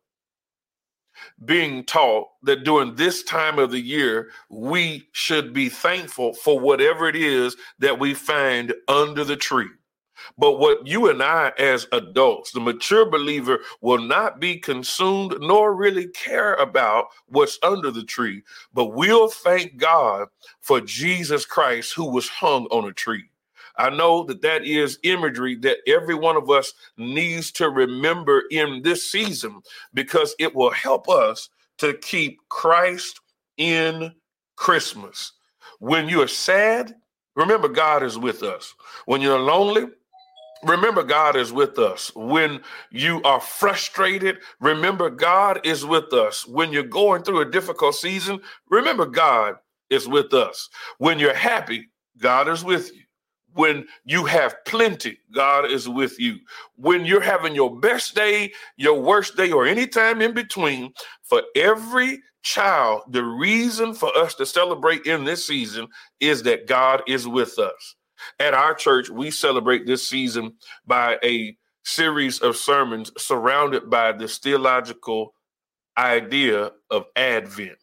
being 1.45 1.85
taught 1.85 2.29
that 2.43 2.65
during 2.65 2.95
this 2.95 3.23
time 3.23 3.59
of 3.59 3.71
the 3.71 3.81
year, 3.81 4.31
we 4.49 5.09
should 5.13 5.53
be 5.53 5.69
thankful 5.69 6.35
for 6.35 6.59
whatever 6.59 7.09
it 7.09 7.17
is 7.17 7.57
that 7.79 7.99
we 7.99 8.15
find 8.15 8.75
under 8.89 9.25
the 9.25 9.37
tree. 9.37 9.69
But 10.37 10.59
what 10.59 10.87
you 10.87 11.09
and 11.09 11.23
I, 11.23 11.53
as 11.59 11.87
adults, 11.93 12.53
the 12.53 12.61
mature 12.61 13.09
believer, 13.09 13.61
will 13.81 14.01
not 14.01 14.39
be 14.39 14.59
consumed 14.59 15.37
nor 15.41 15.75
really 15.75 16.09
care 16.09 16.55
about 16.55 17.07
what's 17.27 17.59
under 17.63 17.91
the 17.91 18.05
tree, 18.05 18.43
but 18.73 18.87
we'll 18.87 19.29
thank 19.29 19.77
God 19.79 20.29
for 20.61 20.81
Jesus 20.81 21.47
Christ 21.47 21.95
who 21.95 22.11
was 22.11 22.29
hung 22.29 22.67
on 22.67 22.89
a 22.89 22.93
tree. 22.93 23.30
I 23.81 23.89
know 23.89 24.25
that 24.25 24.43
that 24.43 24.67
is 24.67 24.99
imagery 25.05 25.57
that 25.57 25.79
every 25.87 26.15
one 26.15 26.37
of 26.37 26.51
us 26.51 26.75
needs 26.99 27.51
to 27.53 27.71
remember 27.71 28.43
in 28.51 28.83
this 28.83 29.11
season 29.11 29.63
because 29.95 30.35
it 30.39 30.55
will 30.55 30.71
help 30.71 31.09
us 31.09 31.49
to 31.79 31.95
keep 31.95 32.39
Christ 32.51 33.21
in 33.57 34.13
Christmas. 34.57 35.33
When 35.79 36.11
you're 36.11 36.29
sad, 36.29 36.95
remember 37.37 37.69
God 37.69 38.03
is 38.03 38.19
with 38.19 38.43
us. 38.43 38.75
When 39.07 39.23
you're 39.23 39.39
lonely, 39.39 39.87
Remember, 40.63 41.03
God 41.03 41.37
is 41.37 41.55
with 41.55 41.79
us. 41.79 42.15
When 42.15 42.61
you 42.91 43.23
are 43.23 43.41
frustrated, 43.41 44.41
remember, 44.61 45.09
God 45.09 45.61
is 45.65 45.87
with 45.87 46.13
us. 46.13 46.47
When 46.47 46.71
you're 46.71 46.83
going 46.83 47.23
through 47.23 47.41
a 47.41 47.51
difficult 47.51 47.95
season, 47.95 48.41
remember, 48.69 49.07
God 49.07 49.55
is 49.89 50.07
with 50.07 50.35
us. 50.35 50.69
When 50.99 51.19
you're 51.19 51.33
happy, 51.33 51.89
God 52.19 52.47
is 52.47 52.63
with 52.63 52.95
you. 52.95 53.05
When 53.55 53.87
you 54.05 54.25
have 54.27 54.55
plenty, 54.65 55.19
God 55.35 55.71
is 55.71 55.89
with 55.89 56.19
you. 56.21 56.39
When 56.77 57.05
you're 57.05 57.21
having 57.21 57.55
your 57.55 57.79
best 57.79 58.15
day, 58.15 58.53
your 58.77 59.01
worst 59.01 59.37
day, 59.37 59.51
or 59.51 59.67
any 59.67 59.87
time 59.87 60.23
in 60.23 60.35
between, 60.35 60.93
for 61.23 61.43
every 61.57 62.21
child, 62.43 63.03
the 63.11 63.25
reason 63.25 63.95
for 63.95 64.17
us 64.17 64.35
to 64.37 64.47
celebrate 64.47 65.07
in 65.07 65.25
this 65.25 65.47
season 65.47 65.89
is 66.21 66.43
that 66.45 66.67
God 66.67 67.03
is 67.09 67.27
with 67.27 67.59
us. 67.59 67.97
At 68.39 68.55
our 68.55 68.75
church, 68.75 69.11
we 69.11 69.31
celebrate 69.31 69.87
this 69.87 70.07
season 70.07 70.55
by 70.87 71.19
a 71.25 71.57
series 71.85 72.41
of 72.41 72.57
sermons 72.57 73.11
surrounded 73.19 73.91
by 73.91 74.13
this 74.13 74.39
theological 74.39 75.35
idea 75.97 76.73
of 76.91 77.07
Advent. 77.17 77.79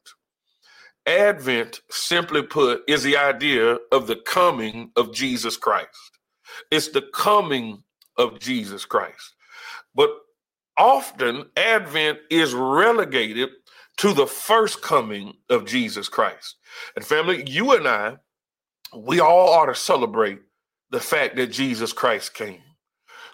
Advent, 1.08 1.82
simply 1.89 2.43
put, 2.43 2.84
is 2.88 3.03
the 3.03 3.18
idea 3.18 3.78
of 3.91 4.08
the 4.08 4.18
coming 4.18 4.91
of 4.97 5.14
Jesus 5.14 5.58
Christ. 5.58 5.89
It's 6.70 6.89
the 6.89 7.03
coming 7.14 7.84
of 8.18 8.39
Jesus 8.39 8.86
Christ. 8.86 9.36
But 9.95 10.12
often, 10.78 11.45
Advent 11.55 12.20
is 12.30 12.53
relegated 12.53 13.49
to 13.97 14.14
the 14.14 14.28
first 14.28 14.82
coming 14.82 15.34
of 15.49 15.66
Jesus 15.66 16.10
Christ. 16.10 16.58
And 16.95 17.05
family, 17.05 17.49
you 17.49 17.74
and 17.74 17.88
I, 17.88 18.18
we 18.95 19.20
all 19.20 19.49
ought 19.49 19.68
to 19.68 19.76
celebrate 19.76 20.39
the 20.91 20.99
fact 20.99 21.38
that 21.38 21.47
Jesus 21.47 21.93
Christ 21.93 22.34
came. 22.34 22.62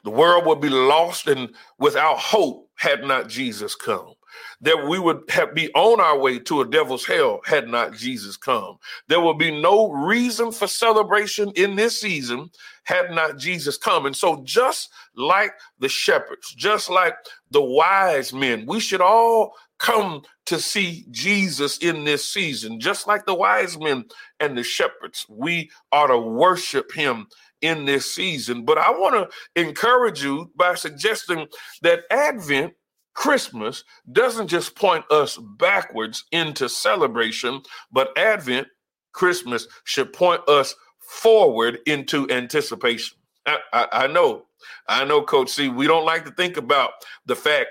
The 0.03 0.11
world 0.11 0.45
would 0.45 0.61
be 0.61 0.69
lost 0.69 1.27
and 1.27 1.55
without 1.79 2.19
hope 2.19 2.69
had 2.75 3.03
not 3.03 3.29
Jesus 3.29 3.75
come 3.75 4.13
that 4.61 4.87
we 4.87 4.99
would 4.99 5.21
have 5.29 5.53
be 5.53 5.71
on 5.73 5.99
our 5.99 6.17
way 6.17 6.39
to 6.39 6.61
a 6.61 6.67
devil's 6.67 7.05
hell 7.05 7.41
had 7.45 7.67
not 7.67 7.93
Jesus 7.93 8.37
come. 8.37 8.77
There 9.07 9.21
will 9.21 9.33
be 9.33 9.61
no 9.61 9.91
reason 9.91 10.51
for 10.51 10.67
celebration 10.67 11.51
in 11.55 11.75
this 11.75 11.99
season 11.99 12.49
had 12.83 13.11
not 13.11 13.37
Jesus 13.37 13.77
come. 13.77 14.05
And 14.05 14.15
so, 14.15 14.41
just 14.43 14.89
like 15.15 15.53
the 15.79 15.89
shepherds, 15.89 16.53
just 16.53 16.89
like 16.89 17.15
the 17.51 17.61
wise 17.61 18.33
men, 18.33 18.65
we 18.65 18.79
should 18.79 19.01
all 19.01 19.53
come 19.79 20.21
to 20.45 20.59
see 20.59 21.05
Jesus 21.11 21.77
in 21.79 22.03
this 22.03 22.25
season. 22.25 22.79
Just 22.79 23.07
like 23.07 23.25
the 23.25 23.35
wise 23.35 23.77
men 23.77 24.05
and 24.39 24.57
the 24.57 24.63
shepherds, 24.63 25.25
we 25.29 25.69
ought 25.91 26.07
to 26.07 26.17
worship 26.17 26.91
him 26.91 27.27
in 27.61 27.85
this 27.85 28.13
season. 28.13 28.65
But 28.65 28.77
I 28.77 28.91
want 28.91 29.15
to 29.15 29.61
encourage 29.61 30.23
you 30.23 30.51
by 30.55 30.75
suggesting 30.75 31.47
that 31.81 32.01
Advent 32.11 32.73
Christmas 33.13 33.83
doesn't 34.11 34.47
just 34.47 34.75
point 34.75 35.05
us 35.11 35.37
backwards 35.37 36.25
into 36.31 36.67
celebration, 36.67 37.61
but 37.91 38.17
Advent, 38.17 38.67
Christmas, 39.11 39.67
should 39.83 40.13
point 40.13 40.41
us 40.47 40.75
forward 40.99 41.79
into 41.85 42.29
anticipation. 42.29 43.17
I, 43.45 43.57
I, 43.71 43.87
I, 43.91 44.07
know, 44.07 44.45
I 44.87 45.05
know, 45.05 45.21
Coach 45.21 45.49
C, 45.49 45.69
we 45.69 45.87
don't 45.87 46.05
like 46.05 46.25
to 46.25 46.31
think 46.31 46.57
about 46.57 46.91
the 47.25 47.35
fact 47.35 47.69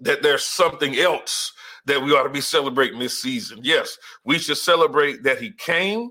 that 0.00 0.22
there's 0.22 0.44
something 0.44 0.96
else 0.96 1.52
that 1.86 2.02
we 2.02 2.12
ought 2.12 2.24
to 2.24 2.30
be 2.30 2.40
celebrating 2.40 2.98
this 2.98 3.20
season. 3.20 3.60
Yes, 3.62 3.98
we 4.24 4.38
should 4.38 4.56
celebrate 4.56 5.22
that 5.22 5.40
he 5.40 5.52
came, 5.52 6.10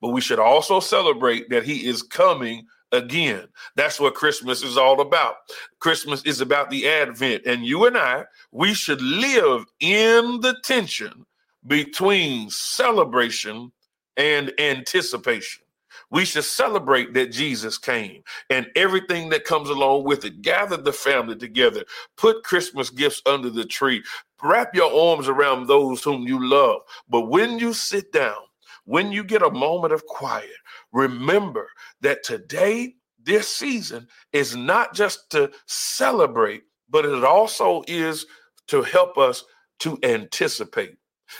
but 0.00 0.10
we 0.10 0.20
should 0.20 0.38
also 0.38 0.80
celebrate 0.80 1.48
that 1.50 1.64
he 1.64 1.86
is 1.86 2.02
coming 2.02 2.66
again. 2.94 3.48
That's 3.76 4.00
what 4.00 4.14
Christmas 4.14 4.62
is 4.62 4.76
all 4.76 5.00
about. 5.00 5.36
Christmas 5.80 6.22
is 6.24 6.40
about 6.40 6.70
the 6.70 6.88
Advent. 6.88 7.42
And 7.46 7.64
you 7.64 7.86
and 7.86 7.96
I, 7.96 8.24
we 8.52 8.74
should 8.74 9.02
live 9.02 9.64
in 9.80 10.40
the 10.40 10.56
tension 10.64 11.26
between 11.66 12.50
celebration 12.50 13.72
and 14.16 14.52
anticipation. 14.58 15.62
We 16.10 16.24
should 16.24 16.44
celebrate 16.44 17.14
that 17.14 17.32
Jesus 17.32 17.78
came 17.78 18.22
and 18.50 18.68
everything 18.76 19.30
that 19.30 19.44
comes 19.44 19.68
along 19.68 20.04
with 20.04 20.24
it. 20.24 20.42
Gather 20.42 20.76
the 20.76 20.92
family 20.92 21.36
together, 21.36 21.84
put 22.16 22.44
Christmas 22.44 22.90
gifts 22.90 23.22
under 23.26 23.50
the 23.50 23.64
tree, 23.64 24.02
wrap 24.42 24.74
your 24.74 24.92
arms 24.92 25.28
around 25.28 25.66
those 25.66 26.04
whom 26.04 26.22
you 26.26 26.46
love. 26.48 26.82
But 27.08 27.22
when 27.22 27.58
you 27.58 27.72
sit 27.72 28.12
down, 28.12 28.36
when 28.84 29.12
you 29.12 29.24
get 29.24 29.42
a 29.42 29.50
moment 29.50 29.92
of 29.94 30.04
quiet, 30.06 30.50
remember 30.92 31.68
that 32.04 32.22
today, 32.22 32.94
this 33.22 33.48
season, 33.48 34.06
is 34.32 34.54
not 34.54 34.94
just 34.94 35.30
to 35.30 35.50
celebrate, 35.66 36.62
but 36.88 37.04
it 37.04 37.24
also 37.24 37.82
is 37.88 38.26
to 38.68 38.82
help 38.82 39.18
us 39.18 39.44
to 39.80 39.98
anticipate. 40.02 40.96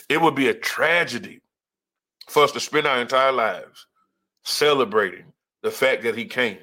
It 0.09 0.21
would 0.21 0.35
be 0.35 0.49
a 0.49 0.55
tragedy 0.55 1.41
for 2.29 2.45
us 2.45 2.53
to 2.53 2.61
spend 2.61 2.87
our 2.87 3.01
entire 3.01 3.33
lives 3.33 3.87
celebrating 4.45 5.27
the 5.63 5.71
fact 5.71 6.03
that 6.03 6.17
he 6.17 6.25
came 6.25 6.59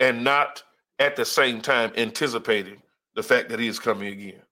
and 0.00 0.24
not 0.24 0.62
at 0.98 1.16
the 1.16 1.24
same 1.24 1.60
time 1.60 1.92
anticipating 1.96 2.80
the 3.14 3.22
fact 3.22 3.48
that 3.48 3.60
he 3.60 3.68
is 3.68 3.78
coming 3.78 4.12
again. 4.12 4.42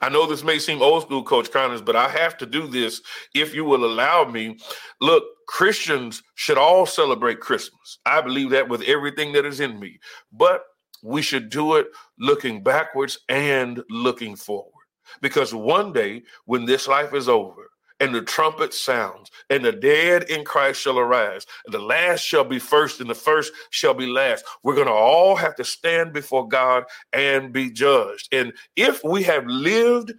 I 0.00 0.08
know 0.08 0.26
this 0.26 0.44
may 0.44 0.58
seem 0.58 0.82
old 0.82 1.02
school, 1.02 1.22
Coach 1.22 1.50
Connors, 1.50 1.82
but 1.82 1.96
I 1.96 2.08
have 2.08 2.36
to 2.38 2.46
do 2.46 2.66
this 2.66 3.02
if 3.34 3.54
you 3.54 3.64
will 3.64 3.84
allow 3.84 4.24
me. 4.24 4.58
Look, 5.00 5.24
Christians 5.48 6.22
should 6.34 6.58
all 6.58 6.86
celebrate 6.86 7.40
Christmas. 7.40 7.98
I 8.06 8.20
believe 8.20 8.50
that 8.50 8.68
with 8.68 8.82
everything 8.82 9.32
that 9.32 9.44
is 9.44 9.60
in 9.60 9.78
me, 9.80 9.98
but 10.32 10.64
we 11.02 11.22
should 11.22 11.50
do 11.50 11.76
it 11.76 11.88
looking 12.18 12.62
backwards 12.62 13.18
and 13.28 13.82
looking 13.90 14.36
forward. 14.36 14.72
Because 15.20 15.52
one 15.54 15.92
day 15.92 16.22
when 16.44 16.64
this 16.64 16.86
life 16.86 17.14
is 17.14 17.28
over 17.28 17.70
and 18.00 18.14
the 18.14 18.22
trumpet 18.22 18.74
sounds, 18.74 19.30
and 19.50 19.64
the 19.64 19.72
dead 19.72 20.24
in 20.24 20.44
Christ 20.44 20.80
shall 20.80 20.98
arise, 20.98 21.46
and 21.66 21.74
the 21.74 21.78
last 21.78 22.20
shall 22.22 22.44
be 22.44 22.58
first, 22.58 23.00
and 23.00 23.10
the 23.10 23.14
first 23.14 23.52
shall 23.70 23.94
be 23.94 24.06
last. 24.06 24.44
We're 24.62 24.74
going 24.74 24.86
to 24.86 24.92
all 24.92 25.36
have 25.36 25.54
to 25.56 25.64
stand 25.64 26.12
before 26.12 26.48
God 26.48 26.84
and 27.12 27.52
be 27.52 27.70
judged. 27.70 28.28
And 28.32 28.52
if 28.76 29.04
we 29.04 29.22
have 29.24 29.46
lived 29.46 30.12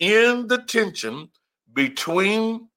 in 0.00 0.48
the 0.48 0.62
tension 0.66 1.28
between 1.72 2.68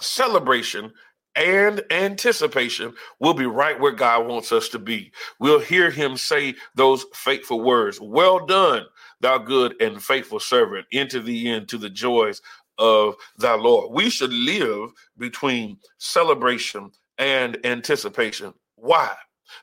celebration 0.00 0.92
and 1.36 1.82
anticipation, 1.90 2.94
we'll 3.20 3.34
be 3.34 3.46
right 3.46 3.78
where 3.78 3.92
God 3.92 4.26
wants 4.26 4.50
us 4.52 4.68
to 4.70 4.78
be. 4.78 5.12
We'll 5.38 5.60
hear 5.60 5.90
him 5.90 6.16
say 6.16 6.54
those 6.74 7.04
fateful 7.14 7.60
words 7.62 8.00
Well 8.00 8.44
done, 8.46 8.84
thou 9.20 9.38
good 9.38 9.80
and 9.80 10.02
faithful 10.02 10.40
servant, 10.40 10.86
into 10.90 11.20
the 11.20 11.50
end 11.50 11.68
to 11.68 11.78
the 11.78 11.90
joys 11.90 12.42
of 12.80 13.16
thy 13.38 13.54
Lord. 13.54 13.92
We 13.92 14.10
should 14.10 14.34
live 14.34 14.90
between 15.18 15.78
celebration 15.98 16.92
and 17.18 17.58
anticipation. 17.66 18.54
Why? 18.76 19.14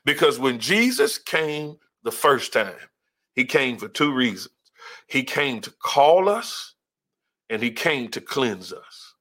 Because 0.06 0.40
when 0.40 0.60
Jesus 0.60 1.18
came 1.18 1.76
the 2.04 2.12
first 2.12 2.54
time, 2.54 2.76
he 3.34 3.44
came 3.44 3.78
for 3.78 3.88
two 3.88 4.14
reasons. 4.14 4.54
He 5.08 5.24
came 5.24 5.60
to 5.62 5.72
call 5.82 6.30
us 6.30 6.76
and 7.50 7.62
he 7.62 7.72
came 7.72 8.08
to 8.10 8.22
cleanse 8.22 8.72
us. 8.72 9.14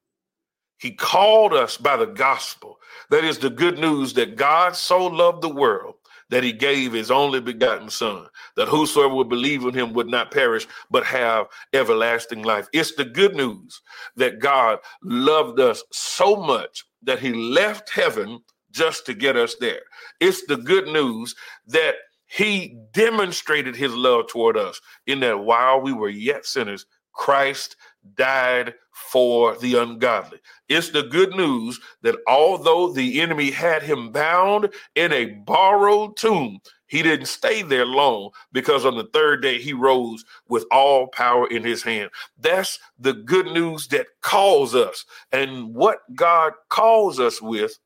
He 0.79 0.91
called 0.93 1.53
us 1.53 1.77
by 1.77 1.97
the 1.97 2.07
gospel. 2.07 2.79
That 3.11 3.25
is 3.25 3.39
the 3.39 3.51
good 3.51 3.79
news 3.79 4.13
that 4.15 4.37
God 4.37 4.75
so 4.75 5.07
loved 5.07 5.43
the 5.43 5.49
world 5.49 5.95
that 6.29 6.43
he 6.43 6.51
gave 6.51 6.93
his 6.93 7.11
only 7.11 7.39
begotten 7.39 7.89
son, 7.89 8.27
that 8.55 8.67
whosoever 8.67 9.13
would 9.13 9.29
believe 9.29 9.63
in 9.63 9.73
him 9.73 9.93
would 9.93 10.07
not 10.07 10.31
perish, 10.31 10.67
but 10.91 11.05
have 11.05 11.47
everlasting 11.73 12.43
life. 12.43 12.67
It's 12.73 12.95
the 12.95 13.05
good 13.05 13.35
news 13.35 13.81
that 14.15 14.39
God 14.39 14.79
loved 15.03 15.59
us 15.59 15.83
so 15.91 16.35
much 16.35 16.85
that 17.03 17.19
he 17.19 17.33
left 17.33 17.89
heaven 17.89 18.39
just 18.71 19.05
to 19.05 19.13
get 19.13 19.35
us 19.35 19.55
there. 19.59 19.81
It's 20.19 20.45
the 20.45 20.57
good 20.57 20.87
news 20.87 21.35
that 21.67 21.95
he 22.27 22.77
demonstrated 22.91 23.75
his 23.75 23.93
love 23.93 24.27
toward 24.27 24.57
us 24.57 24.81
in 25.05 25.21
that 25.21 25.39
while 25.39 25.79
we 25.79 25.93
were 25.93 26.09
yet 26.09 26.45
sinners, 26.45 26.85
Christ 27.13 27.77
died 28.15 28.73
for 28.91 29.55
the 29.57 29.75
ungodly. 29.75 30.39
It's 30.69 30.89
the 30.89 31.03
good 31.03 31.31
news 31.35 31.79
that 32.01 32.17
although 32.27 32.91
the 32.91 33.21
enemy 33.21 33.51
had 33.51 33.83
him 33.83 34.11
bound 34.11 34.73
in 34.95 35.13
a 35.13 35.25
borrowed 35.25 36.17
tomb, 36.17 36.59
he 36.87 37.03
didn't 37.03 37.27
stay 37.27 37.61
there 37.61 37.85
long 37.85 38.31
because 38.51 38.85
on 38.85 38.97
the 38.97 39.09
third 39.13 39.41
day 39.41 39.59
he 39.59 39.73
rose 39.73 40.23
with 40.47 40.65
all 40.71 41.07
power 41.07 41.47
in 41.47 41.63
his 41.63 41.83
hand. 41.83 42.09
That's 42.39 42.79
the 42.97 43.13
good 43.13 43.47
news 43.47 43.87
that 43.89 44.07
calls 44.21 44.73
us. 44.73 45.05
And 45.31 45.75
what 45.75 45.99
God 46.15 46.53
calls 46.69 47.19
us 47.19 47.41
with 47.41 47.77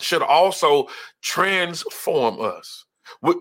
should 0.00 0.22
also 0.22 0.88
transform 1.22 2.40
us. 2.40 2.84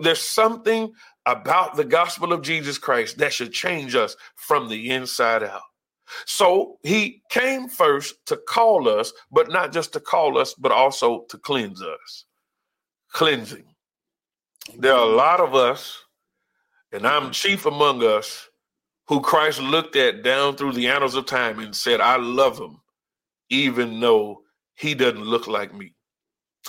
There's 0.02 0.22
something 0.22 0.94
about 1.26 1.76
the 1.76 1.84
gospel 1.84 2.32
of 2.32 2.44
Jesus 2.44 2.78
Christ 2.78 3.18
that 3.18 3.34
should 3.34 3.52
change 3.52 3.96
us 3.96 4.16
from 4.36 4.70
the 4.70 4.92
inside 4.92 5.44
out. 5.44 5.64
So 6.26 6.78
he 6.84 7.22
came 7.30 7.68
first 7.68 8.26
to 8.28 8.38
call 8.38 8.88
us, 8.88 9.12
but 9.32 9.50
not 9.50 9.72
just 9.72 9.94
to 9.94 10.00
call 10.00 10.38
us, 10.38 10.54
but 10.54 10.72
also 10.72 11.26
to 11.30 11.38
cleanse 11.38 11.82
us. 11.82 12.26
Cleansing. 13.12 13.66
There 14.78 14.94
are 14.94 15.08
a 15.08 15.16
lot 15.16 15.40
of 15.40 15.56
us, 15.56 16.04
and 16.92 17.06
I'm 17.06 17.32
chief 17.32 17.66
among 17.66 18.04
us, 18.04 18.50
who 19.08 19.22
Christ 19.22 19.62
looked 19.62 19.96
at 19.96 20.24
down 20.24 20.56
through 20.56 20.74
the 20.74 20.88
annals 20.88 21.16
of 21.16 21.26
time 21.26 21.60
and 21.60 21.76
said, 21.76 22.02
I 22.02 22.16
love 22.18 22.58
him, 22.58 22.82
even 23.50 24.00
though 24.00 24.42
he 24.76 24.96
doesn't 24.96 25.24
look 25.24 25.48
like 25.48 25.74
me. 25.74 25.94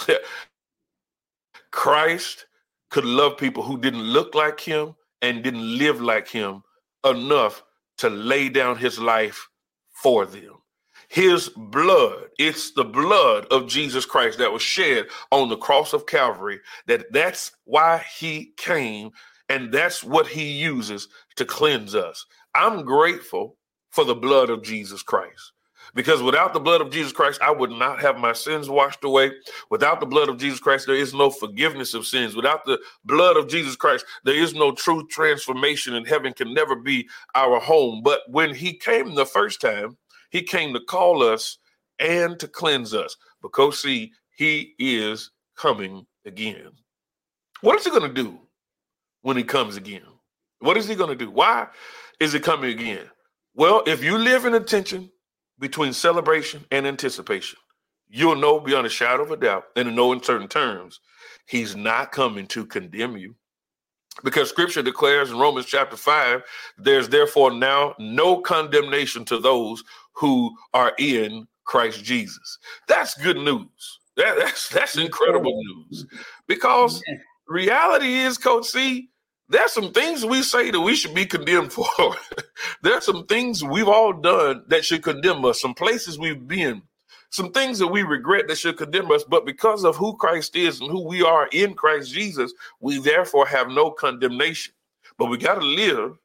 Christ 1.71 2.47
could 2.91 3.05
love 3.05 3.39
people 3.39 3.63
who 3.63 3.79
didn't 3.79 4.03
look 4.03 4.35
like 4.35 4.61
him 4.61 4.95
and 5.23 5.43
didn't 5.43 5.79
live 5.79 6.01
like 6.01 6.29
him 6.29 6.63
enough 7.05 7.63
to 7.99 8.11
lay 8.11 8.49
down 8.49 8.77
his 8.77 8.99
life 8.99 9.49
for 9.93 10.27
them. 10.27 10.55
His 11.09 11.49
blood, 11.49 12.27
it's 12.39 12.73
the 12.73 12.85
blood 12.85 13.47
of 13.51 13.69
Jesus 13.69 14.05
Christ 14.05 14.39
that 14.39 14.53
was 14.53 14.63
shed 14.63 15.07
on 15.31 15.49
the 15.49 15.57
cross 15.57 15.93
of 15.93 16.07
Calvary. 16.07 16.61
That 16.87 17.13
that's 17.13 17.53
why 17.65 18.05
he 18.19 18.53
came 18.57 19.11
and 19.49 19.73
that's 19.73 20.03
what 20.03 20.27
he 20.27 20.45
uses 20.45 21.09
to 21.37 21.45
cleanse 21.45 21.95
us. 21.95 22.27
I'm 22.55 22.85
grateful 22.85 23.57
for 23.91 24.05
the 24.05 24.15
blood 24.15 24.51
of 24.51 24.63
Jesus 24.63 25.03
Christ. 25.03 25.53
Because 25.97 26.23
without 26.23 26.53
the 26.53 26.61
blood 26.61 26.83
of 26.83 26.91
Jesus 26.91 27.11
Christ, 27.11 27.41
I 27.41 27.51
would 27.51 27.71
not 27.71 28.03
have 28.03 28.19
my 28.19 28.35
sins 28.35 28.69
washed 28.69 29.03
away. 29.03 29.33
Without 29.71 29.99
the 29.99 30.07
blood 30.07 30.29
of 30.29 30.37
Jesus 30.37 30.61
Christ, 30.61 30.87
there 30.87 30.95
is 30.95 31.15
no 31.15 31.31
forgiveness 31.31 31.95
of 31.95 32.07
sins. 32.07 32.37
Without 32.37 32.67
the 32.67 32.79
blood 33.07 33.39
of 33.39 33.49
Jesus 33.49 33.77
Christ, 33.77 34.05
there 34.23 34.37
is 34.37 34.53
no 34.53 34.73
true 34.73 35.07
transformation, 35.09 35.95
and 35.95 36.07
heaven 36.07 36.35
can 36.35 36.53
never 36.53 36.77
be 36.77 37.09
our 37.35 37.59
home. 37.59 38.03
But 38.05 38.21
when 38.29 38.55
He 38.55 38.75
came 38.75 39.15
the 39.15 39.25
first 39.25 39.59
time, 39.63 39.97
He 40.31 40.43
came 40.43 40.75
to 40.75 40.81
call 40.81 41.23
us 41.23 41.57
and 41.99 42.39
to 42.41 42.47
cleanse 42.47 42.93
us. 42.93 43.17
Because, 43.41 43.81
see, 43.81 44.13
He 44.37 44.75
is 44.79 45.31
coming 45.57 46.07
again. 46.27 46.73
What 47.63 47.79
is 47.79 47.85
He 47.85 47.91
going 47.91 48.03
to 48.03 48.23
do 48.23 48.39
when 49.23 49.39
He 49.39 49.45
comes 49.45 49.77
again? 49.77 50.03
What 50.59 50.77
is 50.77 50.87
He 50.87 50.95
going 50.95 51.17
to 51.17 51.25
do? 51.25 51.31
Why 51.31 51.69
is 52.21 52.35
He 52.35 52.39
coming 52.39 52.71
again? 52.71 53.11
Well, 53.55 53.83
if 53.87 54.05
you 54.05 54.19
live 54.19 54.45
in 54.45 54.53
attention, 54.53 55.11
between 55.59 55.93
celebration 55.93 56.65
and 56.71 56.87
anticipation. 56.87 57.59
You'll 58.09 58.37
know 58.37 58.61
beyond 58.61 58.87
a 58.87 58.91
shadow 58.91 59.23
of 59.23 59.31
a 59.31 59.37
doubt, 59.37 59.65
and 59.75 59.87
to 59.87 59.93
know 59.93 60.13
in 60.13 60.23
certain 60.23 60.49
terms, 60.49 61.01
he's 61.47 61.75
not 61.75 62.13
coming 62.13 62.47
to 62.49 62.65
condemn 62.67 63.17
you. 63.17 63.35
Because 64.25 64.49
scripture 64.49 64.83
declares 64.83 65.31
in 65.31 65.39
Romans 65.39 65.67
chapter 65.67 65.97
5, 65.97 66.43
there's 66.79 67.09
therefore 67.09 67.51
now 67.53 67.95
no 67.99 68.41
condemnation 68.41 69.25
to 69.27 69.39
those 69.39 69.83
who 70.13 70.57
are 70.73 70.93
in 70.99 71.47
Christ 71.65 72.03
Jesus. 72.03 72.59
That's 72.89 73.15
good 73.15 73.37
news. 73.37 74.01
That, 74.17 74.39
that's 74.39 74.71
that's 74.71 74.97
incredible 74.97 75.53
news. 75.55 76.07
Because 76.47 77.03
reality 77.49 78.15
is, 78.15 78.39
Coach 78.39 78.67
C, 78.67 79.11
there's 79.49 79.73
some 79.73 79.93
things 79.93 80.25
we 80.25 80.43
say 80.43 80.71
that 80.71 80.81
we 80.81 80.97
should 80.97 81.15
be 81.15 81.27
condemned 81.27 81.73
for. 81.73 81.87
there's 82.83 83.05
some 83.05 83.27
things 83.27 83.63
we've 83.63 83.89
all 83.89 84.13
done 84.13 84.65
that 84.69 84.85
should 84.85 85.03
condemn 85.03 85.45
us, 85.45 85.61
some 85.61 85.75
places 85.75 86.19
we've 86.19 86.47
been, 86.49 86.83
some 87.31 87.53
things 87.53 87.79
that 87.79 87.87
we 87.89 88.03
regret 88.03 88.49
that 88.49 88.59
should 88.59 88.77
condemn 88.77 89.11
us. 89.13 89.25
But 89.25 89.47
because 89.47 89.85
of 89.85 89.97
who 89.97 90.17
Christ 90.17 90.57
is 90.57 90.81
and 90.81 90.91
who 90.91 91.07
we 91.07 91.23
are 91.23 91.49
in 91.53 91.75
Christ 91.75 92.13
Jesus, 92.13 92.53
we 92.81 92.99
therefore 92.99 93.47
have 93.47 93.69
no 93.69 93.91
condemnation. 93.91 94.75
But 95.19 95.27
we 95.27 95.39
got 95.39 95.57
to 95.57 95.67
live 95.67 96.19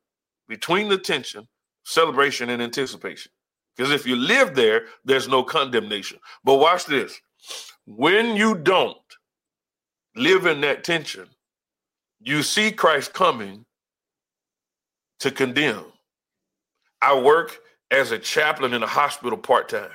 between 0.48 0.90
the 0.90 0.98
tension, 0.98 1.48
celebration, 1.86 2.50
and 2.50 2.62
anticipation. 2.62 3.32
Because 3.76 3.92
if 3.92 4.06
you 4.06 4.16
live 4.16 4.56
there, 4.56 4.86
there's 5.06 5.28
no 5.28 5.44
condemnation. 5.44 6.20
But 6.44 6.56
watch 6.56 6.86
this 6.86 7.22
when 7.86 8.36
you 8.36 8.56
don't 8.56 8.98
live 10.16 10.46
in 10.46 10.62
that 10.62 10.84
tension, 10.84 11.28
you 12.24 12.44
see 12.44 12.72
Christ 12.72 13.14
coming 13.14 13.66
to 15.20 15.32
condemn. 15.32 15.86
I 17.02 17.20
work 17.20 17.60
as 17.90 18.12
a 18.12 18.20
chaplain 18.20 18.74
in 18.74 18.84
a 18.84 18.88
hospital 18.88 19.38
part 19.38 19.70
time. 19.70 19.90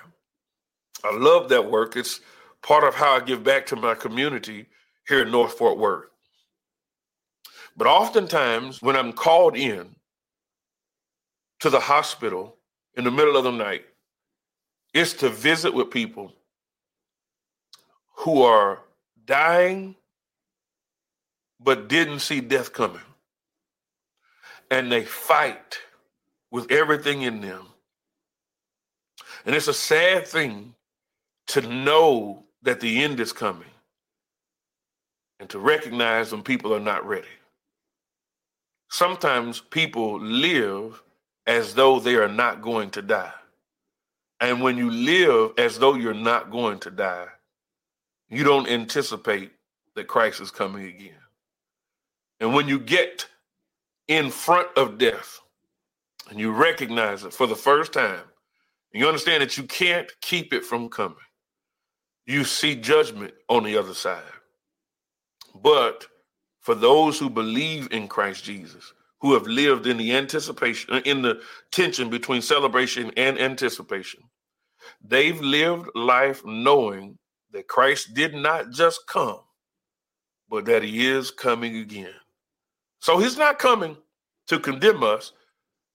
I 1.04 1.16
love 1.16 1.48
that 1.50 1.70
work. 1.70 1.96
It's 1.96 2.20
part 2.62 2.84
of 2.84 2.94
how 2.94 3.16
I 3.16 3.20
give 3.20 3.44
back 3.44 3.66
to 3.66 3.76
my 3.76 3.94
community 3.94 4.66
here 5.08 5.22
in 5.22 5.30
North 5.30 5.56
Fort 5.56 5.78
Worth. 5.78 6.08
But 7.76 7.86
oftentimes, 7.86 8.82
when 8.82 8.96
I'm 8.96 9.12
called 9.12 9.56
in 9.56 9.94
to 11.60 11.70
the 11.70 11.80
hospital 11.80 12.56
in 12.94 13.04
the 13.04 13.10
middle 13.10 13.36
of 13.36 13.44
the 13.44 13.52
night, 13.52 13.84
it's 14.94 15.12
to 15.14 15.28
visit 15.28 15.74
with 15.74 15.90
people 15.90 16.32
who 18.16 18.42
are 18.42 18.80
dying 19.26 19.94
but 21.60 21.88
didn't 21.88 22.20
see 22.20 22.40
death 22.40 22.72
coming. 22.72 23.00
And 24.70 24.90
they 24.90 25.04
fight 25.04 25.78
with 26.50 26.70
everything 26.70 27.22
in 27.22 27.40
them. 27.40 27.66
And 29.44 29.54
it's 29.54 29.68
a 29.68 29.74
sad 29.74 30.26
thing 30.26 30.74
to 31.48 31.60
know 31.60 32.44
that 32.62 32.80
the 32.80 33.02
end 33.02 33.20
is 33.20 33.32
coming 33.32 33.68
and 35.38 35.48
to 35.50 35.58
recognize 35.58 36.32
when 36.32 36.42
people 36.42 36.74
are 36.74 36.80
not 36.80 37.06
ready. 37.06 37.26
Sometimes 38.90 39.60
people 39.60 40.20
live 40.20 41.02
as 41.46 41.74
though 41.74 42.00
they 42.00 42.16
are 42.16 42.28
not 42.28 42.62
going 42.62 42.90
to 42.90 43.02
die. 43.02 43.32
And 44.40 44.62
when 44.62 44.76
you 44.76 44.90
live 44.90 45.52
as 45.58 45.78
though 45.78 45.94
you're 45.94 46.14
not 46.14 46.50
going 46.50 46.78
to 46.80 46.90
die, 46.90 47.26
you 48.28 48.44
don't 48.44 48.68
anticipate 48.68 49.52
that 49.94 50.08
Christ 50.08 50.40
is 50.40 50.50
coming 50.50 50.86
again. 50.86 51.14
And 52.40 52.54
when 52.54 52.68
you 52.68 52.78
get 52.80 53.26
in 54.08 54.30
front 54.30 54.68
of 54.76 54.98
death 54.98 55.40
and 56.30 56.40
you 56.40 56.52
recognize 56.52 57.24
it 57.24 57.34
for 57.34 57.46
the 57.46 57.56
first 57.56 57.92
time, 57.92 58.22
And 58.92 59.00
you 59.02 59.08
understand 59.08 59.42
that 59.42 59.56
you 59.56 59.64
can't 59.64 60.10
keep 60.22 60.52
it 60.54 60.64
from 60.64 60.90
coming. 60.90 61.18
You 62.26 62.44
see 62.44 62.76
judgment 62.76 63.34
on 63.48 63.64
the 63.64 63.76
other 63.78 63.94
side. 63.94 64.22
But 65.54 66.06
for 66.62 66.74
those 66.74 67.18
who 67.18 67.30
believe 67.30 67.88
in 67.92 68.08
Christ 68.08 68.44
Jesus, 68.44 68.92
who 69.20 69.34
have 69.34 69.46
lived 69.46 69.86
in 69.86 69.96
the 69.98 70.16
anticipation, 70.16 70.94
uh, 70.94 71.00
in 71.04 71.22
the 71.22 71.42
tension 71.72 72.10
between 72.10 72.42
celebration 72.42 73.12
and 73.16 73.38
anticipation, 73.40 74.20
they've 75.04 75.40
lived 75.40 75.90
life 75.94 76.42
knowing 76.46 77.18
that 77.52 77.68
Christ 77.68 78.14
did 78.14 78.34
not 78.34 78.70
just 78.72 79.00
come, 79.08 79.40
but 80.50 80.66
that 80.66 80.84
he 80.84 81.06
is 81.06 81.30
coming 81.30 81.76
again. 81.78 82.14
So 83.06 83.18
he's 83.18 83.38
not 83.38 83.60
coming 83.60 83.96
to 84.48 84.58
condemn 84.58 85.04
us, 85.04 85.30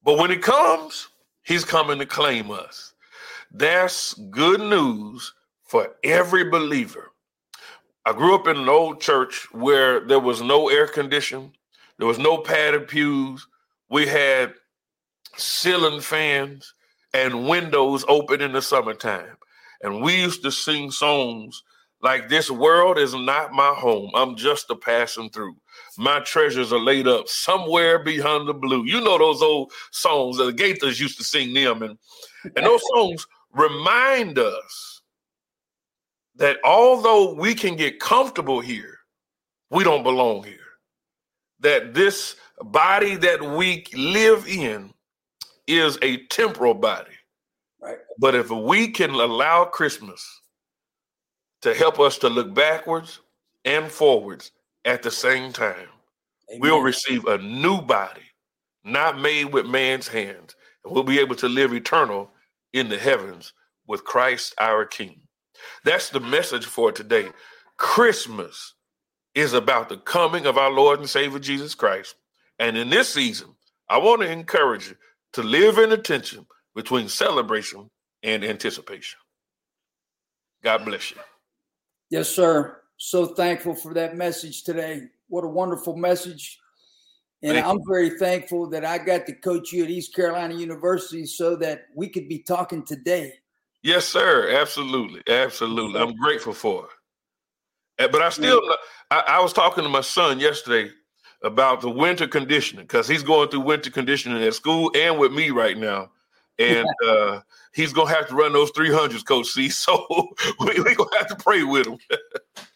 but 0.01 0.18
when 0.18 0.32
he 0.32 0.38
comes, 0.38 1.09
he's 1.43 1.66
coming 1.66 1.99
to 1.99 2.05
claim 2.05 2.49
us. 2.51 2.93
That's 3.51 4.14
good 4.14 4.62
news 4.62 5.34
for 5.66 5.89
every 6.05 6.49
believer. 6.49 7.12
I 8.05 8.14
grew 8.14 8.34
up 8.34 8.47
in 8.47 8.55
an 8.55 8.70
old 8.70 9.01
church 9.01 9.45
where 9.51 9.99
there 9.99 10.22
was 10.22 10.41
no 10.41 10.70
air 10.70 10.88
conditioning, 10.88 11.51
there 11.97 12.07
was 12.07 12.18
no 12.18 12.38
padded 12.38 12.88
pews. 12.88 13.45
We 13.89 14.07
had 14.07 14.53
ceiling 15.36 15.99
fans 15.99 16.74
and 17.14 17.45
windows 17.49 18.05
open 18.07 18.39
in 18.39 18.53
the 18.53 18.62
summertime. 18.62 19.36
And 19.82 20.01
we 20.01 20.16
used 20.22 20.43
to 20.43 20.51
sing 20.51 20.91
songs 20.91 21.62
like 22.01 22.30
this 22.30 22.49
world 22.49 22.97
is 22.97 23.14
not 23.14 23.51
my 23.51 23.74
home. 23.76 24.12
I'm 24.16 24.38
just 24.38 24.70
a 24.70 24.78
passing 24.78 25.30
through. 25.30 25.57
My 25.97 26.19
treasures 26.22 26.72
are 26.74 26.80
laid 26.80 27.07
up 27.07 27.28
somewhere 27.28 27.99
beyond 27.99 28.47
the 28.47 28.53
blue. 28.53 28.86
You 28.86 29.01
know 29.01 29.17
those 29.17 29.41
old 29.41 29.72
songs 29.91 30.38
that 30.38 30.45
the 30.45 30.53
Gaithers 30.53 30.99
used 30.99 31.17
to 31.17 31.24
sing 31.24 31.53
them, 31.53 31.82
and 31.84 31.97
and 32.55 32.65
those 32.65 32.82
songs 32.95 33.28
remind 33.53 34.39
us 34.39 35.01
that 36.36 36.57
although 36.63 37.34
we 37.34 37.53
can 37.53 37.76
get 37.76 37.99
comfortable 37.99 38.59
here, 38.59 38.97
we 39.69 39.84
don't 39.84 40.03
belong 40.03 40.43
here. 40.43 40.57
That 41.59 41.93
this 41.93 42.36
body 42.63 43.15
that 43.17 43.41
we 43.41 43.86
live 43.93 44.47
in 44.47 44.93
is 45.67 45.97
a 46.01 46.26
temporal 46.28 46.74
body. 46.74 47.11
Right. 47.82 47.97
But 48.17 48.36
if 48.36 48.49
we 48.49 48.89
can 48.89 49.11
allow 49.11 49.65
Christmas 49.65 50.41
to 51.61 51.74
help 51.74 51.99
us 51.99 52.17
to 52.19 52.30
look 52.30 52.53
backwards 52.53 53.19
and 53.65 53.91
forwards 53.91 54.51
at 54.86 55.03
the 55.03 55.11
same 55.11 55.51
time. 55.51 55.88
Amen. 56.49 56.59
We'll 56.59 56.82
receive 56.82 57.25
a 57.25 57.38
new 57.38 57.82
body, 57.82 58.21
not 58.84 59.19
made 59.19 59.53
with 59.53 59.65
man's 59.65 60.07
hands, 60.07 60.55
and 60.84 60.93
we'll 60.93 61.03
be 61.03 61.19
able 61.19 61.36
to 61.38 61.47
live 61.47 61.73
eternal 61.73 62.29
in 62.73 62.89
the 62.89 62.97
heavens 62.97 63.53
with 63.88 64.03
Christ 64.03 64.53
our 64.59 64.86
King. 64.86 65.21
That's 65.84 66.09
the 66.09 66.19
message 66.19 66.65
for 66.65 66.91
today. 66.91 67.29
Christmas 67.77 68.75
is 69.36 69.53
about 69.53 69.89
the 69.89 69.97
coming 69.97 70.45
of 70.45 70.57
our 70.57 70.71
Lord 70.71 70.99
and 70.99 71.09
Savior 71.09 71.39
Jesus 71.39 71.75
Christ. 71.75 72.15
And 72.59 72.77
in 72.77 72.89
this 72.89 73.09
season, 73.09 73.55
I 73.89 73.97
want 73.97 74.21
to 74.21 74.32
encourage 74.32 74.89
you 74.89 74.95
to 75.34 75.43
live 75.43 75.77
in 75.77 75.91
attention 75.91 76.45
between 76.75 77.09
celebration 77.09 77.89
and 78.23 78.43
anticipation. 78.43 79.19
God 80.63 80.86
bless 80.86 81.11
you. 81.11 81.17
Yes, 82.09 82.29
sir. 82.29 82.80
So 83.04 83.26
thankful 83.26 83.74
for 83.74 83.95
that 83.95 84.16
message 84.16 84.64
today. 84.64 85.08
What 85.28 85.43
a 85.43 85.47
wonderful 85.47 85.95
message. 85.95 86.60
And 87.41 87.54
Thank 87.54 87.66
I'm 87.66 87.78
you. 87.78 87.86
very 87.89 88.12
thankful 88.12 88.70
that 88.70 88.86
I 88.86 88.99
got 88.99 89.26
to 89.26 89.34
coach 89.34 89.74
you 89.74 89.84
at 89.84 89.89
East 89.89 90.14
Carolina 90.14 90.54
University 90.54 91.26
so 91.26 91.56
that 91.56 91.88
we 91.95 92.10
could 92.10 92.30
be 92.30 92.38
talking 92.38 92.86
today. 92.86 93.34
Yes, 93.82 94.06
sir. 94.06 94.52
Absolutely. 94.52 95.24
Absolutely. 95.28 95.99
I'm 95.99 96.16
grateful 96.16 96.54
for 96.54 96.86
it. 96.86 98.04
Eh, 98.04 98.08
but 98.12 98.22
I 98.22 98.30
still, 98.30 98.62
I, 99.10 99.24
I 99.30 99.41
was 99.41 99.52
talking 99.52 99.84
to 99.84 99.89
my 99.89 100.02
son 100.02 100.39
yesterday 100.39 100.91
about 101.41 101.82
the 101.82 101.89
winter 101.89 102.28
conditioning 102.28 102.86
because 102.86 103.08
he's 103.08 103.24
going 103.24 103.49
through 103.49 103.62
winter 103.62 103.89
conditioning 103.89 104.43
at 104.43 104.54
school 104.54 104.91
and 104.93 105.18
with 105.18 105.32
me 105.32 105.49
right 105.49 105.76
now. 105.76 106.12
And 106.60 106.88
uh, 107.08 107.39
he's 107.74 107.93
gonna 107.93 108.14
have 108.14 108.28
to 108.28 108.36
run 108.36 108.54
those 108.54 108.72
300s, 108.74 109.26
Coach 109.26 109.47
C. 109.47 109.70
So 109.70 110.06
we, 110.60 110.80
we 110.80 110.93
gonna 110.93 111.18
have 111.18 111.30
to 111.30 111.36
pray 111.36 111.64
with 111.64 111.88
him. 111.88 111.97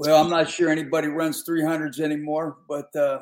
well, 0.00 0.24
I'm 0.24 0.30
not 0.30 0.48
sure 0.48 0.70
anybody 0.70 1.08
runs 1.08 1.44
300s 1.44 2.00
anymore, 2.00 2.56
but 2.66 2.88
uh, 2.96 3.18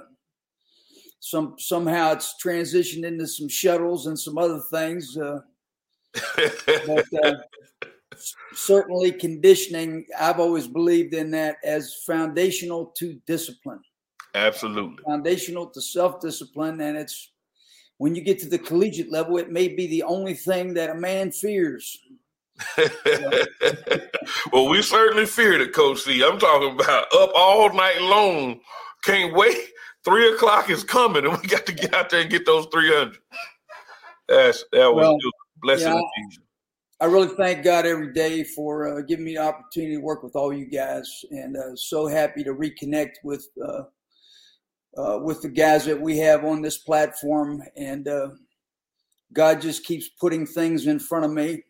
some 1.18 1.56
somehow 1.58 2.12
it's 2.12 2.36
transitioned 2.40 3.02
into 3.02 3.26
some 3.26 3.48
shuttles 3.48 4.06
and 4.06 4.16
some 4.16 4.38
other 4.38 4.60
things. 4.70 5.16
Uh, 5.16 5.40
but, 6.86 7.04
uh, 7.24 7.34
certainly, 8.52 9.10
conditioning. 9.10 10.06
I've 10.16 10.38
always 10.38 10.68
believed 10.68 11.14
in 11.14 11.32
that 11.32 11.56
as 11.64 11.96
foundational 12.06 12.92
to 12.98 13.20
discipline. 13.26 13.80
Absolutely, 14.36 15.02
foundational 15.04 15.66
to 15.70 15.80
self 15.80 16.20
discipline, 16.20 16.80
and 16.80 16.96
it's 16.96 17.32
when 17.96 18.14
you 18.14 18.22
get 18.22 18.38
to 18.38 18.48
the 18.48 18.58
collegiate 18.58 19.10
level, 19.10 19.36
it 19.38 19.50
may 19.50 19.66
be 19.66 19.88
the 19.88 20.04
only 20.04 20.34
thing 20.34 20.74
that 20.74 20.90
a 20.90 20.94
man 20.94 21.32
fears. 21.32 21.98
well, 24.52 24.68
we 24.68 24.82
certainly 24.82 25.26
feared 25.26 25.60
it, 25.60 25.72
Coach 25.72 26.00
C. 26.00 26.22
I'm 26.24 26.38
talking 26.38 26.72
about 26.72 27.06
up 27.14 27.30
all 27.34 27.72
night 27.72 28.00
long. 28.00 28.60
Can't 29.02 29.34
wait. 29.34 29.58
Three 30.04 30.32
o'clock 30.32 30.70
is 30.70 30.84
coming, 30.84 31.24
and 31.24 31.38
we 31.40 31.48
got 31.48 31.66
to 31.66 31.72
get 31.72 31.94
out 31.94 32.10
there 32.10 32.22
and 32.22 32.30
get 32.30 32.46
those 32.46 32.66
300. 32.72 33.18
That's 34.28 34.64
that 34.72 34.92
was 34.92 35.02
well, 35.06 35.18
blessing. 35.62 35.92
Yeah, 35.92 36.00
I 37.00 37.06
really 37.06 37.34
thank 37.36 37.64
God 37.64 37.86
every 37.86 38.12
day 38.12 38.44
for 38.44 38.98
uh, 38.98 39.02
giving 39.02 39.24
me 39.24 39.34
the 39.34 39.42
opportunity 39.42 39.96
to 39.96 40.02
work 40.02 40.22
with 40.22 40.34
all 40.36 40.52
you 40.52 40.66
guys, 40.66 41.24
and 41.30 41.56
uh, 41.56 41.76
so 41.76 42.06
happy 42.06 42.42
to 42.44 42.54
reconnect 42.54 43.14
with 43.22 43.46
uh, 43.64 43.82
uh, 44.98 45.18
with 45.22 45.40
the 45.42 45.48
guys 45.48 45.84
that 45.84 46.00
we 46.00 46.18
have 46.18 46.44
on 46.44 46.60
this 46.60 46.78
platform. 46.78 47.62
And 47.76 48.08
uh, 48.08 48.30
God 49.32 49.60
just 49.60 49.84
keeps 49.84 50.08
putting 50.08 50.46
things 50.46 50.86
in 50.86 50.98
front 50.98 51.24
of 51.24 51.30
me. 51.30 51.62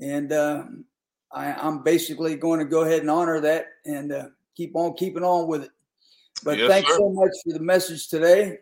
And 0.00 0.32
uh, 0.32 0.64
I, 1.32 1.66
am 1.66 1.82
basically 1.82 2.36
going 2.36 2.58
to 2.58 2.64
go 2.64 2.82
ahead 2.82 3.00
and 3.00 3.10
honor 3.10 3.40
that 3.40 3.66
and 3.84 4.12
uh, 4.12 4.26
keep 4.56 4.74
on 4.74 4.94
keeping 4.94 5.24
on 5.24 5.46
with 5.46 5.64
it. 5.64 5.70
But 6.42 6.58
yes, 6.58 6.68
thanks 6.68 6.90
sir. 6.90 6.96
so 6.98 7.10
much 7.10 7.30
for 7.44 7.52
the 7.52 7.60
message 7.60 8.08
today. 8.08 8.58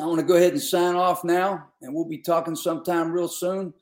I 0.00 0.06
want 0.06 0.20
to 0.20 0.26
go 0.26 0.36
ahead 0.36 0.52
and 0.52 0.62
sign 0.62 0.94
off 0.94 1.24
now, 1.24 1.66
and 1.82 1.92
we'll 1.92 2.04
be 2.04 2.18
talking 2.18 2.54
sometime 2.54 3.10
real 3.10 3.26
soon. 3.26 3.74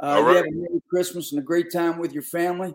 Uh, 0.00 0.22
right. 0.22 0.30
You 0.30 0.36
have 0.36 0.46
a 0.46 0.50
Merry 0.52 0.82
Christmas 0.88 1.32
and 1.32 1.40
a 1.40 1.44
great 1.44 1.70
time 1.70 1.98
with 1.98 2.12
your 2.12 2.22
family. 2.22 2.74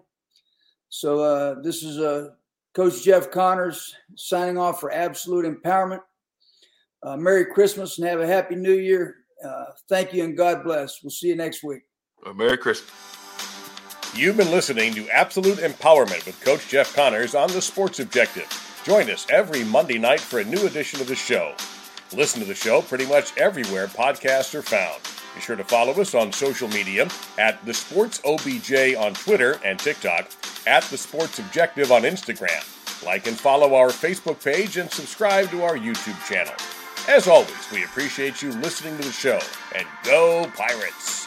So 0.90 1.20
uh, 1.22 1.62
this 1.62 1.82
is 1.82 1.98
a 1.98 2.36
Coach 2.74 3.04
Jeff 3.04 3.32
Connors 3.32 3.96
signing 4.16 4.58
off 4.58 4.80
for 4.80 4.92
Absolute 4.92 5.46
Empowerment. 5.46 6.02
Uh, 7.02 7.18
Merry 7.18 7.46
Christmas 7.46 7.98
and 7.98 8.08
have 8.08 8.20
a 8.20 8.28
Happy 8.28 8.56
New 8.56 8.74
Year. 8.74 9.18
Uh, 9.44 9.66
thank 9.90 10.14
you 10.14 10.24
and 10.24 10.38
God 10.38 10.64
bless. 10.64 11.02
We'll 11.04 11.12
see 11.12 11.28
you 11.28 11.36
next 11.36 11.64
week. 11.64 11.82
Uh, 12.26 12.34
Merry 12.34 12.58
Christmas. 12.58 12.92
You've 14.16 14.38
been 14.38 14.52
listening 14.52 14.94
to 14.94 15.10
Absolute 15.10 15.58
Empowerment 15.58 16.24
with 16.28 16.40
Coach 16.46 16.68
Jeff 16.70 16.96
Connors 16.96 17.34
on 17.34 17.52
the 17.52 17.64
Sports 17.64 18.00
Objective. 18.00 18.48
Join 18.84 19.10
us 19.10 19.26
every 19.32 19.64
Monday 19.64 19.98
night 19.98 20.20
for 20.20 20.38
a 20.38 20.44
new 20.44 20.68
edition 20.68 21.02
of 21.02 21.08
the 21.08 21.16
show. 21.16 21.56
Listen 22.16 22.40
to 22.40 22.46
the 22.46 22.54
show 22.54 22.84
pretty 22.84 23.08
much 23.08 23.36
everywhere 23.38 23.88
podcasts 23.88 24.54
are 24.54 24.62
found. 24.62 25.02
Be 25.34 25.42
sure 25.42 25.56
to 25.56 25.64
follow 25.64 25.94
us 25.94 26.14
on 26.14 26.32
social 26.32 26.68
media 26.68 27.08
at 27.40 27.66
the 27.66 27.74
Sports 27.74 28.22
OBJ 28.24 28.94
on 28.96 29.16
Twitter 29.16 29.60
and 29.66 29.80
TikTok, 29.80 30.30
at 30.68 30.84
the 30.84 30.98
Sports 30.98 31.40
Objective 31.40 31.92
on 31.92 32.04
Instagram. 32.04 32.64
Like 33.04 33.26
and 33.26 33.36
follow 33.36 33.74
our 33.74 33.90
Facebook 33.90 34.44
page 34.44 34.78
and 34.78 34.92
subscribe 34.92 35.50
to 35.50 35.64
our 35.64 35.76
YouTube 35.76 36.24
channel. 36.28 36.54
As 37.10 37.28
always, 37.28 37.72
we 37.72 37.84
appreciate 37.84 38.44
you 38.44 38.52
listening 38.52 38.96
to 38.98 39.04
the 39.04 39.12
show, 39.12 39.40
and 39.76 39.88
go 40.04 40.46
Pirates! 40.56 41.23